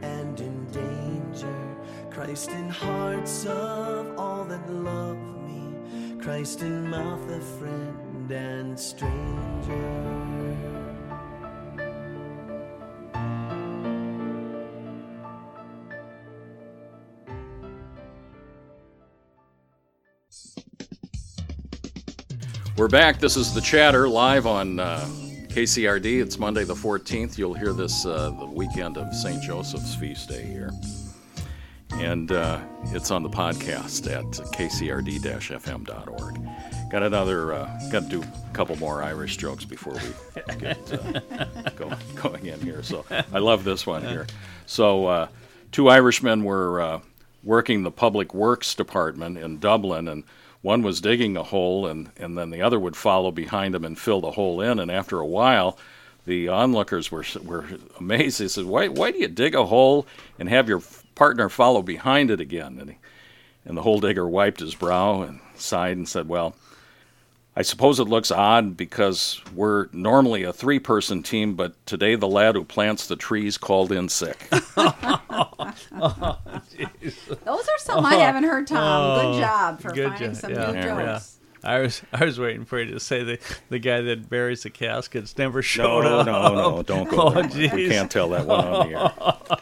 and 0.03 0.41
in 0.41 0.67
danger, 0.67 1.77
Christ 2.11 2.51
in 2.51 2.69
hearts 2.69 3.47
of 3.47 4.19
all 4.19 4.45
that 4.45 4.69
love 4.71 5.17
me. 5.17 5.33
Christ 6.23 6.63
in 6.63 6.89
mouth 6.89 7.29
of 7.31 7.43
friend 7.59 8.31
and 8.31 8.79
stranger. 8.79 10.42
We're 22.83 22.89
back. 22.89 23.21
This 23.21 23.37
is 23.37 23.55
the 23.55 23.61
chatter 23.61 24.09
live 24.09 24.45
on 24.45 24.81
uh, 24.81 25.07
KCRD. 25.51 26.21
It's 26.21 26.37
Monday 26.37 26.65
the 26.65 26.75
14th. 26.75 27.39
You'll 27.39 27.55
hear 27.55 27.73
this 27.73 28.05
uh, 28.05 28.31
the 28.41 28.47
weekend 28.47 28.99
of 28.99 29.15
St. 29.15 29.41
Joseph's 29.41 29.95
feast 29.95 30.29
day 30.29 30.43
here. 30.43 30.73
And 31.93 32.33
uh, 32.33 32.61
it's 32.87 33.13
on 33.13 33.23
the 33.23 33.29
podcast 33.29 34.13
at 34.13 34.25
kcrd-fm.org. 34.25 36.41
Got 36.91 37.05
another, 37.05 37.53
uh, 37.53 37.71
got 37.93 38.03
to 38.03 38.09
do 38.09 38.21
a 38.21 38.53
couple 38.53 38.75
more 38.75 39.01
Irish 39.01 39.37
jokes 39.37 39.65
before 39.65 39.95
we 39.95 40.01
get 40.57 40.93
uh, 40.93 41.21
go, 41.77 41.93
going 42.21 42.47
in 42.47 42.61
here. 42.61 42.83
So 42.83 43.05
I 43.33 43.39
love 43.39 43.63
this 43.63 43.87
one 43.87 44.05
here. 44.05 44.27
So 44.67 45.07
uh, 45.07 45.29
two 45.71 45.89
Irishmen 45.89 46.43
were 46.43 46.81
uh, 46.81 47.01
working 47.45 47.85
the 47.85 47.93
public 47.93 48.35
works 48.35 48.75
department 48.75 49.39
in 49.39 49.61
Dublin, 49.61 50.09
and 50.09 50.25
one 50.63 50.83
was 50.83 51.01
digging 51.01 51.37
a 51.37 51.43
hole, 51.43 51.87
and, 51.87 52.11
and 52.17 52.39
then 52.39 52.51
the 52.51 52.63
other 52.63 52.79
would 52.79 52.97
follow 52.97 53.31
behind 53.31 53.75
him 53.75 53.85
and 53.85 53.99
fill 53.99 54.21
the 54.21 54.31
hole 54.33 54.61
in. 54.61 54.79
And 54.79 54.91
after 54.91 55.19
a 55.19 55.27
while, 55.27 55.77
the 56.25 56.49
onlookers 56.49 57.11
were 57.11 57.25
were 57.43 57.67
amazed. 57.99 58.41
They 58.41 58.49
said, 58.49 58.65
"Why 58.65 58.89
why 58.89 59.11
do 59.11 59.19
you 59.19 59.29
dig 59.29 59.55
a 59.55 59.67
hole 59.67 60.07
and 60.39 60.49
have 60.49 60.69
your 60.69 60.83
partner 61.15 61.49
follow 61.49 61.83
behind 61.83 62.31
it 62.31 62.41
again?" 62.41 62.79
And 62.81 62.91
he, 62.91 62.97
and 63.65 63.77
the 63.77 63.83
hole 63.83 64.01
digger 64.01 64.29
wiped 64.29 64.61
his 64.61 64.75
brow 64.75 65.23
and 65.23 65.41
sighed 65.57 65.97
and 65.97 66.09
said, 66.09 66.29
"Well." 66.29 66.55
I 67.55 67.61
suppose 67.63 68.01
it 68.01 68.05
looks 68.05 68.31
odd 68.31 68.77
because 68.79 69.41
we're 69.55 69.89
normally 69.93 70.43
a 70.45 70.53
three 70.55 70.79
person 70.79 71.23
team, 71.23 71.55
but 71.55 71.75
today 71.87 72.15
the 72.15 72.27
lad 72.29 72.55
who 72.55 72.65
plants 72.65 73.07
the 73.07 73.17
trees 73.17 73.59
called 73.59 73.93
in 73.93 74.09
sick. 74.09 74.49
Oh, 75.95 76.39
Those 77.45 77.69
are 77.69 77.79
some 77.79 78.05
I 78.05 78.15
haven't 78.17 78.45
heard, 78.45 78.67
Tom. 78.67 79.19
Good 79.19 79.37
oh, 79.37 79.41
job 79.41 79.81
for 79.81 79.91
Oh, 79.91 79.95
good 79.95 80.09
finding 80.11 80.33
job. 80.33 80.37
some 80.41 80.51
Yeah. 80.53 80.73
new 80.73 80.79
Yeah. 80.79 81.13
jokes. 81.15 81.39
I 81.65 81.79
was 81.79 82.03
I 82.13 82.25
was 82.25 82.39
waiting 82.41 82.65
for 82.65 82.81
you 82.81 82.93
to 82.93 83.01
say 83.01 83.23
the 83.23 83.39
the 83.71 83.79
guy 83.79 84.01
that 84.01 84.29
buries 84.29 84.65
the 84.65 84.71
caskets 84.71 85.37
never 85.39 85.63
showed 85.63 86.03
No, 86.05 86.19
up. 86.21 86.27
no, 86.27 86.33
no, 86.55 86.71
no, 86.77 86.83
don't 86.83 87.09
go 87.09 87.17
Oh, 87.37 87.43
there. 87.43 87.75
We 87.75 87.89
can't 87.89 88.11
tell 88.11 88.29
that 88.31 88.47
one 88.47 88.65
on 88.65 88.89
the 88.89 88.99
air. 88.99 89.59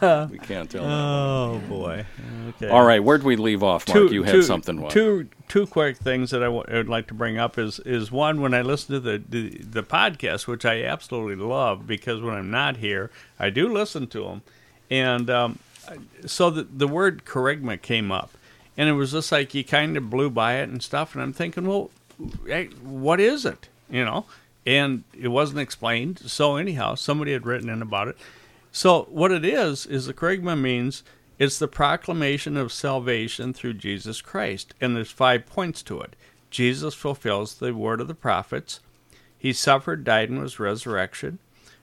we 0.30 0.38
can't 0.38 0.70
tell 0.70 0.82
that. 0.84 0.90
Oh 0.90 1.60
boy. 1.68 2.04
Okay. 2.48 2.68
All 2.68 2.84
right, 2.84 3.02
where'd 3.02 3.22
we 3.22 3.36
leave 3.36 3.62
off, 3.62 3.88
Mark? 3.88 4.10
you 4.10 4.22
had 4.22 4.32
two- 4.32 4.42
something. 4.42 4.80
What? 4.80 4.92
Two 4.92 5.28
two 5.48 5.66
quick 5.66 5.96
things 5.96 6.30
that 6.30 6.42
I 6.42 6.48
would 6.48 6.88
like 6.88 7.06
to 7.08 7.14
bring 7.14 7.38
up 7.38 7.58
is 7.58 7.78
is 7.80 8.10
one 8.10 8.40
when 8.40 8.54
I 8.54 8.62
listen 8.62 8.94
to 8.94 9.00
the, 9.00 9.22
the 9.28 9.58
the 9.58 9.82
podcast, 9.82 10.46
which 10.46 10.64
I 10.64 10.82
absolutely 10.84 11.36
love 11.44 11.86
because 11.86 12.20
when 12.22 12.34
I'm 12.34 12.50
not 12.50 12.78
here, 12.78 13.10
I 13.38 13.50
do 13.50 13.68
listen 13.72 14.06
to 14.08 14.24
them, 14.24 14.42
and 14.90 15.28
um, 15.30 15.58
so 16.24 16.50
the 16.50 16.62
the 16.64 16.88
word 16.88 17.24
kerygma 17.24 17.80
came 17.80 18.10
up, 18.10 18.32
and 18.76 18.88
it 18.88 18.92
was 18.92 19.12
just 19.12 19.30
like 19.32 19.54
you 19.54 19.64
kind 19.64 19.96
of 19.96 20.10
blew 20.10 20.30
by 20.30 20.54
it 20.54 20.68
and 20.68 20.82
stuff, 20.82 21.14
and 21.14 21.22
I'm 21.22 21.32
thinking, 21.32 21.66
well, 21.66 21.90
hey, 22.46 22.66
what 22.82 23.20
is 23.20 23.44
it? 23.44 23.68
You 23.90 24.04
know, 24.04 24.26
and 24.66 25.04
it 25.18 25.28
wasn't 25.28 25.60
explained. 25.60 26.18
So 26.26 26.56
anyhow, 26.56 26.94
somebody 26.96 27.32
had 27.32 27.46
written 27.46 27.68
in 27.68 27.82
about 27.82 28.08
it. 28.08 28.16
So 28.76 29.04
what 29.04 29.32
it 29.32 29.42
is 29.42 29.86
is 29.86 30.04
the 30.04 30.12
kerygma 30.12 30.54
means 30.60 31.02
it's 31.38 31.58
the 31.58 31.66
proclamation 31.66 32.58
of 32.58 32.70
salvation 32.70 33.54
through 33.54 33.72
Jesus 33.72 34.20
Christ, 34.20 34.74
and 34.82 34.94
there's 34.94 35.10
five 35.10 35.46
points 35.46 35.82
to 35.84 36.02
it. 36.02 36.14
Jesus 36.50 36.92
fulfills 36.92 37.54
the 37.54 37.74
word 37.74 38.02
of 38.02 38.06
the 38.06 38.14
prophets. 38.14 38.80
He 39.38 39.54
suffered, 39.54 40.04
died, 40.04 40.28
and 40.28 40.40
was 40.40 40.60
resurrection, 40.60 41.38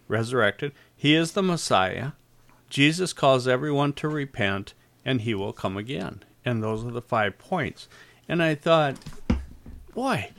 resurrected. 0.07 0.71
He 0.95 1.15
is 1.15 1.31
the 1.31 1.41
Messiah. 1.41 2.11
Jesus 2.69 3.11
calls 3.11 3.47
everyone 3.47 3.93
to 3.93 4.07
repent, 4.07 4.75
and 5.03 5.21
he 5.21 5.33
will 5.33 5.51
come 5.51 5.77
again. 5.77 6.23
And 6.45 6.61
those 6.61 6.85
are 6.85 6.91
the 6.91 7.01
five 7.01 7.39
points. 7.39 7.87
And 8.29 8.43
I 8.43 8.53
thought, 8.53 8.97
boy, 9.95 10.29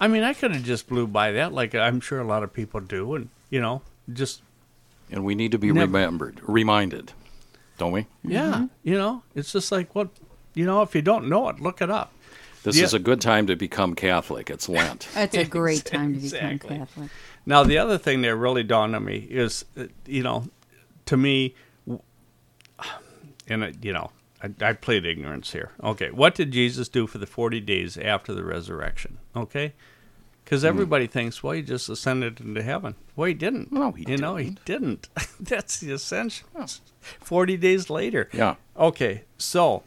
I 0.00 0.08
mean, 0.08 0.24
I 0.24 0.34
could 0.34 0.52
have 0.56 0.64
just 0.64 0.88
blew 0.88 1.06
by 1.06 1.30
that, 1.30 1.52
like 1.52 1.72
I'm 1.76 2.00
sure 2.00 2.18
a 2.18 2.26
lot 2.26 2.42
of 2.42 2.52
people 2.52 2.80
do, 2.80 3.14
and 3.14 3.28
you 3.48 3.60
know, 3.60 3.82
just 4.12 4.42
and 5.10 5.24
we 5.24 5.34
need 5.34 5.52
to 5.52 5.58
be 5.58 5.72
Never- 5.72 5.86
remembered, 5.86 6.40
reminded, 6.42 7.12
don't 7.78 7.92
we? 7.92 8.06
Yeah, 8.22 8.66
you 8.82 8.94
know, 8.96 9.22
it's 9.34 9.52
just 9.52 9.70
like 9.72 9.94
what, 9.94 10.08
you 10.54 10.64
know, 10.64 10.82
if 10.82 10.94
you 10.94 11.02
don't 11.02 11.28
know 11.28 11.48
it, 11.48 11.60
look 11.60 11.80
it 11.82 11.90
up. 11.90 12.12
This 12.62 12.76
Yeah. 12.76 12.84
is 12.84 12.94
a 12.94 12.98
good 12.98 13.20
time 13.22 13.46
to 13.46 13.56
become 13.56 13.94
Catholic. 13.94 14.50
It's 14.50 14.68
Lent. 14.68 15.08
It's 15.16 15.36
a 15.36 15.44
great 15.44 15.84
time 15.86 16.14
to 16.14 16.20
become 16.20 16.50
Exactly. 16.50 16.76
Catholic. 16.78 17.10
Now, 17.46 17.64
the 17.64 17.78
other 17.78 17.96
thing 17.96 18.20
that 18.22 18.36
really 18.36 18.62
dawned 18.62 18.94
on 18.94 19.04
me 19.04 19.26
is, 19.30 19.64
uh, 19.78 19.84
you 20.06 20.22
know, 20.22 20.44
to 21.06 21.16
me, 21.16 21.54
and 23.48 23.64
uh, 23.64 23.70
you 23.82 23.92
know, 23.92 24.10
I, 24.42 24.50
I 24.60 24.72
played 24.74 25.04
ignorance 25.06 25.52
here. 25.52 25.70
Okay, 25.82 26.10
what 26.10 26.34
did 26.34 26.50
Jesus 26.52 26.88
do 26.88 27.06
for 27.06 27.18
the 27.18 27.26
forty 27.26 27.60
days 27.60 27.96
after 27.96 28.34
the 28.34 28.44
resurrection? 28.44 29.18
Okay, 29.34 29.72
because 30.44 30.62
mm. 30.62 30.66
everybody 30.68 31.06
thinks, 31.06 31.42
well, 31.42 31.52
he 31.52 31.62
just 31.62 31.88
ascended 31.88 32.40
into 32.40 32.62
heaven. 32.62 32.94
Well, 33.16 33.28
he 33.28 33.34
didn't. 33.34 33.72
No, 33.72 33.92
he 33.92 34.04
you 34.08 34.16
know, 34.16 34.36
he 34.36 34.56
didn't. 34.64 35.08
That's 35.40 35.80
the 35.80 35.92
essentials. 35.92 36.80
Forty 37.00 37.56
days 37.56 37.90
later. 37.90 38.28
Yeah. 38.32 38.56
Okay, 38.76 39.24
so 39.38 39.82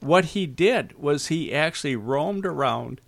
what 0.00 0.26
he 0.26 0.46
did 0.46 0.98
was 0.98 1.28
he 1.28 1.52
actually 1.52 1.96
roamed 1.96 2.44
around 2.44 3.00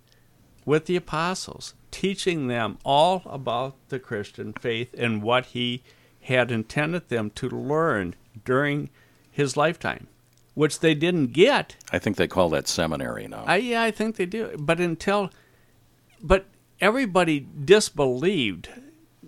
with 0.65 0.85
the 0.85 0.95
apostles, 0.95 1.73
teaching 1.91 2.47
them 2.47 2.77
all 2.83 3.21
about 3.25 3.75
the 3.89 3.99
Christian 3.99 4.51
faith 4.53 4.93
and 4.97 5.21
what 5.21 5.47
he 5.47 5.83
had 6.21 6.51
intended 6.51 7.07
them 7.07 7.29
to 7.31 7.47
learn 7.47 8.13
during 8.43 8.89
his 9.31 9.55
lifetime, 9.55 10.07
which 10.55 10.79
they 10.79 10.93
didn't 10.93 11.27
get. 11.27 11.77
I 11.91 11.99
think 11.99 12.17
they 12.17 12.27
call 12.27 12.49
that 12.49 12.67
seminary 12.67 13.27
now. 13.27 13.43
I 13.45 13.57
yeah, 13.57 13.83
I 13.83 13.91
think 13.91 14.17
they 14.17 14.25
do. 14.25 14.55
But 14.57 14.81
until, 14.81 15.29
but 16.21 16.45
everybody 16.81 17.47
disbelieved. 17.63 18.69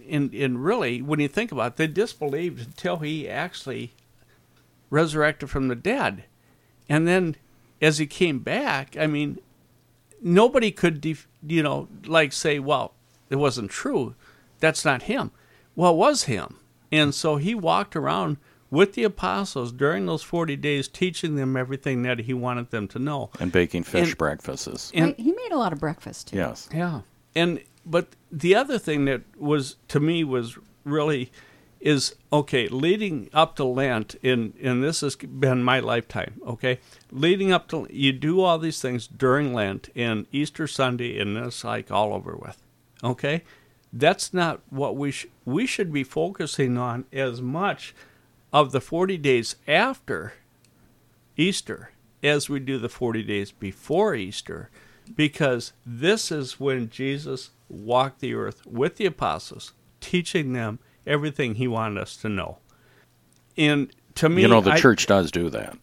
In 0.08 0.32
in 0.34 0.58
really, 0.58 1.02
when 1.04 1.20
you 1.20 1.28
think 1.28 1.52
about 1.52 1.74
it, 1.74 1.76
they 1.78 1.88
disbelieved 1.88 2.60
until 2.66 2.98
he 2.98 3.30
actually 3.30 3.94
resurrected 4.90 5.50
from 5.50 5.68
the 5.68 5.76
dead, 5.76 6.24
and 6.88 7.08
then 7.08 7.36
as 7.82 8.00
he 8.00 8.08
came 8.08 8.40
back, 8.40 8.98
I 8.98 9.06
mean, 9.08 9.40
nobody 10.22 10.72
could, 10.72 11.00
def- 11.00 11.28
you 11.48 11.62
know, 11.64 11.88
like 12.06 12.34
say, 12.34 12.58
well, 12.60 12.94
it 13.30 13.36
wasn't 13.36 13.70
true. 13.72 14.16
That's 14.60 14.84
not 14.84 15.04
him. 15.04 15.32
Well, 15.76 15.94
it 15.94 15.98
was 15.98 16.24
him, 16.24 16.56
and 16.92 17.14
so 17.14 17.38
he 17.38 17.54
walked 17.54 17.96
around 17.96 18.38
with 18.72 18.94
the 18.94 19.04
apostles 19.04 19.72
during 19.72 20.08
those 20.08 20.24
forty 20.24 20.56
days, 20.56 20.88
teaching 20.88 21.36
them 21.36 21.56
everything 21.56 22.02
that 22.02 22.20
he 22.22 22.34
wanted 22.34 22.72
them 22.72 22.88
to 22.90 23.00
know. 23.00 23.30
and 23.40 23.52
baking 23.52 23.84
fish 23.84 24.10
And- 24.10 24.18
breakfasts. 24.18 24.92
And 24.96 25.14
he 25.18 25.32
made 25.34 25.52
a 25.52 25.58
lot 25.58 25.72
of 25.72 25.80
breakfast 25.80 26.30
too. 26.30 26.38
yes. 26.38 26.68
yeah. 26.74 27.02
And 27.36 27.62
but 27.86 28.10
the 28.32 28.56
other 28.56 28.78
thing 28.78 29.06
that 29.06 29.22
was 29.38 29.78
to 29.88 30.00
me 30.00 30.24
was 30.24 30.58
really 30.84 31.32
is 31.80 32.16
okay, 32.32 32.68
leading 32.68 33.30
up 33.34 33.56
to 33.56 33.64
Lent 33.64 34.16
and 34.24 34.54
and 34.62 34.84
this 34.84 35.02
has 35.02 35.16
been 35.16 35.64
my 35.64 35.80
lifetime, 35.80 36.42
okay? 36.46 36.80
Leading 37.12 37.52
up 37.52 37.68
to 37.70 37.88
you 37.90 38.12
do 38.12 38.42
all 38.42 38.60
these 38.60 38.82
things 38.82 39.08
during 39.08 39.54
Lent 39.54 39.90
and 39.96 40.28
Easter 40.32 40.68
Sunday 40.68 41.20
and 41.20 41.38
it's 41.38 41.64
like 41.64 41.90
all 41.90 42.14
over 42.14 42.36
with. 42.36 42.62
Okay? 43.04 43.44
That's 43.94 44.34
not 44.34 44.62
what 44.70 44.96
we 44.96 45.12
sh- 45.12 45.28
we 45.46 45.66
should 45.66 45.92
be 45.94 46.04
focusing 46.04 46.78
on 46.78 47.06
as 47.14 47.42
much 47.42 47.96
of 48.52 48.72
the 48.72 48.82
40 48.82 49.18
days 49.18 49.56
after 49.68 50.34
Easter 51.38 51.92
as 52.22 52.50
we 52.50 52.60
do 52.60 52.78
the 52.78 52.90
40 52.90 53.24
days 53.24 53.52
before 53.52 54.16
Easter 54.16 54.70
because 55.16 55.74
this 55.86 56.32
is 56.32 56.60
when 56.60 56.90
Jesus 56.90 57.50
walked 57.68 58.20
the 58.20 58.34
earth 58.34 58.66
with 58.66 58.96
the 58.98 59.06
apostles, 59.06 59.74
teaching 60.02 60.54
them 60.54 60.80
everything 61.06 61.56
he 61.56 61.68
wanted 61.68 62.02
us 62.02 62.16
to 62.18 62.30
know. 62.30 62.58
And 63.58 63.92
to 64.16 64.30
me, 64.30 64.42
you 64.44 64.48
know, 64.48 64.62
the 64.62 64.72
I- 64.72 64.80
church 64.80 65.06
does 65.06 65.32
do 65.32 65.50
that. 65.50 65.78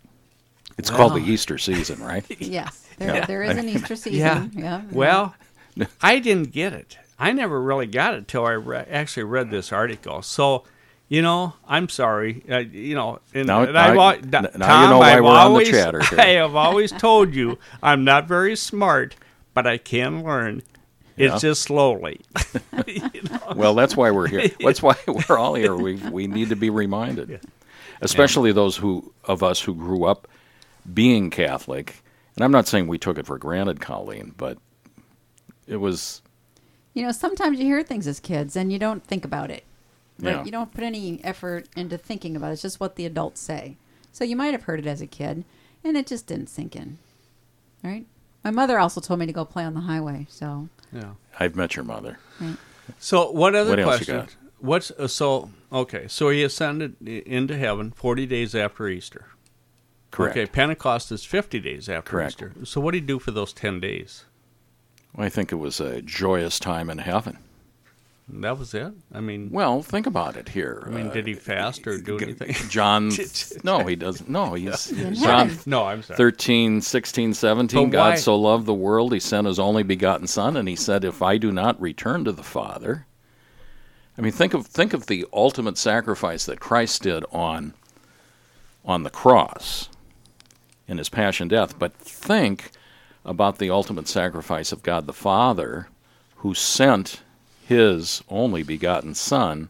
It's 0.79 0.91
called 0.91 1.14
the 1.14 1.20
Easter 1.24 1.57
season, 1.57 2.03
right? 2.03 2.24
Yes, 2.41 2.87
there, 2.99 3.14
Yeah. 3.16 3.24
there 3.27 3.43
is 3.43 3.57
an 3.57 3.66
Easter 3.68 3.97
season. 3.97 4.18
Yeah. 4.18 4.49
Yeah. 4.55 4.83
Well, 4.93 5.35
I 6.03 6.18
didn't 6.18 6.53
get 6.53 6.74
it. 6.74 6.99
I 7.18 7.33
never 7.33 7.62
really 7.62 7.87
got 7.87 8.12
it 8.14 8.29
till 8.29 8.45
I 8.45 8.53
re- 8.53 8.85
actually 8.91 9.22
read 9.24 9.51
this 9.51 9.72
article. 9.72 10.20
So, 10.20 10.64
you 11.09 11.22
know, 11.22 11.54
I'm 11.66 11.88
sorry. 11.88 12.42
Uh, 12.50 12.59
you 12.59 12.94
know, 12.94 13.20
and, 13.34 13.46
Now- 13.46 13.62
and 13.62 13.72
now- 13.74 13.90
I've 13.90 13.96
al- 13.96 14.11
n- 14.11 14.30
Tom, 14.30 14.59
now 14.59 14.82
you 14.84 14.88
know 14.90 14.98
why 14.98 15.12
I've 15.16 15.22
we're 15.24 15.30
on 15.30 15.34
the 15.34 15.40
always, 15.40 15.70
chatter 15.70 16.00
here. 16.04 16.20
I 16.20 16.26
have 16.30 16.54
always 16.57 16.92
told 16.92 17.34
you 17.34 17.59
I'm 17.82 18.04
not 18.04 18.26
very 18.28 18.57
smart, 18.57 19.14
but 19.54 19.66
I 19.66 19.78
can 19.78 20.22
learn. 20.24 20.62
It's 21.16 21.32
Yeah. 21.42 21.48
just 21.50 21.62
slowly. 21.62 22.20
Well, 23.54 23.74
that's 23.74 23.96
why 23.96 24.11
we're 24.11 24.26
here. 24.26 24.48
That's 24.61 24.82
why 24.82 24.96
we're 25.07 25.38
all 25.38 25.54
here. 25.54 25.74
We 25.76 25.94
we 26.11 26.26
need 26.26 26.48
to 26.48 26.57
be 26.57 26.68
reminded, 26.68 27.40
especially 28.00 28.50
those 28.52 28.76
who 28.76 29.12
of 29.24 29.42
us 29.44 29.61
who 29.61 29.74
grew 29.74 30.04
up 30.04 30.26
being 30.92 31.30
Catholic. 31.30 32.02
And 32.34 32.44
I'm 32.44 32.50
not 32.50 32.66
saying 32.66 32.88
we 32.88 32.98
took 32.98 33.18
it 33.18 33.24
for 33.26 33.38
granted, 33.38 33.80
Colleen, 33.80 34.34
but 34.36 34.59
it 35.68 35.76
was 35.76 36.22
You 36.92 37.04
know, 37.04 37.12
sometimes 37.12 37.59
you 37.61 37.64
hear 37.66 37.82
things 37.84 38.07
as 38.09 38.18
kids 38.20 38.57
and 38.57 38.72
you 38.72 38.78
don't 38.80 39.04
think 39.07 39.24
about 39.24 39.50
it. 39.50 39.64
Right? 40.20 40.36
Yeah. 40.36 40.44
You 40.44 40.50
don't 40.50 40.72
put 40.72 40.84
any 40.84 41.22
effort 41.24 41.68
into 41.76 41.98
thinking 41.98 42.36
about 42.36 42.50
it. 42.50 42.52
It's 42.54 42.62
just 42.62 42.80
what 42.80 42.96
the 42.96 43.06
adults 43.06 43.40
say. 43.40 43.76
So 44.12 44.24
you 44.24 44.36
might 44.36 44.52
have 44.52 44.62
heard 44.64 44.78
it 44.80 44.86
as 44.86 45.00
a 45.00 45.06
kid 45.06 45.44
and 45.84 45.96
it 45.96 46.06
just 46.06 46.26
didn't 46.26 46.48
sink 46.48 46.74
in. 46.74 46.98
Right? 47.84 48.06
My 48.42 48.50
mother 48.50 48.78
also 48.78 49.00
told 49.00 49.20
me 49.20 49.26
to 49.26 49.32
go 49.32 49.44
play 49.44 49.64
on 49.64 49.74
the 49.74 49.80
highway. 49.80 50.26
So, 50.30 50.68
yeah. 50.92 51.14
I've 51.38 51.56
met 51.56 51.76
your 51.76 51.84
mother. 51.84 52.18
right. 52.40 52.56
So 52.98 53.30
what 53.32 53.54
other 53.54 53.70
What 53.70 53.78
else 53.80 54.00
you 54.00 54.06
question? 54.06 54.16
got? 54.16 54.36
What's 54.58 54.90
uh, 54.92 55.08
so 55.08 55.50
okay? 55.72 56.06
So 56.08 56.30
he 56.30 56.42
ascended 56.42 56.96
into 57.06 57.56
heaven 57.58 57.90
forty 57.90 58.24
days 58.24 58.54
after 58.54 58.88
Easter. 58.88 59.26
Correct. 60.12 60.36
Okay, 60.36 60.46
Pentecost 60.46 61.12
is 61.12 61.24
fifty 61.24 61.60
days 61.60 61.88
after 61.88 62.10
Correct. 62.12 62.34
Easter. 62.34 62.52
So 62.64 62.80
what 62.80 62.92
did 62.92 63.02
he 63.02 63.06
do 63.06 63.18
for 63.18 63.32
those 63.32 63.52
ten 63.52 63.80
days? 63.80 64.24
Well, 65.14 65.26
I 65.26 65.28
think 65.28 65.52
it 65.52 65.56
was 65.56 65.80
a 65.80 66.00
joyous 66.00 66.58
time 66.58 66.88
in 66.88 66.98
heaven. 66.98 67.38
That 68.29 68.59
was 68.59 68.74
it. 68.74 68.93
I 69.14 69.20
mean, 69.20 69.51
Well, 69.53 69.83
think 69.83 70.07
about 70.07 70.37
it 70.37 70.49
here. 70.49 70.83
I 70.85 70.91
mean, 70.91 71.09
Uh, 71.09 71.12
did 71.12 71.29
he 71.29 71.35
fast 71.35 71.87
or 71.87 71.97
do 71.99 72.18
anything? 72.18 72.55
John, 72.68 73.11
no, 73.62 73.87
he 73.87 73.95
doesn't. 73.95 74.29
No, 74.29 74.55
he's 74.55 74.87
John 75.20 75.57
no, 75.64 75.85
I'm 75.85 76.03
sorry. 76.03 76.16
13, 76.16 76.81
16, 76.81 77.35
17. 77.35 77.85
But 77.91 77.93
God 77.93 78.18
so 78.18 78.37
loved 78.37 78.66
the 78.66 78.74
world, 78.74 79.12
he 79.12 79.20
sent 79.20 79.47
his 79.47 79.61
only 79.61 79.85
begotten 79.85 80.27
Son, 80.27 80.57
and 80.57 80.68
he 80.68 80.74
said, 80.74 81.05
If 81.05 81.22
I 81.22 81.39
do 81.39 81.53
not 81.53 81.81
return 81.81 82.24
to 82.24 82.33
the 82.33 82.43
Father. 82.43 83.07
I 84.18 84.22
mean, 84.22 84.33
think 84.33 84.55
of 84.55 84.66
think 84.66 84.95
of 84.95 85.07
the 85.07 85.27
ultimate 85.33 85.77
sacrifice 85.77 86.47
that 86.47 86.59
Christ 86.59 87.03
did 87.03 87.24
on 87.33 87.74
on 88.85 89.03
the 89.03 89.11
cross 89.11 89.89
in 90.89 90.99
his 90.99 91.09
passion 91.11 91.49
death, 91.49 91.79
but 91.79 91.93
think 91.95 92.70
about 93.24 93.59
the 93.59 93.70
ultimate 93.70 94.09
sacrifice 94.09 94.72
of 94.72 94.83
God 94.83 95.07
the 95.07 95.12
Father, 95.12 95.89
who 96.37 96.55
sent 96.55 97.20
his 97.66 98.22
only 98.28 98.62
begotten 98.62 99.14
Son 99.14 99.68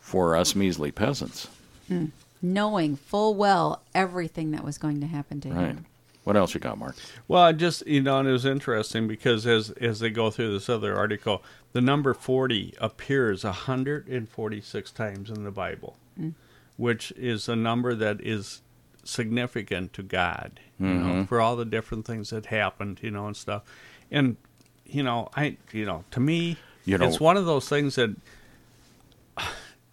for 0.00 0.36
us 0.36 0.54
measly 0.54 0.90
peasants. 0.92 1.48
Hmm. 1.88 2.06
knowing 2.42 2.96
full 2.96 3.34
well 3.34 3.80
everything 3.94 4.50
that 4.50 4.62
was 4.64 4.76
going 4.76 5.00
to 5.00 5.06
happen 5.06 5.40
to 5.40 5.48
Right. 5.48 5.66
him. 5.68 5.86
What 6.24 6.36
else 6.36 6.52
you 6.54 6.60
got, 6.60 6.76
Mark? 6.78 6.96
Well, 7.28 7.42
I 7.42 7.52
just 7.52 7.86
you 7.86 8.02
know, 8.02 8.18
and 8.18 8.28
it 8.28 8.32
was 8.32 8.44
interesting 8.44 9.06
because 9.06 9.46
as 9.46 9.70
as 9.70 10.00
they 10.00 10.10
go 10.10 10.30
through 10.30 10.52
this 10.52 10.68
other 10.68 10.96
article, 10.96 11.42
the 11.72 11.80
number 11.80 12.12
forty 12.12 12.74
appears 12.80 13.42
hundred 13.44 14.08
and 14.08 14.28
forty 14.28 14.60
six 14.60 14.90
times 14.90 15.30
in 15.30 15.44
the 15.44 15.52
Bible, 15.52 15.96
hmm. 16.16 16.30
which 16.76 17.12
is 17.16 17.48
a 17.48 17.54
number 17.56 17.94
that 17.94 18.20
is 18.20 18.60
significant 19.04 19.92
to 19.94 20.02
God. 20.02 20.58
You 20.80 20.86
know, 20.86 21.06
mm-hmm. 21.06 21.24
for 21.24 21.40
all 21.40 21.54
the 21.56 21.64
different 21.64 22.04
things 22.06 22.30
that 22.30 22.46
happened, 22.46 22.98
you 23.02 23.10
know, 23.12 23.26
and 23.28 23.36
stuff. 23.36 23.62
And 24.10 24.36
you 24.84 25.02
know, 25.04 25.30
I 25.36 25.56
you 25.72 25.86
know, 25.86 26.04
to 26.10 26.20
me, 26.20 26.58
You 26.86 26.96
know- 26.98 27.06
it's 27.06 27.20
one 27.20 27.36
of 27.36 27.44
those 27.44 27.68
things 27.68 27.96
that 27.96 28.14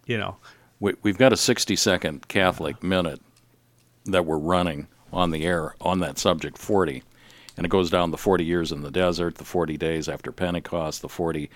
you 0.06 0.16
know, 0.18 0.36
We, 0.80 0.94
we've 1.02 1.16
got 1.18 1.32
a 1.32 1.36
60 1.36 1.76
second 1.76 2.28
Catholic 2.28 2.82
minute 2.82 3.20
that 4.06 4.26
we're 4.26 4.38
running 4.38 4.86
on 5.12 5.30
the 5.30 5.44
air 5.44 5.74
on 5.80 6.00
that 6.00 6.18
subject 6.18 6.58
40. 6.58 7.02
And 7.56 7.64
it 7.64 7.68
goes 7.70 7.88
down 7.88 8.10
the 8.10 8.18
40 8.18 8.44
years 8.44 8.70
in 8.72 8.82
the 8.82 8.90
desert, 8.90 9.36
the 9.36 9.44
40 9.44 9.76
days 9.78 10.08
after 10.08 10.30
Pentecost, 10.32 11.02
the 11.02 11.08
40 11.08 11.50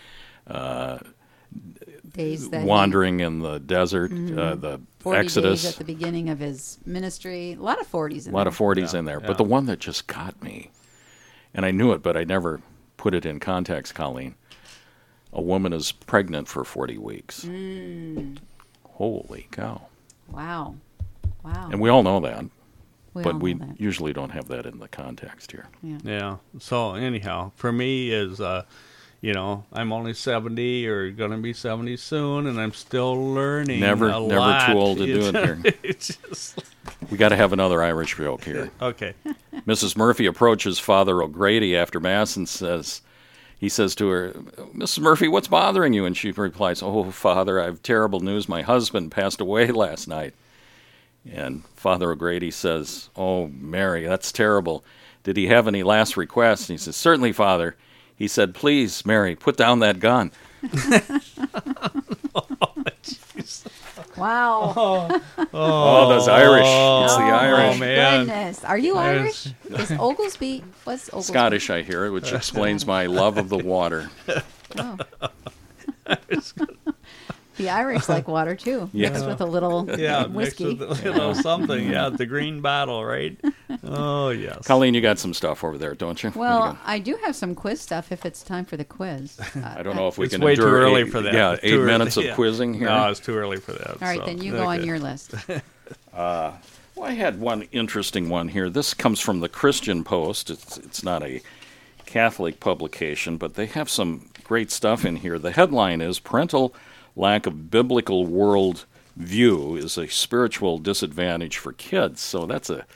Days 2.15 2.49
that 2.51 2.61
he- 2.63 2.67
wandering 2.67 3.21
in 3.21 3.41
the 3.41 3.59
desert, 3.59 4.13
uh, 4.13 4.55
the 4.55 4.81
40 5.01 5.19
Exodus. 5.19 5.63
days 5.63 5.73
at 5.73 5.79
the 5.79 5.85
beginning 5.85 6.29
of 6.31 6.39
his 6.39 6.79
ministry. 6.87 7.53
A 7.53 7.63
lot 7.63 7.81
of 7.81 7.87
40s 7.91 8.27
in 8.27 8.33
a 8.33 8.37
lot 8.37 8.45
there. 8.45 8.49
of 8.49 8.57
40s 8.57 8.93
Yeah, 8.93 8.99
in 9.01 9.05
there. 9.05 9.21
yeah. 9.21 9.27
But 9.27 9.37
the 9.39 9.45
one 9.45 9.67
that 9.67 9.79
just 9.79 10.07
got 10.07 10.43
me, 10.43 10.71
and 11.55 11.67
I 11.67 11.71
knew 11.71 11.93
it, 11.93 12.03
but 12.03 12.17
I 12.17 12.25
never 12.25 12.61
put 12.97 13.15
it 13.15 13.27
in 13.27 13.41
context, 13.41 13.95
Colleen. 13.95 14.35
A 15.33 15.43
woman 15.43 15.73
is 15.73 15.93
pregnant 15.93 16.49
for 16.49 16.65
40 16.65 16.99
weeks. 16.99 17.45
Mm. 17.45 18.39
Holy 18.89 19.47
cow. 19.51 19.83
Wow. 20.31 20.77
Wow. 21.45 21.69
And 21.71 21.81
we 21.81 21.89
all 21.91 22.03
know 22.03 22.21
that, 22.21 22.45
We 23.15 23.23
but 23.23 23.41
we 23.41 23.55
that. 23.55 23.81
usually 23.81 24.13
don't 24.13 24.31
have 24.31 24.49
that 24.49 24.67
in 24.67 24.79
the 24.79 24.89
context 24.89 25.53
here. 25.53 25.67
Yeah. 25.83 25.99
Yeah. 26.03 26.37
So 26.59 26.95
anyhow, 26.95 27.53
for 27.57 27.73
me 27.73 28.11
is 28.11 28.41
uh 28.41 28.65
you 29.21 29.33
know, 29.35 29.65
I'm 29.73 29.93
only 29.93 30.15
70 30.15 30.87
or 30.87 31.11
going 31.11 31.33
to 31.33 31.39
be 31.39 31.53
70 31.53 31.97
soon 31.97 32.47
and 32.47 32.61
I'm 32.61 32.73
still 32.73 33.15
learning 33.35 33.81
Never- 33.81 34.11
a 34.11 34.21
never 34.21 34.39
lot. 34.41 34.67
too 34.69 34.79
old 34.79 34.99
to 34.99 35.07
do 35.07 35.21
it 35.29 35.35
here. 35.35 35.61
It's 35.83 36.17
just 36.17 36.63
We 37.11 37.17
got 37.19 37.31
to 37.31 37.37
have 37.37 37.53
another 37.53 37.83
Irish 37.83 38.17
joke 38.17 38.45
here. 38.45 38.71
okay. 38.83 39.15
Mrs. 39.67 39.97
Murphy 39.97 40.27
approaches 40.27 40.79
Father 40.79 41.21
O'Grady 41.21 41.77
after 41.77 41.99
Mass 41.99 42.37
and 42.37 42.49
says, 42.49 43.03
he 43.59 43.69
says 43.69 43.95
to 43.97 44.09
her, 44.09 44.31
Mrs. 44.75 45.01
Murphy, 45.01 45.27
what's 45.27 45.49
bothering 45.49 45.93
you? 45.93 46.05
And 46.05 46.17
she 46.17 46.31
replies, 46.31 46.83
Oh, 46.83 47.11
Father, 47.11 47.61
I 47.61 47.65
have 47.65 47.83
terrible 47.83 48.21
news. 48.21 48.49
My 48.49 48.63
husband 48.63 49.11
passed 49.11 49.41
away 49.41 49.67
last 49.73 50.07
night. 50.07 50.35
And 51.31 51.65
Father 51.75 52.13
O'Grady 52.13 52.51
says, 52.53 53.11
Oh, 53.17 53.49
Mary, 53.49 54.07
that's 54.07 54.31
terrible. 54.31 54.85
Did 55.25 55.37
he 55.37 55.49
have 55.49 55.67
any 55.67 55.83
last 55.83 56.17
requests? 56.17 56.69
And 56.69 56.79
he 56.79 56.83
says, 56.83 56.97
Certainly, 56.97 57.33
Father. 57.33 57.77
He 58.17 58.29
said, 58.29 58.55
Please, 58.55 59.05
Mary, 59.05 59.35
put 59.35 59.57
down 59.57 59.81
that 59.81 60.01
gun. 60.01 60.33
Wow. 64.19 65.09
Oh, 65.39 65.47
oh, 65.55 66.05
oh 66.05 66.09
those 66.09 66.29
Irish. 66.29 66.67
It's 66.67 67.17
the 67.17 67.23
oh, 67.23 67.27
Irish. 67.27 67.79
my 67.79 67.87
man. 67.87 68.27
goodness. 68.27 68.65
Are 68.65 68.79
you 68.79 68.95
Yes. 68.95 69.05
Irish? 69.05 69.91
Is 69.91 69.99
Oglesby? 69.99 70.65
What's 70.85 71.09
Oglesby? 71.09 71.33
Scottish, 71.33 71.71
I 71.71 71.83
hear, 71.83 72.07
it, 72.07 72.11
which 72.11 72.33
explains 72.39 72.87
my 72.87 73.07
love 73.07 73.39
of 73.39 73.49
the 73.49 73.59
water. 73.59 74.11
Oh. 74.77 74.99
the 77.59 77.69
Irish 77.71 78.09
like 78.09 78.27
water 78.27 78.57
too. 78.57 78.89
Yeah. 78.93 79.11
Mixed 79.11 79.27
with 79.27 79.41
a 79.43 79.47
little 79.47 79.85
Yeah, 79.99 80.27
whiskey. 80.27 80.65
mixed 80.77 80.79
with 80.89 81.05
a 81.07 81.11
little 81.13 81.35
something. 81.49 81.91
Yeah, 81.91 82.09
the 82.09 82.25
green 82.27 82.61
bottle, 82.63 83.05
right? 83.05 83.39
Oh 83.85 84.31
yes. 84.31 84.67
Colleen, 84.67 84.95
you 84.95 85.01
got 85.03 85.19
some 85.19 85.35
stuff 85.35 85.63
over 85.63 85.77
there, 85.77 85.95
don't 85.95 86.23
you? 86.23 86.31
What 86.31 86.47
do 86.47 86.53
you 86.55 86.59
Well. 86.61 86.79
I 86.87 86.99
do 86.99 87.19
have 87.25 87.37
some 87.37 87.55
quiz 87.55 87.81
stuff 87.81 88.11
if 88.11 88.25
it's 88.25 88.43
time 88.43 88.65
for 88.65 88.77
the 88.77 88.85
quiz. 88.85 89.39
Uh, 89.41 89.75
I 89.77 89.83
don't 89.83 89.97
know 89.97 90.09
if 90.09 90.17
we 90.19 90.25
it's 90.27 90.35
can 90.35 90.43
way 90.43 90.55
too 90.57 90.63
early 90.63 91.03
eight, 91.03 91.11
for 91.13 91.21
that. 91.21 91.35
Yeah, 91.35 91.53
It's 91.53 91.65
eight 91.65 91.71
too 91.71 91.81
early, 91.83 91.93
minutes 91.93 92.17
of 92.17 92.25
yeah. 92.25 92.35
quizzing 92.35 92.73
here. 92.75 92.87
No, 92.89 93.11
it's 93.11 93.21
too 93.21 93.37
early 93.37 93.59
for 93.59 93.73
that. 93.73 93.91
All 93.91 93.97
right, 94.01 94.19
so, 94.21 94.25
then 94.27 94.39
you 94.43 94.53
go 94.53 94.65
on 94.67 94.85
your 94.85 94.99
list. 95.09 95.35
Well, 96.15 97.07
I 97.07 97.13
had 97.13 97.41
one 97.41 97.63
interesting 97.73 98.29
one 98.29 98.49
here. 98.49 98.69
This 98.69 98.93
comes 98.95 99.21
from 99.21 99.41
the 99.41 99.49
Christian 99.49 100.03
Post. 100.03 100.51
It's 100.51 100.79
it's 100.79 101.03
not 101.05 101.23
a 101.23 101.41
Catholic 102.07 102.59
publication, 102.61 103.37
but 103.37 103.55
they 103.55 103.67
have 103.67 103.89
some 103.89 104.31
great 104.43 104.71
stuff 104.71 105.05
in 105.05 105.17
here. 105.17 105.39
The 105.39 105.53
headline 105.53 106.01
is 106.01 106.19
Parental 106.19 106.75
Lack 107.19 107.47
of 107.47 107.69
Biblical 107.69 108.27
World 108.27 108.87
View 109.17 109.75
is 109.75 109.99
a 109.99 110.07
Spiritual 110.07 110.79
Disadvantage 110.79 111.57
for 111.57 111.73
Kids. 111.73 112.21
So 112.21 112.47
that's 112.47 112.71
a 112.71 112.87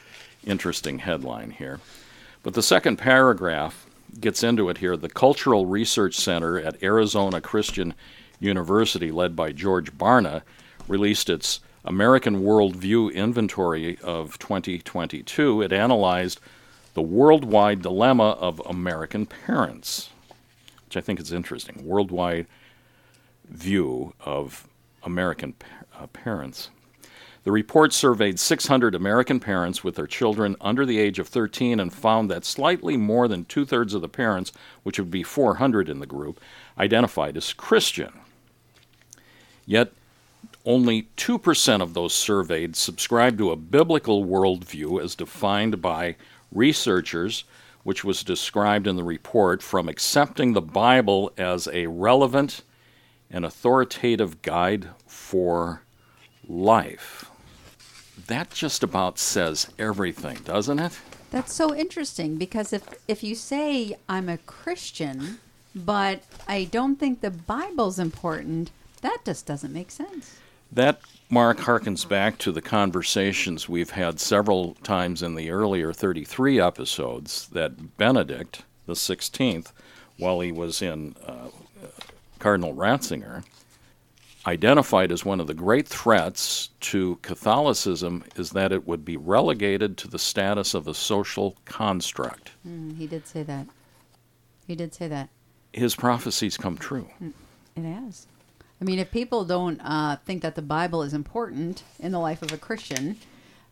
interesting 0.47 1.01
headline 1.01 1.51
here. 1.51 1.81
But 2.45 2.55
the 2.55 2.63
second 2.63 2.99
paragraph 2.99 3.85
gets 4.21 4.45
into 4.45 4.69
it 4.69 4.79
here. 4.79 4.97
The 4.97 5.09
Cultural 5.09 5.67
Research 5.67 6.15
Center 6.15 6.57
at 6.61 6.81
Arizona 6.85 7.41
Christian 7.41 7.95
University, 8.39 9.11
led 9.11 9.35
by 9.35 9.51
George 9.51 9.93
Barna, 9.99 10.43
released 10.87 11.29
its 11.29 11.59
American 11.85 12.43
Worldview 12.43 13.13
Inventory 13.13 13.99
of 14.05 14.39
2022. 14.39 15.63
It 15.63 15.73
analyzed 15.73 16.39
the 16.95 17.03
worldwide 17.03 17.83
dilemma 17.83 18.31
of 18.39 18.63
American 18.67 19.27
parents, 19.27 20.11
which 20.87 20.97
I 20.97 21.01
think 21.01 21.19
is 21.19 21.33
interesting. 21.33 21.85
Worldwide 21.85 22.47
view 23.53 24.15
of 24.25 24.67
American 25.03 25.55
uh, 25.99 26.07
parents. 26.09 26.71
The 27.45 27.53
report 27.53 27.93
surveyed 27.93 28.39
600 28.39 28.95
American 28.95 29.41
parents 29.41 29.83
with 29.83 29.97
their 29.97 30.07
children 30.07 30.55
under 30.61 30.87
the 30.87 30.99
age 30.99 31.19
of 31.19 31.27
13 31.27 31.81
and 31.81 31.93
found 31.93 32.31
that 32.31 32.45
slightly 32.45 32.97
more 32.97 33.27
than 33.27 33.45
two 33.45 33.65
thirds 33.65 33.95
of 33.95 34.01
the 34.01 34.09
parents, 34.09 34.53
which 34.85 34.99
would 34.99 35.11
be 35.11 35.25
400 35.25 35.89
in 35.89 35.99
the 35.99 36.07
group, 36.07 36.41
identified 36.79 37.37
as 37.37 37.53
Christian. 37.53 38.13
Yet, 39.67 39.93
only 40.65 41.09
2% 41.17 41.83
of 41.83 41.95
those 41.95 42.15
surveyed 42.15 42.77
subscribed 42.77 43.39
to 43.39 43.51
a 43.51 43.57
biblical 43.57 44.25
worldview 44.25 45.03
as 45.03 45.17
defined 45.17 45.83
by 45.83 46.15
researchers, 46.53 47.43
which 47.83 48.05
was 48.05 48.23
described 48.23 48.87
in 48.87 48.95
the 48.95 49.03
report 49.03 49.63
from 49.63 49.89
accepting 49.89 50.53
the 50.53 50.63
Bible 50.63 51.33
as 51.37 51.67
a 51.73 51.89
relevant 51.89 52.63
and 53.33 53.45
authoritative 53.45 54.43
guide 54.43 54.91
for 55.07 55.83
life. 56.47 57.31
That 58.27 58.51
just 58.51 58.83
about 58.83 59.19
says 59.19 59.69
everything, 59.79 60.39
doesn't 60.45 60.79
it? 60.79 60.99
That's 61.31 61.53
so 61.53 61.75
interesting 61.75 62.37
because 62.37 62.73
if 62.73 62.83
if 63.09 63.25
you 63.25 63.35
say 63.35 63.97
I'm 64.09 64.29
a 64.29 64.37
Christian, 64.39 65.39
but 65.75 66.23
I 66.47 66.65
don't 66.65 66.97
think 66.97 67.21
the 67.21 67.31
Bible's 67.31 67.99
important, 67.99 68.71
that 69.01 69.21
just 69.25 69.47
doesn't 69.47 69.73
make 69.73 69.91
sense. 69.91 70.37
That, 70.71 71.01
Mark, 71.29 71.59
harkens 71.59 72.09
back 72.09 72.39
to 72.39 72.53
the 72.53 72.63
conversations 72.63 73.69
we've 73.69 73.91
had 73.91 74.21
several 74.21 74.75
times 74.83 75.23
in 75.23 75.35
the 75.35 75.51
earlier 75.51 75.93
33 75.93 76.61
episodes 76.61 77.49
that 77.49 77.97
Benedict, 77.99 78.63
the 78.87 78.95
16th, 78.95 79.73
while 80.17 80.41
he 80.41 80.51
was 80.51 80.81
in 80.81 81.15
uh, 81.27 81.49
Cardinal 82.43 82.75
Ratzinger, 82.75 83.45
identified 84.47 85.13
as 85.13 85.25
one 85.25 85.39
of 85.39 85.47
the 85.47 85.55
great 85.55 85.87
threats 85.87 86.71
to 86.81 87.21
Catholicism 87.23 88.25
is 88.35 88.51
that 88.51 88.73
it 88.73 88.85
would 88.85 89.05
be 89.05 89.17
relegated 89.17 89.97
to 89.99 90.09
the 90.09 90.19
status 90.19 90.75
of 90.75 90.89
a 90.89 90.95
social 90.95 91.57
construct. 91.67 92.51
Mm, 92.67 92.99
he 92.99 93.07
did 93.07 93.29
say 93.29 93.45
that. 93.45 93.69
He 94.67 94.75
did 94.75 94.93
say 94.93 95.07
that. 95.07 95.29
His 95.73 95.95
prophecies 95.95 96.57
come 96.57 96.77
true. 96.77 97.09
It 97.77 97.85
has. 97.85 98.27
I 98.81 98.85
mean, 98.85 98.99
if 98.99 99.13
people 99.13 99.45
don't 99.45 99.81
uh, 99.81 100.17
think 100.25 100.43
that 100.43 100.57
the 100.57 100.63
Bible 100.63 101.05
is 101.05 101.15
important 101.15 101.85
in 102.01 102.11
the 102.11 102.19
life 102.19 102.43
of 102.43 102.51
a 102.51 102.59
Christian, 102.59 103.19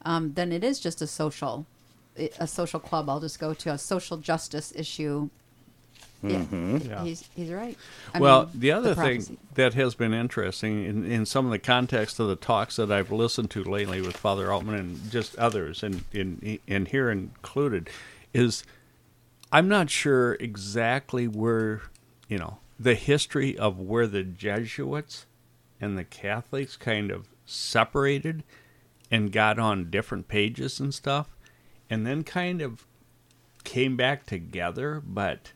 um, 0.04 0.34
then 0.34 0.52
it 0.52 0.62
is 0.62 0.78
just 0.78 1.02
a 1.02 1.08
social, 1.08 1.66
a 2.38 2.46
social 2.46 2.78
club. 2.78 3.10
I'll 3.10 3.18
just 3.18 3.40
go 3.40 3.52
to 3.52 3.72
a 3.72 3.78
social 3.78 4.16
justice 4.16 4.72
issue. 4.76 5.28
Yeah, 6.22 6.38
mm-hmm. 6.38 6.76
Yeah. 6.88 7.04
he's 7.04 7.28
he's 7.34 7.50
right. 7.50 7.78
I 8.12 8.20
well, 8.20 8.46
mean, 8.46 8.60
the 8.60 8.72
other 8.72 8.94
prophecy. 8.94 9.22
thing 9.22 9.38
that 9.54 9.74
has 9.74 9.94
been 9.94 10.12
interesting 10.12 10.84
in, 10.84 11.10
in 11.10 11.24
some 11.24 11.46
of 11.46 11.50
the 11.50 11.58
context 11.58 12.20
of 12.20 12.28
the 12.28 12.36
talks 12.36 12.76
that 12.76 12.92
I've 12.92 13.10
listened 13.10 13.50
to 13.52 13.64
lately 13.64 14.02
with 14.02 14.16
Father 14.16 14.52
Altman 14.52 14.74
and 14.74 15.10
just 15.10 15.36
others, 15.38 15.82
and 15.82 16.04
in, 16.12 16.58
in 16.66 16.86
here 16.86 17.10
included, 17.10 17.88
is 18.34 18.64
I'm 19.50 19.68
not 19.68 19.88
sure 19.88 20.34
exactly 20.34 21.26
where, 21.26 21.82
you 22.28 22.38
know, 22.38 22.58
the 22.78 22.94
history 22.94 23.56
of 23.58 23.78
where 23.78 24.06
the 24.06 24.22
Jesuits 24.22 25.26
and 25.80 25.96
the 25.96 26.04
Catholics 26.04 26.76
kind 26.76 27.10
of 27.10 27.28
separated 27.46 28.44
and 29.10 29.32
got 29.32 29.58
on 29.58 29.90
different 29.90 30.28
pages 30.28 30.78
and 30.78 30.94
stuff, 30.94 31.34
and 31.88 32.06
then 32.06 32.22
kind 32.24 32.60
of 32.60 32.84
came 33.64 33.96
back 33.96 34.26
together, 34.26 35.02
but 35.04 35.52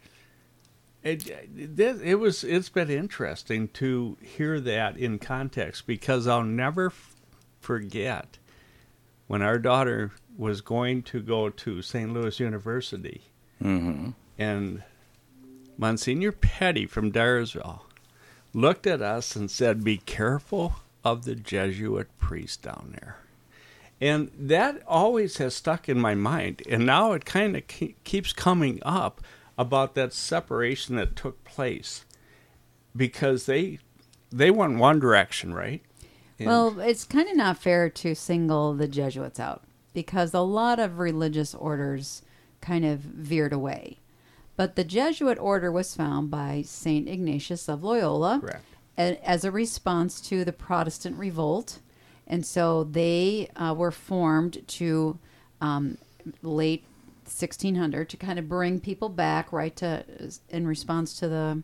it, 1.05 1.29
it, 1.29 1.79
it 2.03 2.15
was 2.17 2.43
it's 2.43 2.71
been 2.71 2.91
interesting 2.91 3.69
to 3.69 4.17
hear 4.21 4.59
that 4.61 4.97
in 4.97 5.19
context 5.19 5.87
because 5.87 6.27
I'll 6.27 6.43
never 6.43 6.87
f- 6.87 7.15
forget 7.61 8.39
when 9.27 9.43
our 9.43 9.59
daughter 9.59 10.13
was 10.37 10.61
going 10.61 11.03
to 11.05 11.21
go 11.21 11.51
to 11.51 11.83
St. 11.83 12.13
Louis 12.13 12.41
University 12.41 13.23
hmm 13.61 14.11
and 14.39 14.83
Monsignor 15.77 16.33
Petty 16.33 16.87
from 16.87 17.13
Dyersville 17.13 17.81
looked 18.53 18.87
at 18.87 19.03
us 19.03 19.35
and 19.37 19.51
said, 19.51 19.85
Be 19.85 19.99
careful 19.99 20.77
of 21.05 21.25
the 21.25 21.35
Jesuit 21.35 22.09
priest 22.19 22.63
down 22.63 22.95
there. 22.99 23.19
And 24.01 24.31
that 24.39 24.83
always 24.87 25.39
has 25.39 25.55
stuck 25.55 25.89
in 25.89 26.01
my 26.01 26.15
mind. 26.15 26.63
And 26.69 26.87
now 26.87 27.13
it 27.13 27.25
kind 27.25 27.57
of 27.57 27.67
ke- 27.67 28.03
keeps 28.05 28.33
coming 28.33 28.81
up 28.83 29.21
about 29.57 29.95
that 29.95 30.13
separation 30.13 30.97
that 30.97 31.17
took 31.17 31.43
place 31.45 32.05
because 32.97 33.47
they 33.47 33.79
they 34.31 34.51
went 34.51 34.79
one 34.79 34.99
direction, 34.99 35.55
right? 35.55 35.83
And- 36.39 36.49
Well, 36.49 36.81
it's 36.81 37.05
kind 37.05 37.29
of 37.29 37.37
not 37.37 37.59
fair 37.59 37.89
to 37.89 38.15
single 38.15 38.75
the 38.75 38.89
Jesuits 38.89 39.39
out 39.39 39.63
because 39.93 40.35
a 40.35 40.41
lot 40.41 40.81
of 40.81 40.99
religious 40.99 41.55
orders 41.55 42.23
kind 42.61 42.85
of 42.85 42.99
veered 43.01 43.53
away. 43.53 43.99
But 44.57 44.75
the 44.77 44.85
Jesuit 44.85 45.39
order 45.39 45.71
was 45.71 45.95
found 45.95 46.31
by 46.31 46.63
St. 46.67 47.09
Ignatius 47.09 47.69
of 47.69 47.85
Loyola 47.85 48.39
Correct. 48.41 48.65
a- 48.99 49.29
as 49.29 49.45
a 49.45 49.51
response 49.53 50.21
to 50.23 50.45
the 50.45 50.53
Protestant 50.53 51.17
revolt. 51.17 51.79
And 52.27 52.45
so 52.47 52.85
they 52.85 53.51
uh, 53.55 53.75
were 53.77 53.91
formed 53.93 54.67
to 54.67 55.19
um, 55.61 55.99
late 56.43 56.85
1600 57.27 58.09
to 58.09 58.17
kind 58.17 58.39
of 58.39 58.49
bring 58.49 58.81
people 58.81 59.09
back 59.09 59.53
right 59.53 59.75
to 59.77 60.05
in 60.49 60.67
response 60.67 61.19
to 61.19 61.29
the 61.29 61.63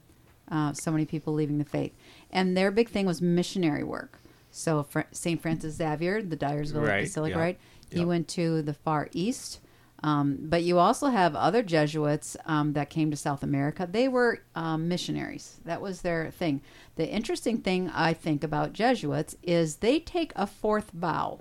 uh, 0.50 0.72
so 0.72 0.90
many 0.90 1.04
people 1.04 1.32
leaving 1.32 1.58
the 1.58 1.64
faith. 1.64 1.94
And 2.30 2.56
their 2.56 2.70
big 2.70 2.88
thing 2.88 3.06
was 3.06 3.22
missionary 3.22 3.84
work. 3.84 4.18
So 4.50 4.86
St. 5.12 5.40
Francis 5.40 5.76
Xavier, 5.76 6.22
the 6.22 6.36
Dyersville 6.36 6.86
Right, 6.86 7.04
Basilica, 7.04 7.36
yeah, 7.36 7.40
right? 7.40 7.60
He 7.90 8.00
yeah. 8.00 8.04
went 8.04 8.28
to 8.28 8.62
the 8.62 8.74
Far 8.74 9.08
East. 9.12 9.60
Um, 10.02 10.38
but 10.40 10.62
you 10.62 10.78
also 10.78 11.08
have 11.08 11.36
other 11.36 11.62
Jesuits 11.62 12.36
um, 12.46 12.72
that 12.72 12.88
came 12.88 13.10
to 13.10 13.16
South 13.16 13.42
America. 13.42 13.86
They 13.90 14.08
were 14.08 14.40
um, 14.54 14.88
missionaries. 14.88 15.60
That 15.64 15.82
was 15.82 16.00
their 16.00 16.30
thing. 16.30 16.62
The 16.96 17.06
interesting 17.06 17.58
thing 17.58 17.90
I 17.90 18.14
think 18.14 18.42
about 18.42 18.72
Jesuits 18.72 19.36
is 19.42 19.76
they 19.76 20.00
take 20.00 20.32
a 20.34 20.46
fourth 20.46 20.90
vow. 20.92 21.40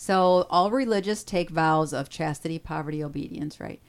So 0.00 0.46
all 0.48 0.70
religious 0.70 1.22
take 1.22 1.50
vows 1.50 1.92
of 1.92 2.08
chastity, 2.08 2.58
poverty, 2.58 3.04
obedience, 3.04 3.60
right? 3.60 3.82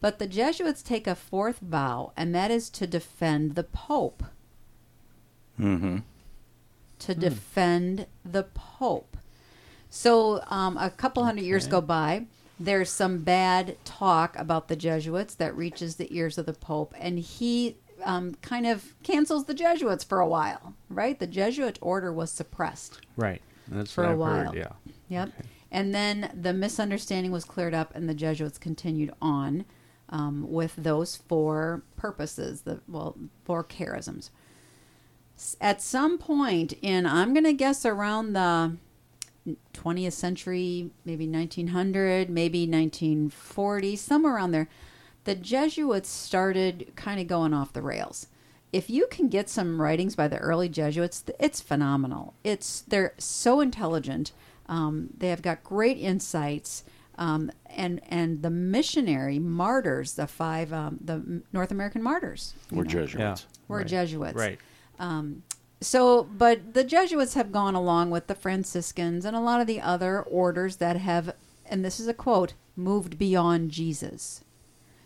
But 0.00 0.18
the 0.18 0.26
Jesuits 0.26 0.82
take 0.82 1.06
a 1.06 1.14
fourth 1.14 1.58
vow, 1.58 2.14
and 2.16 2.34
that 2.34 2.50
is 2.50 2.70
to 2.70 2.86
defend 2.86 3.54
the 3.54 3.62
Pope. 3.62 4.22
hmm 5.58 5.98
To 7.00 7.14
defend 7.14 8.06
the 8.24 8.44
Pope. 8.54 9.18
So 9.90 10.42
um, 10.46 10.78
a 10.78 10.88
couple 10.88 11.22
hundred 11.22 11.44
years 11.44 11.66
go 11.66 11.82
by. 11.82 12.24
There's 12.58 12.88
some 12.88 13.18
bad 13.18 13.76
talk 13.84 14.38
about 14.38 14.68
the 14.68 14.76
Jesuits 14.76 15.34
that 15.34 15.54
reaches 15.54 15.96
the 15.96 16.08
ears 16.16 16.38
of 16.38 16.46
the 16.46 16.54
Pope, 16.54 16.94
and 16.98 17.18
he 17.18 17.76
um, 18.02 18.36
kind 18.40 18.66
of 18.66 18.94
cancels 19.02 19.44
the 19.44 19.52
Jesuits 19.52 20.02
for 20.02 20.18
a 20.18 20.26
while, 20.26 20.72
right? 20.88 21.18
The 21.18 21.26
Jesuit 21.26 21.78
order 21.82 22.10
was 22.10 22.30
suppressed. 22.30 23.02
Right. 23.18 23.42
That's 23.68 23.92
For 23.92 24.04
a 24.04 24.12
I've 24.12 24.18
while. 24.18 24.46
heard. 24.52 24.54
Yeah. 24.56 24.72
Yep. 25.12 25.30
And 25.70 25.94
then 25.94 26.30
the 26.34 26.52
misunderstanding 26.52 27.32
was 27.32 27.44
cleared 27.44 27.74
up, 27.74 27.94
and 27.94 28.08
the 28.08 28.14
Jesuits 28.14 28.58
continued 28.58 29.12
on 29.20 29.64
um, 30.08 30.50
with 30.50 30.74
those 30.76 31.16
four 31.16 31.82
purposes, 31.96 32.62
the 32.62 32.80
well, 32.88 33.16
four 33.44 33.62
charisms. 33.62 34.30
At 35.60 35.82
some 35.82 36.18
point 36.18 36.74
in, 36.82 37.06
I'm 37.06 37.32
going 37.32 37.44
to 37.44 37.52
guess 37.52 37.84
around 37.84 38.32
the 38.32 38.76
20th 39.74 40.12
century, 40.12 40.90
maybe 41.04 41.26
1900, 41.26 42.30
maybe 42.30 42.60
1940, 42.66 43.96
somewhere 43.96 44.36
around 44.36 44.52
there, 44.52 44.68
the 45.24 45.34
Jesuits 45.34 46.08
started 46.08 46.92
kind 46.96 47.20
of 47.20 47.26
going 47.26 47.52
off 47.52 47.72
the 47.72 47.82
rails. 47.82 48.28
If 48.72 48.88
you 48.88 49.06
can 49.10 49.28
get 49.28 49.48
some 49.48 49.80
writings 49.80 50.16
by 50.16 50.28
the 50.28 50.38
early 50.38 50.68
Jesuits, 50.68 51.24
it's 51.38 51.60
phenomenal. 51.60 52.34
It's 52.42 52.80
they're 52.82 53.14
so 53.18 53.60
intelligent. 53.60 54.32
Um, 54.66 55.10
they 55.16 55.28
have 55.28 55.42
got 55.42 55.64
great 55.64 55.98
insights, 55.98 56.84
um, 57.18 57.50
and 57.66 58.00
and 58.08 58.42
the 58.42 58.50
missionary 58.50 59.38
martyrs, 59.38 60.14
the 60.14 60.26
five, 60.26 60.72
um, 60.72 60.98
the 61.00 61.42
North 61.52 61.70
American 61.70 62.02
martyrs, 62.02 62.54
you 62.70 62.78
We're 62.78 62.84
know, 62.84 62.90
Jesuits. 62.90 63.14
Yeah. 63.18 63.36
were 63.68 63.78
Right. 63.78 63.86
Jesuits. 63.86 64.34
Right. 64.34 64.58
So, 65.82 66.22
but 66.22 66.74
the 66.74 66.84
Jesuits 66.84 67.34
have 67.34 67.50
gone 67.50 67.74
along 67.74 68.10
with 68.10 68.28
the 68.28 68.36
Franciscans 68.36 69.24
and 69.24 69.34
a 69.34 69.40
lot 69.40 69.60
of 69.60 69.66
the 69.66 69.80
other 69.80 70.22
orders 70.22 70.76
that 70.76 70.96
have, 70.96 71.34
and 71.66 71.84
this 71.84 71.98
is 71.98 72.06
a 72.06 72.14
quote, 72.14 72.54
moved 72.76 73.18
beyond 73.18 73.72
Jesus. 73.72 74.44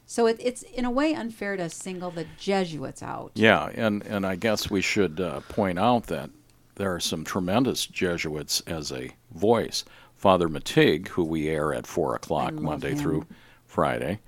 So 0.05 0.27
it, 0.27 0.37
it's 0.39 0.63
in 0.63 0.85
a 0.85 0.91
way 0.91 1.15
unfair 1.15 1.57
to 1.57 1.71
single 1.71 2.11
the 2.11 2.27
Jesuits 2.39 3.03
out. 3.03 3.33
Yeah, 3.35 3.71
and, 3.75 4.05
and 4.07 4.27
I 4.27 4.37
guess 4.37 4.71
we 4.71 4.83
should 4.83 5.19
uh, 5.19 5.41
point 5.49 5.79
out 5.79 6.09
that 6.09 6.31
there 6.77 6.95
are 6.95 7.01
some 7.01 7.25
tremendous 7.25 7.87
Jesuits 7.87 8.61
as 8.67 8.93
a 8.93 9.11
voice. 9.35 9.85
Father 10.15 10.49
Matig, 10.49 11.09
who 11.09 11.25
we 11.25 11.49
air 11.49 11.75
at 11.75 11.87
4 11.87 12.15
o'clock 12.15 12.55
Monday 12.55 12.93
him. 12.93 12.99
through 12.99 13.27
Friday, 13.67 14.21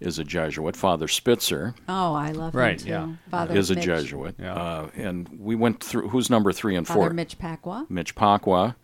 is 0.00 0.18
a 0.18 0.24
Jesuit. 0.24 0.76
Father 0.76 1.06
Spitzer 1.08 1.74
Oh, 1.88 2.14
I 2.14 2.30
love 2.32 2.54
Right, 2.54 2.72
him 2.80 2.86
too. 2.86 2.90
yeah. 2.90 3.08
Father 3.30 3.56
is 3.56 3.70
a 3.70 3.76
Jesuit. 3.76 4.34
Yeah. 4.38 4.54
Uh, 4.54 4.90
and 4.94 5.28
we 5.40 5.54
went 5.54 5.82
through, 5.82 6.08
who's 6.08 6.28
number 6.30 6.52
three 6.52 6.76
and 6.76 6.86
Father 6.86 7.00
four? 7.00 7.10
Mitch 7.10 7.38
Pacwa. 7.38 7.88
Mitch 7.90 8.14
Pacwa. 8.14 8.74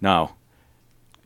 Now, 0.00 0.34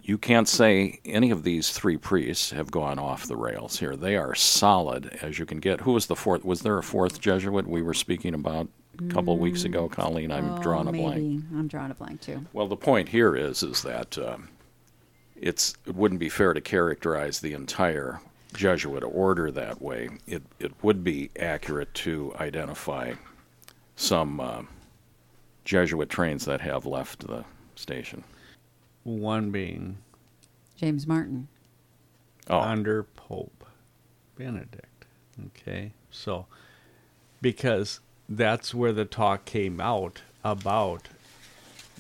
you 0.03 0.19
can't 0.19 0.49
say 0.49 1.01
any 1.05 1.31
of 1.31 1.43
these 1.45 1.71
three 1.71 1.97
priests 1.97 2.51
have 2.51 2.71
gone 2.71 2.99
off 2.99 3.27
the 3.27 3.37
rails 3.37 3.79
here. 3.79 3.95
They 3.97 4.17
are 4.17 4.35
solid 4.35 5.19
as 5.23 5.39
you 5.39 5.47
can 5.47 5.59
get. 5.61 5.83
Who 5.83 5.93
was 5.93 6.07
the 6.07 6.17
fourth? 6.17 6.45
Was 6.45 6.63
there 6.63 6.77
a 6.79 6.83
fourth 6.83 7.21
Jesuit 7.21 7.67
we 7.69 7.83
were 7.83 7.95
speaking 7.95 8.35
about 8.35 8.69
a 8.99 9.13
couple 9.13 9.35
of 9.35 9.41
weeks 9.41 9.65
ago, 9.65 9.89
Colleen? 9.89 10.31
I'm 10.31 10.55
oh, 10.55 10.63
drawing 10.63 10.89
a 10.89 10.93
maybe. 10.93 11.05
blank. 11.05 11.45
I'm 11.55 11.69
drawing 11.69 11.91
a 11.91 11.95
blank 11.95 12.21
too. 12.21 12.45
Well, 12.53 12.69
the 12.69 12.77
point 12.77 13.09
here 13.09 13.35
is 13.35 13.63
is 13.63 13.83
that 13.83 14.19
um, 14.19 14.49
it's 15.37 15.75
it 15.87 15.95
wouldn't 15.95 16.21
be 16.21 16.29
fair 16.29 16.53
to 16.53 16.61
characterize 16.61 17.41
the 17.41 17.53
entire 17.53 18.21
Jesuit 18.55 19.03
order 19.03 19.51
that 19.51 19.81
way. 19.81 20.11
It 20.27 20.43
it 20.59 20.73
would 20.83 21.03
be 21.03 21.31
accurate 21.39 21.93
to 21.95 22.35
identify 22.39 23.15
some 23.97 24.41
uh, 24.41 24.63
Jesuit 25.65 26.09
trains 26.09 26.45
that 26.45 26.61
have 26.61 26.87
left 26.87 27.27
the 27.27 27.45
station. 27.75 28.25
One 29.05 29.51
being 29.51 29.99
James 30.77 31.07
Martin. 31.07 31.49
Oh, 32.51 32.61
under 32.61 33.05
Pope 33.05 33.65
Benedict. 34.37 35.07
Okay, 35.47 35.93
so 36.11 36.47
because 37.41 38.01
that's 38.29 38.75
where 38.75 38.93
the 38.93 39.05
talk 39.05 39.45
came 39.45 39.81
out 39.81 40.23
about 40.45 41.09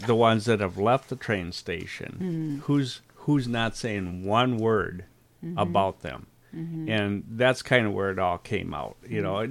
the 0.07 0.14
ones 0.14 0.47
that 0.47 0.61
have 0.61 0.79
left 0.79 1.09
the 1.09 1.16
train 1.16 1.53
station. 1.53 2.12
Mm-hmm. 2.14 2.59
Who's 2.61 3.01
who's 3.14 3.47
not 3.47 3.77
saying 3.77 4.25
one 4.25 4.57
word 4.57 5.05
mm-hmm. 5.45 5.59
about 5.59 6.01
them, 6.03 6.27
mm-hmm. 6.55 6.89
and 6.89 7.25
that's 7.31 7.62
kind 7.62 7.87
of 7.87 7.93
where 7.93 8.11
it 8.11 8.18
all 8.18 8.39
came 8.39 8.75
out. 8.75 8.97
You 9.09 9.23
know, 9.23 9.47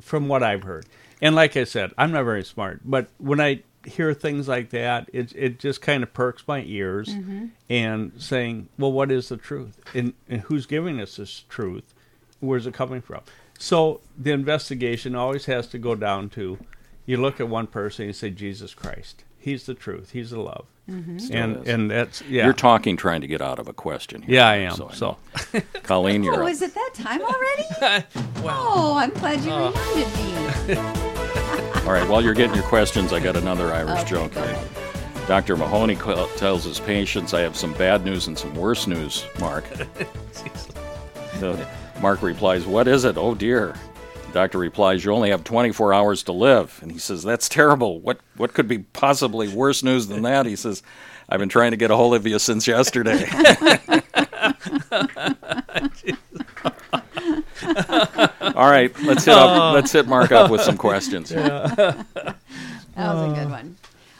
from 0.00 0.28
what 0.28 0.42
I've 0.42 0.64
heard. 0.64 0.86
And 1.20 1.34
like 1.34 1.56
I 1.56 1.64
said, 1.64 1.92
I'm 1.98 2.12
not 2.12 2.24
very 2.24 2.44
smart, 2.44 2.80
but 2.84 3.08
when 3.18 3.40
I 3.40 3.62
hear 3.84 4.14
things 4.14 4.46
like 4.46 4.70
that, 4.70 5.08
it 5.12 5.32
it 5.34 5.58
just 5.58 5.80
kind 5.80 6.02
of 6.02 6.12
perks 6.12 6.44
my 6.46 6.62
ears, 6.62 7.14
and 7.68 8.12
saying, 8.18 8.68
well, 8.78 8.92
what 8.92 9.10
is 9.10 9.28
the 9.28 9.36
truth, 9.36 9.80
and, 9.94 10.12
and 10.28 10.42
who's 10.42 10.66
giving 10.66 11.00
us 11.00 11.16
this 11.16 11.44
truth? 11.48 11.94
Where's 12.40 12.66
it 12.66 12.74
coming 12.74 13.00
from? 13.00 13.22
So 13.58 14.00
the 14.16 14.30
investigation 14.32 15.14
always 15.14 15.46
has 15.46 15.66
to 15.68 15.78
go 15.78 15.94
down 15.94 16.28
to, 16.30 16.58
you 17.06 17.16
look 17.16 17.40
at 17.40 17.48
one 17.48 17.66
person 17.66 18.04
and 18.04 18.08
you 18.10 18.12
say 18.12 18.30
Jesus 18.30 18.72
Christ. 18.74 19.24
He's 19.38 19.66
the 19.66 19.74
truth. 19.74 20.10
He's 20.12 20.30
the 20.30 20.40
love. 20.40 20.64
Still 21.18 21.36
And 21.36 21.56
is. 21.66 21.68
and 21.68 21.90
that's 21.90 22.22
yeah. 22.22 22.44
You're 22.44 22.54
talking 22.54 22.96
trying 22.96 23.20
to 23.20 23.26
get 23.26 23.42
out 23.42 23.58
of 23.58 23.68
a 23.68 23.74
question. 23.74 24.22
Here, 24.22 24.36
yeah, 24.36 24.48
I 24.48 24.56
am. 24.56 24.72
I 24.72 24.94
So, 24.94 25.18
know. 25.52 25.60
Colleen, 25.82 26.22
you're 26.22 26.42
Oh, 26.42 26.46
up. 26.46 26.50
is 26.50 26.62
it 26.62 26.74
that 26.74 26.90
time 26.94 27.20
already? 27.20 28.04
Oh, 28.44 28.94
I'm 28.96 29.10
glad 29.10 29.40
you 29.40 29.50
Uh. 29.52 29.70
reminded 29.70 30.14
me. 30.16 30.76
All 31.86 31.92
right, 31.92 32.08
while 32.08 32.22
you're 32.22 32.32
getting 32.34 32.54
your 32.54 32.64
questions, 32.64 33.12
I 33.12 33.20
got 33.20 33.36
another 33.36 33.72
Irish 33.72 34.00
Okay, 34.00 34.08
joke 34.10 34.32
go 34.34 34.42
here. 34.46 34.58
Dr. 35.26 35.56
Mahoney 35.58 35.96
qu- 35.96 36.26
tells 36.36 36.64
his 36.64 36.80
patients, 36.80 37.34
I 37.34 37.40
have 37.42 37.54
some 37.56 37.74
bad 37.74 38.04
news 38.04 38.26
and 38.28 38.38
some 38.38 38.54
worse 38.54 38.86
news, 38.86 39.26
Mark. 39.40 39.64
The- 41.40 41.66
Mark 42.00 42.22
replies, 42.22 42.66
What 42.66 42.88
is 42.88 43.04
it? 43.04 43.16
Oh 43.16 43.34
dear. 43.34 43.74
Doctor 44.32 44.58
replies, 44.58 45.04
You 45.04 45.12
only 45.12 45.30
have 45.30 45.42
24 45.44 45.92
hours 45.94 46.22
to 46.24 46.32
live. 46.32 46.78
And 46.82 46.92
he 46.92 46.98
says, 46.98 47.22
That's 47.22 47.48
terrible. 47.48 48.00
What, 48.00 48.20
what 48.36 48.54
could 48.54 48.68
be 48.68 48.78
possibly 48.78 49.48
worse 49.48 49.82
news 49.82 50.06
than 50.06 50.22
that? 50.22 50.46
He 50.46 50.56
says, 50.56 50.82
I've 51.28 51.40
been 51.40 51.48
trying 51.48 51.72
to 51.72 51.76
get 51.76 51.90
a 51.90 51.96
hold 51.96 52.14
of 52.14 52.26
you 52.26 52.38
since 52.38 52.66
yesterday. 52.66 53.28
All 58.54 58.70
right, 58.70 58.92
let's 59.02 59.24
hit 59.24 59.34
up, 59.34 59.74
let's 59.74 59.92
hit 59.92 60.08
Mark 60.08 60.32
up 60.32 60.50
with 60.50 60.62
some 60.62 60.76
questions. 60.78 61.28
That 61.30 62.06
was 62.96 63.30
a 63.30 63.34
good 63.34 63.50
one. 63.50 63.76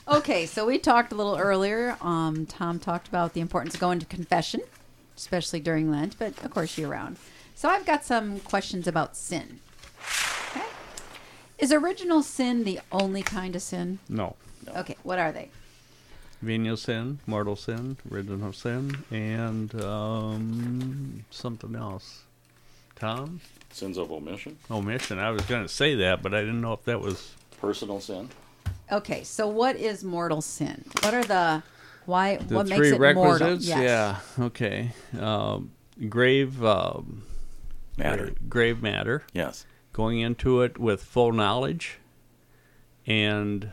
Okay, 0.06 0.46
so 0.46 0.66
we 0.66 0.78
talked 0.78 1.12
a 1.12 1.14
little 1.14 1.36
earlier. 1.36 1.96
Um, 2.00 2.46
Tom 2.46 2.78
talked 2.78 3.08
about 3.08 3.32
the 3.34 3.40
importance 3.40 3.74
of 3.74 3.80
going 3.80 3.98
to 3.98 4.06
confession, 4.06 4.60
especially 5.16 5.60
during 5.60 5.90
Lent, 5.90 6.18
but 6.18 6.42
of 6.44 6.50
course 6.50 6.76
year 6.78 6.88
round. 6.88 7.16
So 7.58 7.68
I've 7.68 7.84
got 7.84 8.04
some 8.04 8.38
questions 8.38 8.86
about 8.86 9.16
sin. 9.16 9.58
Okay. 10.52 10.64
Is 11.58 11.72
original 11.72 12.22
sin 12.22 12.62
the 12.62 12.78
only 12.92 13.22
kind 13.22 13.56
of 13.56 13.62
sin? 13.62 13.98
no. 14.08 14.36
Okay, 14.76 14.94
what 15.02 15.18
are 15.18 15.32
they? 15.32 15.50
Venial 16.40 16.76
sin, 16.76 17.18
mortal 17.26 17.56
sin, 17.56 17.96
original 18.12 18.52
sin, 18.52 18.98
and 19.10 19.74
um, 19.82 21.24
something 21.30 21.74
else. 21.74 22.22
Tom? 22.94 23.40
Sins 23.72 23.98
of 23.98 24.12
omission, 24.12 24.56
Omission. 24.70 25.18
I 25.18 25.32
was 25.32 25.42
going 25.42 25.62
to 25.62 25.68
say 25.68 25.96
that, 25.96 26.22
but 26.22 26.34
I 26.34 26.42
didn't 26.42 26.60
know 26.60 26.74
if 26.74 26.84
that 26.84 27.00
was. 27.00 27.34
personal 27.60 28.00
sin. 28.00 28.28
Okay, 28.92 29.24
so 29.24 29.48
what 29.48 29.74
is 29.74 30.04
mortal 30.04 30.42
sin? 30.42 30.84
What 31.02 31.12
are 31.12 31.24
the 31.24 31.64
why? 32.06 32.36
The 32.36 32.54
what 32.54 32.68
makes 32.68 32.86
it 32.86 33.00
mortal? 33.00 33.56
Yes. 33.56 34.22
Yeah. 34.38 34.44
Okay. 34.46 34.92
Um, 35.18 35.72
grave, 36.08 36.62
um, 36.62 37.22
Matter. 37.98 38.32
grave 38.48 38.82
matter. 38.82 39.22
Yes. 39.32 39.66
Going 39.92 40.20
into 40.20 40.62
it 40.62 40.78
with 40.78 41.02
full 41.02 41.32
knowledge, 41.32 41.98
and 43.06 43.72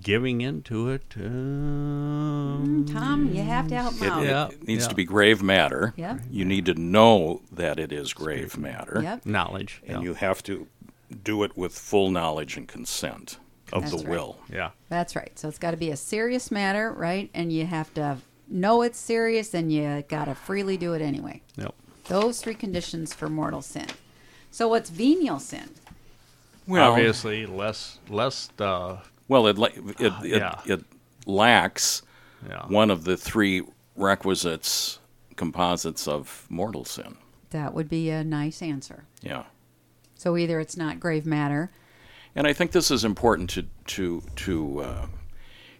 giving 0.00 0.40
into 0.40 0.88
it. 0.88 1.04
Um, 1.16 2.86
Tom, 2.90 3.30
you 3.32 3.42
have 3.42 3.68
to 3.68 3.74
help 3.76 3.94
It, 4.00 4.08
out. 4.08 4.22
it 4.22 4.26
Yeah, 4.26 4.48
needs 4.66 4.84
yeah. 4.84 4.88
to 4.88 4.94
be 4.94 5.04
grave 5.04 5.42
matter. 5.42 5.92
Yep. 5.96 6.20
You 6.30 6.44
need 6.44 6.66
to 6.66 6.74
know 6.74 7.42
that 7.52 7.78
it 7.78 7.92
is 7.92 8.12
grave 8.12 8.56
matter. 8.56 9.00
Yep. 9.02 9.26
knowledge. 9.26 9.82
And 9.86 9.98
yeah. 9.98 10.08
you 10.08 10.14
have 10.14 10.42
to 10.44 10.66
do 11.22 11.42
it 11.44 11.56
with 11.56 11.78
full 11.78 12.10
knowledge 12.10 12.56
and 12.56 12.66
consent 12.66 13.38
of 13.72 13.82
That's 13.82 13.92
the 13.96 13.98
right. 13.98 14.08
will. 14.08 14.38
yeah. 14.52 14.70
That's 14.88 15.14
right. 15.16 15.38
So 15.38 15.48
it's 15.48 15.58
got 15.58 15.72
to 15.72 15.76
be 15.76 15.90
a 15.90 15.96
serious 15.96 16.50
matter, 16.50 16.92
right? 16.92 17.30
And 17.34 17.52
you 17.52 17.66
have 17.66 17.92
to 17.94 18.18
know 18.48 18.82
it's 18.82 18.98
serious, 18.98 19.54
and 19.54 19.72
you 19.72 20.04
got 20.08 20.26
to 20.26 20.34
freely 20.34 20.76
do 20.76 20.92
it 20.94 21.02
anyway. 21.02 21.42
Yep. 21.56 21.74
Those 22.08 22.40
three 22.40 22.54
conditions 22.54 23.14
for 23.14 23.28
mortal 23.28 23.62
sin. 23.62 23.86
So 24.50 24.68
what's 24.68 24.90
venial 24.90 25.38
sin? 25.38 25.70
Well, 26.66 26.92
Obviously, 26.92 27.46
less 27.46 27.98
less. 28.08 28.48
Uh, 28.58 28.98
well, 29.28 29.46
it 29.46 29.58
la- 29.58 29.68
it 29.68 30.00
it, 30.00 30.24
Yeah. 30.24 30.60
it 30.64 30.84
lacks 31.26 32.02
yeah. 32.48 32.66
one 32.66 32.90
of 32.90 33.04
the 33.04 33.16
three 33.16 33.62
requisites 33.96 34.98
composites 35.36 36.06
of 36.06 36.46
mortal 36.48 36.84
sin. 36.84 37.16
That 37.50 37.74
would 37.74 37.88
be 37.88 38.10
a 38.10 38.22
nice 38.24 38.62
answer. 38.62 39.04
Yeah. 39.22 39.44
So 40.14 40.36
either 40.36 40.60
it's 40.60 40.76
not 40.76 41.00
grave 41.00 41.26
matter. 41.26 41.70
And 42.34 42.46
I 42.46 42.52
think 42.52 42.72
this 42.72 42.90
is 42.90 43.04
important 43.04 43.50
to 43.50 43.64
to 43.86 44.22
to 44.36 44.80
uh, 44.80 45.06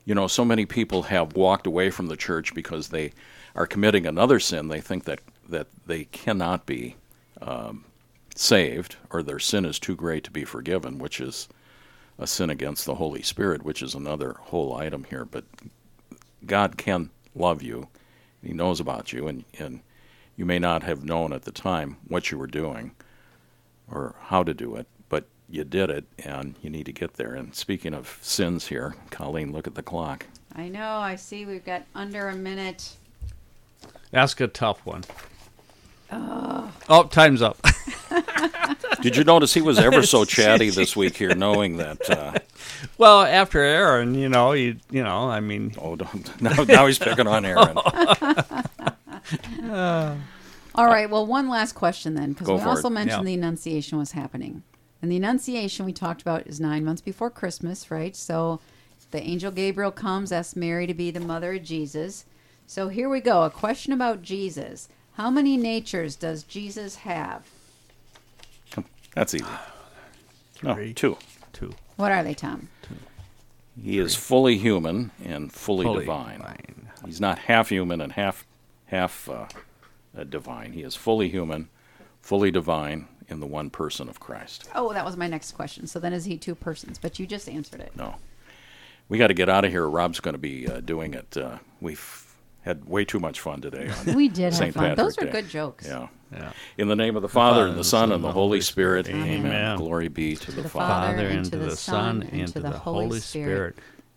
you 0.04 0.14
know 0.14 0.26
so 0.26 0.44
many 0.44 0.66
people 0.66 1.04
have 1.04 1.34
walked 1.34 1.66
away 1.66 1.90
from 1.90 2.06
the 2.08 2.16
church 2.16 2.54
because 2.54 2.88
they 2.88 3.12
are 3.54 3.66
committing 3.66 4.06
another 4.06 4.40
sin. 4.40 4.68
They 4.68 4.80
think 4.80 5.04
that 5.04 5.20
that 5.52 5.68
they 5.86 6.04
cannot 6.04 6.66
be 6.66 6.96
um, 7.40 7.84
saved 8.34 8.96
or 9.10 9.22
their 9.22 9.38
sin 9.38 9.64
is 9.64 9.78
too 9.78 9.94
great 9.94 10.24
to 10.24 10.30
be 10.30 10.44
forgiven, 10.44 10.98
which 10.98 11.20
is 11.20 11.48
a 12.18 12.26
sin 12.26 12.50
against 12.50 12.84
the 12.84 12.96
Holy 12.96 13.22
Spirit, 13.22 13.62
which 13.62 13.82
is 13.82 13.94
another 13.94 14.36
whole 14.40 14.76
item 14.76 15.04
here. 15.04 15.24
But 15.24 15.44
God 16.44 16.76
can 16.76 17.10
love 17.34 17.62
you. 17.62 17.88
He 18.42 18.52
knows 18.52 18.80
about 18.80 19.12
you, 19.12 19.28
and, 19.28 19.44
and 19.58 19.80
you 20.36 20.44
may 20.44 20.58
not 20.58 20.82
have 20.82 21.04
known 21.04 21.32
at 21.32 21.42
the 21.42 21.52
time 21.52 21.96
what 22.08 22.30
you 22.30 22.38
were 22.38 22.46
doing 22.46 22.92
or 23.90 24.14
how 24.24 24.42
to 24.42 24.54
do 24.54 24.74
it, 24.74 24.86
but 25.08 25.26
you 25.48 25.64
did 25.64 25.90
it, 25.90 26.04
and 26.24 26.56
you 26.62 26.70
need 26.70 26.86
to 26.86 26.92
get 26.92 27.14
there. 27.14 27.34
And 27.34 27.54
speaking 27.54 27.94
of 27.94 28.18
sins 28.22 28.68
here, 28.68 28.94
Colleen, 29.10 29.52
look 29.52 29.66
at 29.66 29.74
the 29.74 29.82
clock. 29.82 30.26
I 30.54 30.68
know. 30.68 30.98
I 30.98 31.16
see. 31.16 31.46
We've 31.46 31.64
got 31.64 31.82
under 31.94 32.28
a 32.28 32.34
minute. 32.34 32.96
Ask 34.12 34.40
a 34.40 34.48
tough 34.48 34.84
one. 34.84 35.04
Oh, 36.12 37.04
time's 37.10 37.42
up. 37.42 37.58
Did 39.02 39.16
you 39.16 39.24
notice 39.24 39.54
he 39.54 39.62
was 39.62 39.78
ever 39.78 40.02
so 40.02 40.24
chatty 40.26 40.70
this 40.70 40.94
week 40.94 41.16
here, 41.16 41.34
knowing 41.34 41.78
that? 41.78 42.08
Uh, 42.08 42.38
well, 42.98 43.22
after 43.22 43.60
Aaron, 43.60 44.14
you 44.14 44.28
know, 44.28 44.52
you 44.52 44.76
you 44.90 45.02
know, 45.02 45.28
I 45.30 45.40
mean, 45.40 45.74
oh, 45.78 45.96
don't, 45.96 46.40
now, 46.42 46.64
now 46.64 46.86
he's 46.86 46.98
picking 46.98 47.26
on 47.26 47.44
Aaron. 47.44 47.76
All 50.74 50.86
right. 50.86 51.08
Well, 51.10 51.26
one 51.26 51.48
last 51.48 51.72
question 51.72 52.14
then, 52.14 52.32
because 52.32 52.48
we 52.48 52.60
also 52.60 52.88
it. 52.88 52.92
mentioned 52.92 53.22
Yeah. 53.22 53.26
the 53.26 53.34
Annunciation 53.34 53.98
was 53.98 54.12
happening, 54.12 54.62
and 55.00 55.10
the 55.10 55.16
Annunciation 55.16 55.84
we 55.86 55.92
talked 55.92 56.22
about 56.22 56.46
is 56.46 56.60
nine 56.60 56.84
months 56.84 57.02
before 57.02 57.30
Christmas, 57.30 57.90
right? 57.90 58.14
So, 58.14 58.60
the 59.10 59.22
angel 59.22 59.50
Gabriel 59.50 59.90
comes, 59.90 60.32
asks 60.32 60.56
Mary 60.56 60.86
to 60.86 60.94
be 60.94 61.10
the 61.10 61.20
mother 61.20 61.54
of 61.54 61.62
Jesus. 61.62 62.24
So 62.66 62.88
here 62.88 63.08
we 63.08 63.20
go. 63.20 63.42
A 63.42 63.50
question 63.50 63.92
about 63.92 64.22
Jesus. 64.22 64.88
How 65.14 65.30
many 65.30 65.56
natures 65.56 66.16
does 66.16 66.42
Jesus 66.42 66.96
have? 66.96 67.44
That's 69.14 69.34
easy. 69.34 69.44
No, 70.62 70.74
Three. 70.74 70.94
two. 70.94 71.18
two. 71.52 71.74
What 71.96 72.12
are 72.12 72.22
they, 72.22 72.34
Tom? 72.34 72.68
He 73.82 73.98
is 73.98 74.14
fully 74.14 74.56
human 74.58 75.10
and 75.22 75.52
fully, 75.52 75.84
Fully 75.84 76.00
divine. 76.00 76.38
divine. 76.38 76.88
He's 77.04 77.20
not 77.20 77.38
half 77.40 77.68
human 77.68 78.00
and 78.00 78.12
half 78.12 78.46
half 78.86 79.28
uh, 79.28 79.46
uh, 80.16 80.24
divine. 80.24 80.72
He 80.72 80.82
is 80.82 80.94
fully 80.94 81.28
human, 81.28 81.68
fully 82.22 82.50
divine 82.50 83.06
in 83.28 83.40
the 83.40 83.46
one 83.46 83.70
person 83.70 84.08
of 84.08 84.20
Christ. 84.20 84.68
Oh, 84.74 84.92
that 84.92 85.04
was 85.04 85.16
my 85.16 85.26
next 85.26 85.52
question. 85.52 85.86
So 85.86 85.98
then 85.98 86.12
is 86.12 86.24
he 86.24 86.36
two 86.38 86.54
persons? 86.54 86.98
But 86.98 87.18
you 87.18 87.26
just 87.26 87.48
answered 87.48 87.80
it. 87.80 87.92
No, 87.96 88.14
we 89.08 89.18
got 89.18 89.28
to 89.28 89.34
get 89.34 89.48
out 89.48 89.64
of 89.64 89.70
here. 89.70 89.86
Rob's 89.88 90.20
going 90.20 90.34
to 90.34 90.38
be 90.38 90.66
uh, 90.68 90.80
doing 90.80 91.12
it. 91.14 91.36
Uh, 91.36 91.58
we've 91.80 92.21
had 92.62 92.84
way 92.84 93.04
too 93.04 93.18
much 93.20 93.40
fun 93.40 93.60
today. 93.60 93.90
On 94.06 94.14
We 94.14 94.28
did 94.28 94.44
have 94.44 94.54
St. 94.54 94.74
fun. 94.74 94.94
Those 94.94 95.16
Patrick 95.16 95.30
are 95.30 95.32
Day. 95.32 95.42
good 95.42 95.50
jokes. 95.50 95.86
Yeah. 95.86 96.08
Yeah. 96.32 96.52
In 96.78 96.88
the 96.88 96.96
name 96.96 97.14
of 97.16 97.22
the 97.22 97.28
Father, 97.28 97.66
and 97.66 97.76
the 97.76 97.84
Son, 97.84 98.10
and 98.10 98.24
the 98.24 98.32
Holy 98.32 98.62
Spirit. 98.62 99.06
Amen. 99.08 99.76
Glory 99.76 100.08
be 100.08 100.34
to 100.36 100.50
the, 100.52 100.62
the 100.62 100.68
Father. 100.68 100.88
Father, 100.88 101.16
Father, 101.18 101.28
and 101.28 101.36
and 101.38 101.44
to 101.44 101.50
to 101.50 101.58
the 101.58 101.64
the 101.66 101.76
Son, 101.76 102.22
Son, 102.22 102.40
and 102.40 102.48
to 102.52 102.60
the 102.60 102.70
Holy 102.70 103.20
Spirit, 103.20 103.76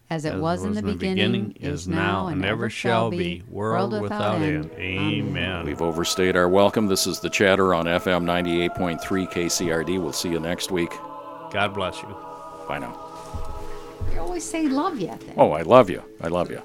As 0.09 0.23
it 0.23 0.35
as 0.35 0.39
was 0.39 0.63
in 0.63 0.73
the 0.73 0.81
beginning, 0.81 1.47
beginning, 1.49 1.73
is 1.73 1.89
now, 1.89 2.27
and 2.27 2.45
ever 2.45 2.69
shall 2.69 3.09
be, 3.09 3.43
world 3.49 3.99
without 3.99 4.41
end. 4.41 4.71
Amen. 4.77 5.65
We've 5.65 5.81
overstayed 5.81 6.37
our 6.37 6.47
welcome. 6.47 6.87
This 6.87 7.05
is 7.05 7.19
the 7.19 7.29
chatter 7.29 7.73
on 7.73 7.85
FM 7.85 8.23
98.3 8.23 8.99
KCRD. 9.29 10.01
We'll 10.01 10.13
see 10.13 10.29
you 10.29 10.39
next 10.39 10.71
week. 10.71 10.91
God 11.51 11.73
bless 11.73 12.01
you. 12.01 12.15
Bye 12.67 12.79
now. 12.79 12.97
You 14.13 14.21
always 14.21 14.43
say 14.45 14.67
love 14.69 14.99
you. 15.01 15.07
Then. 15.07 15.33
Oh, 15.35 15.51
I 15.51 15.63
love 15.63 15.89
you. 15.89 16.01
I 16.21 16.27
love 16.29 16.49
you. 16.49 16.61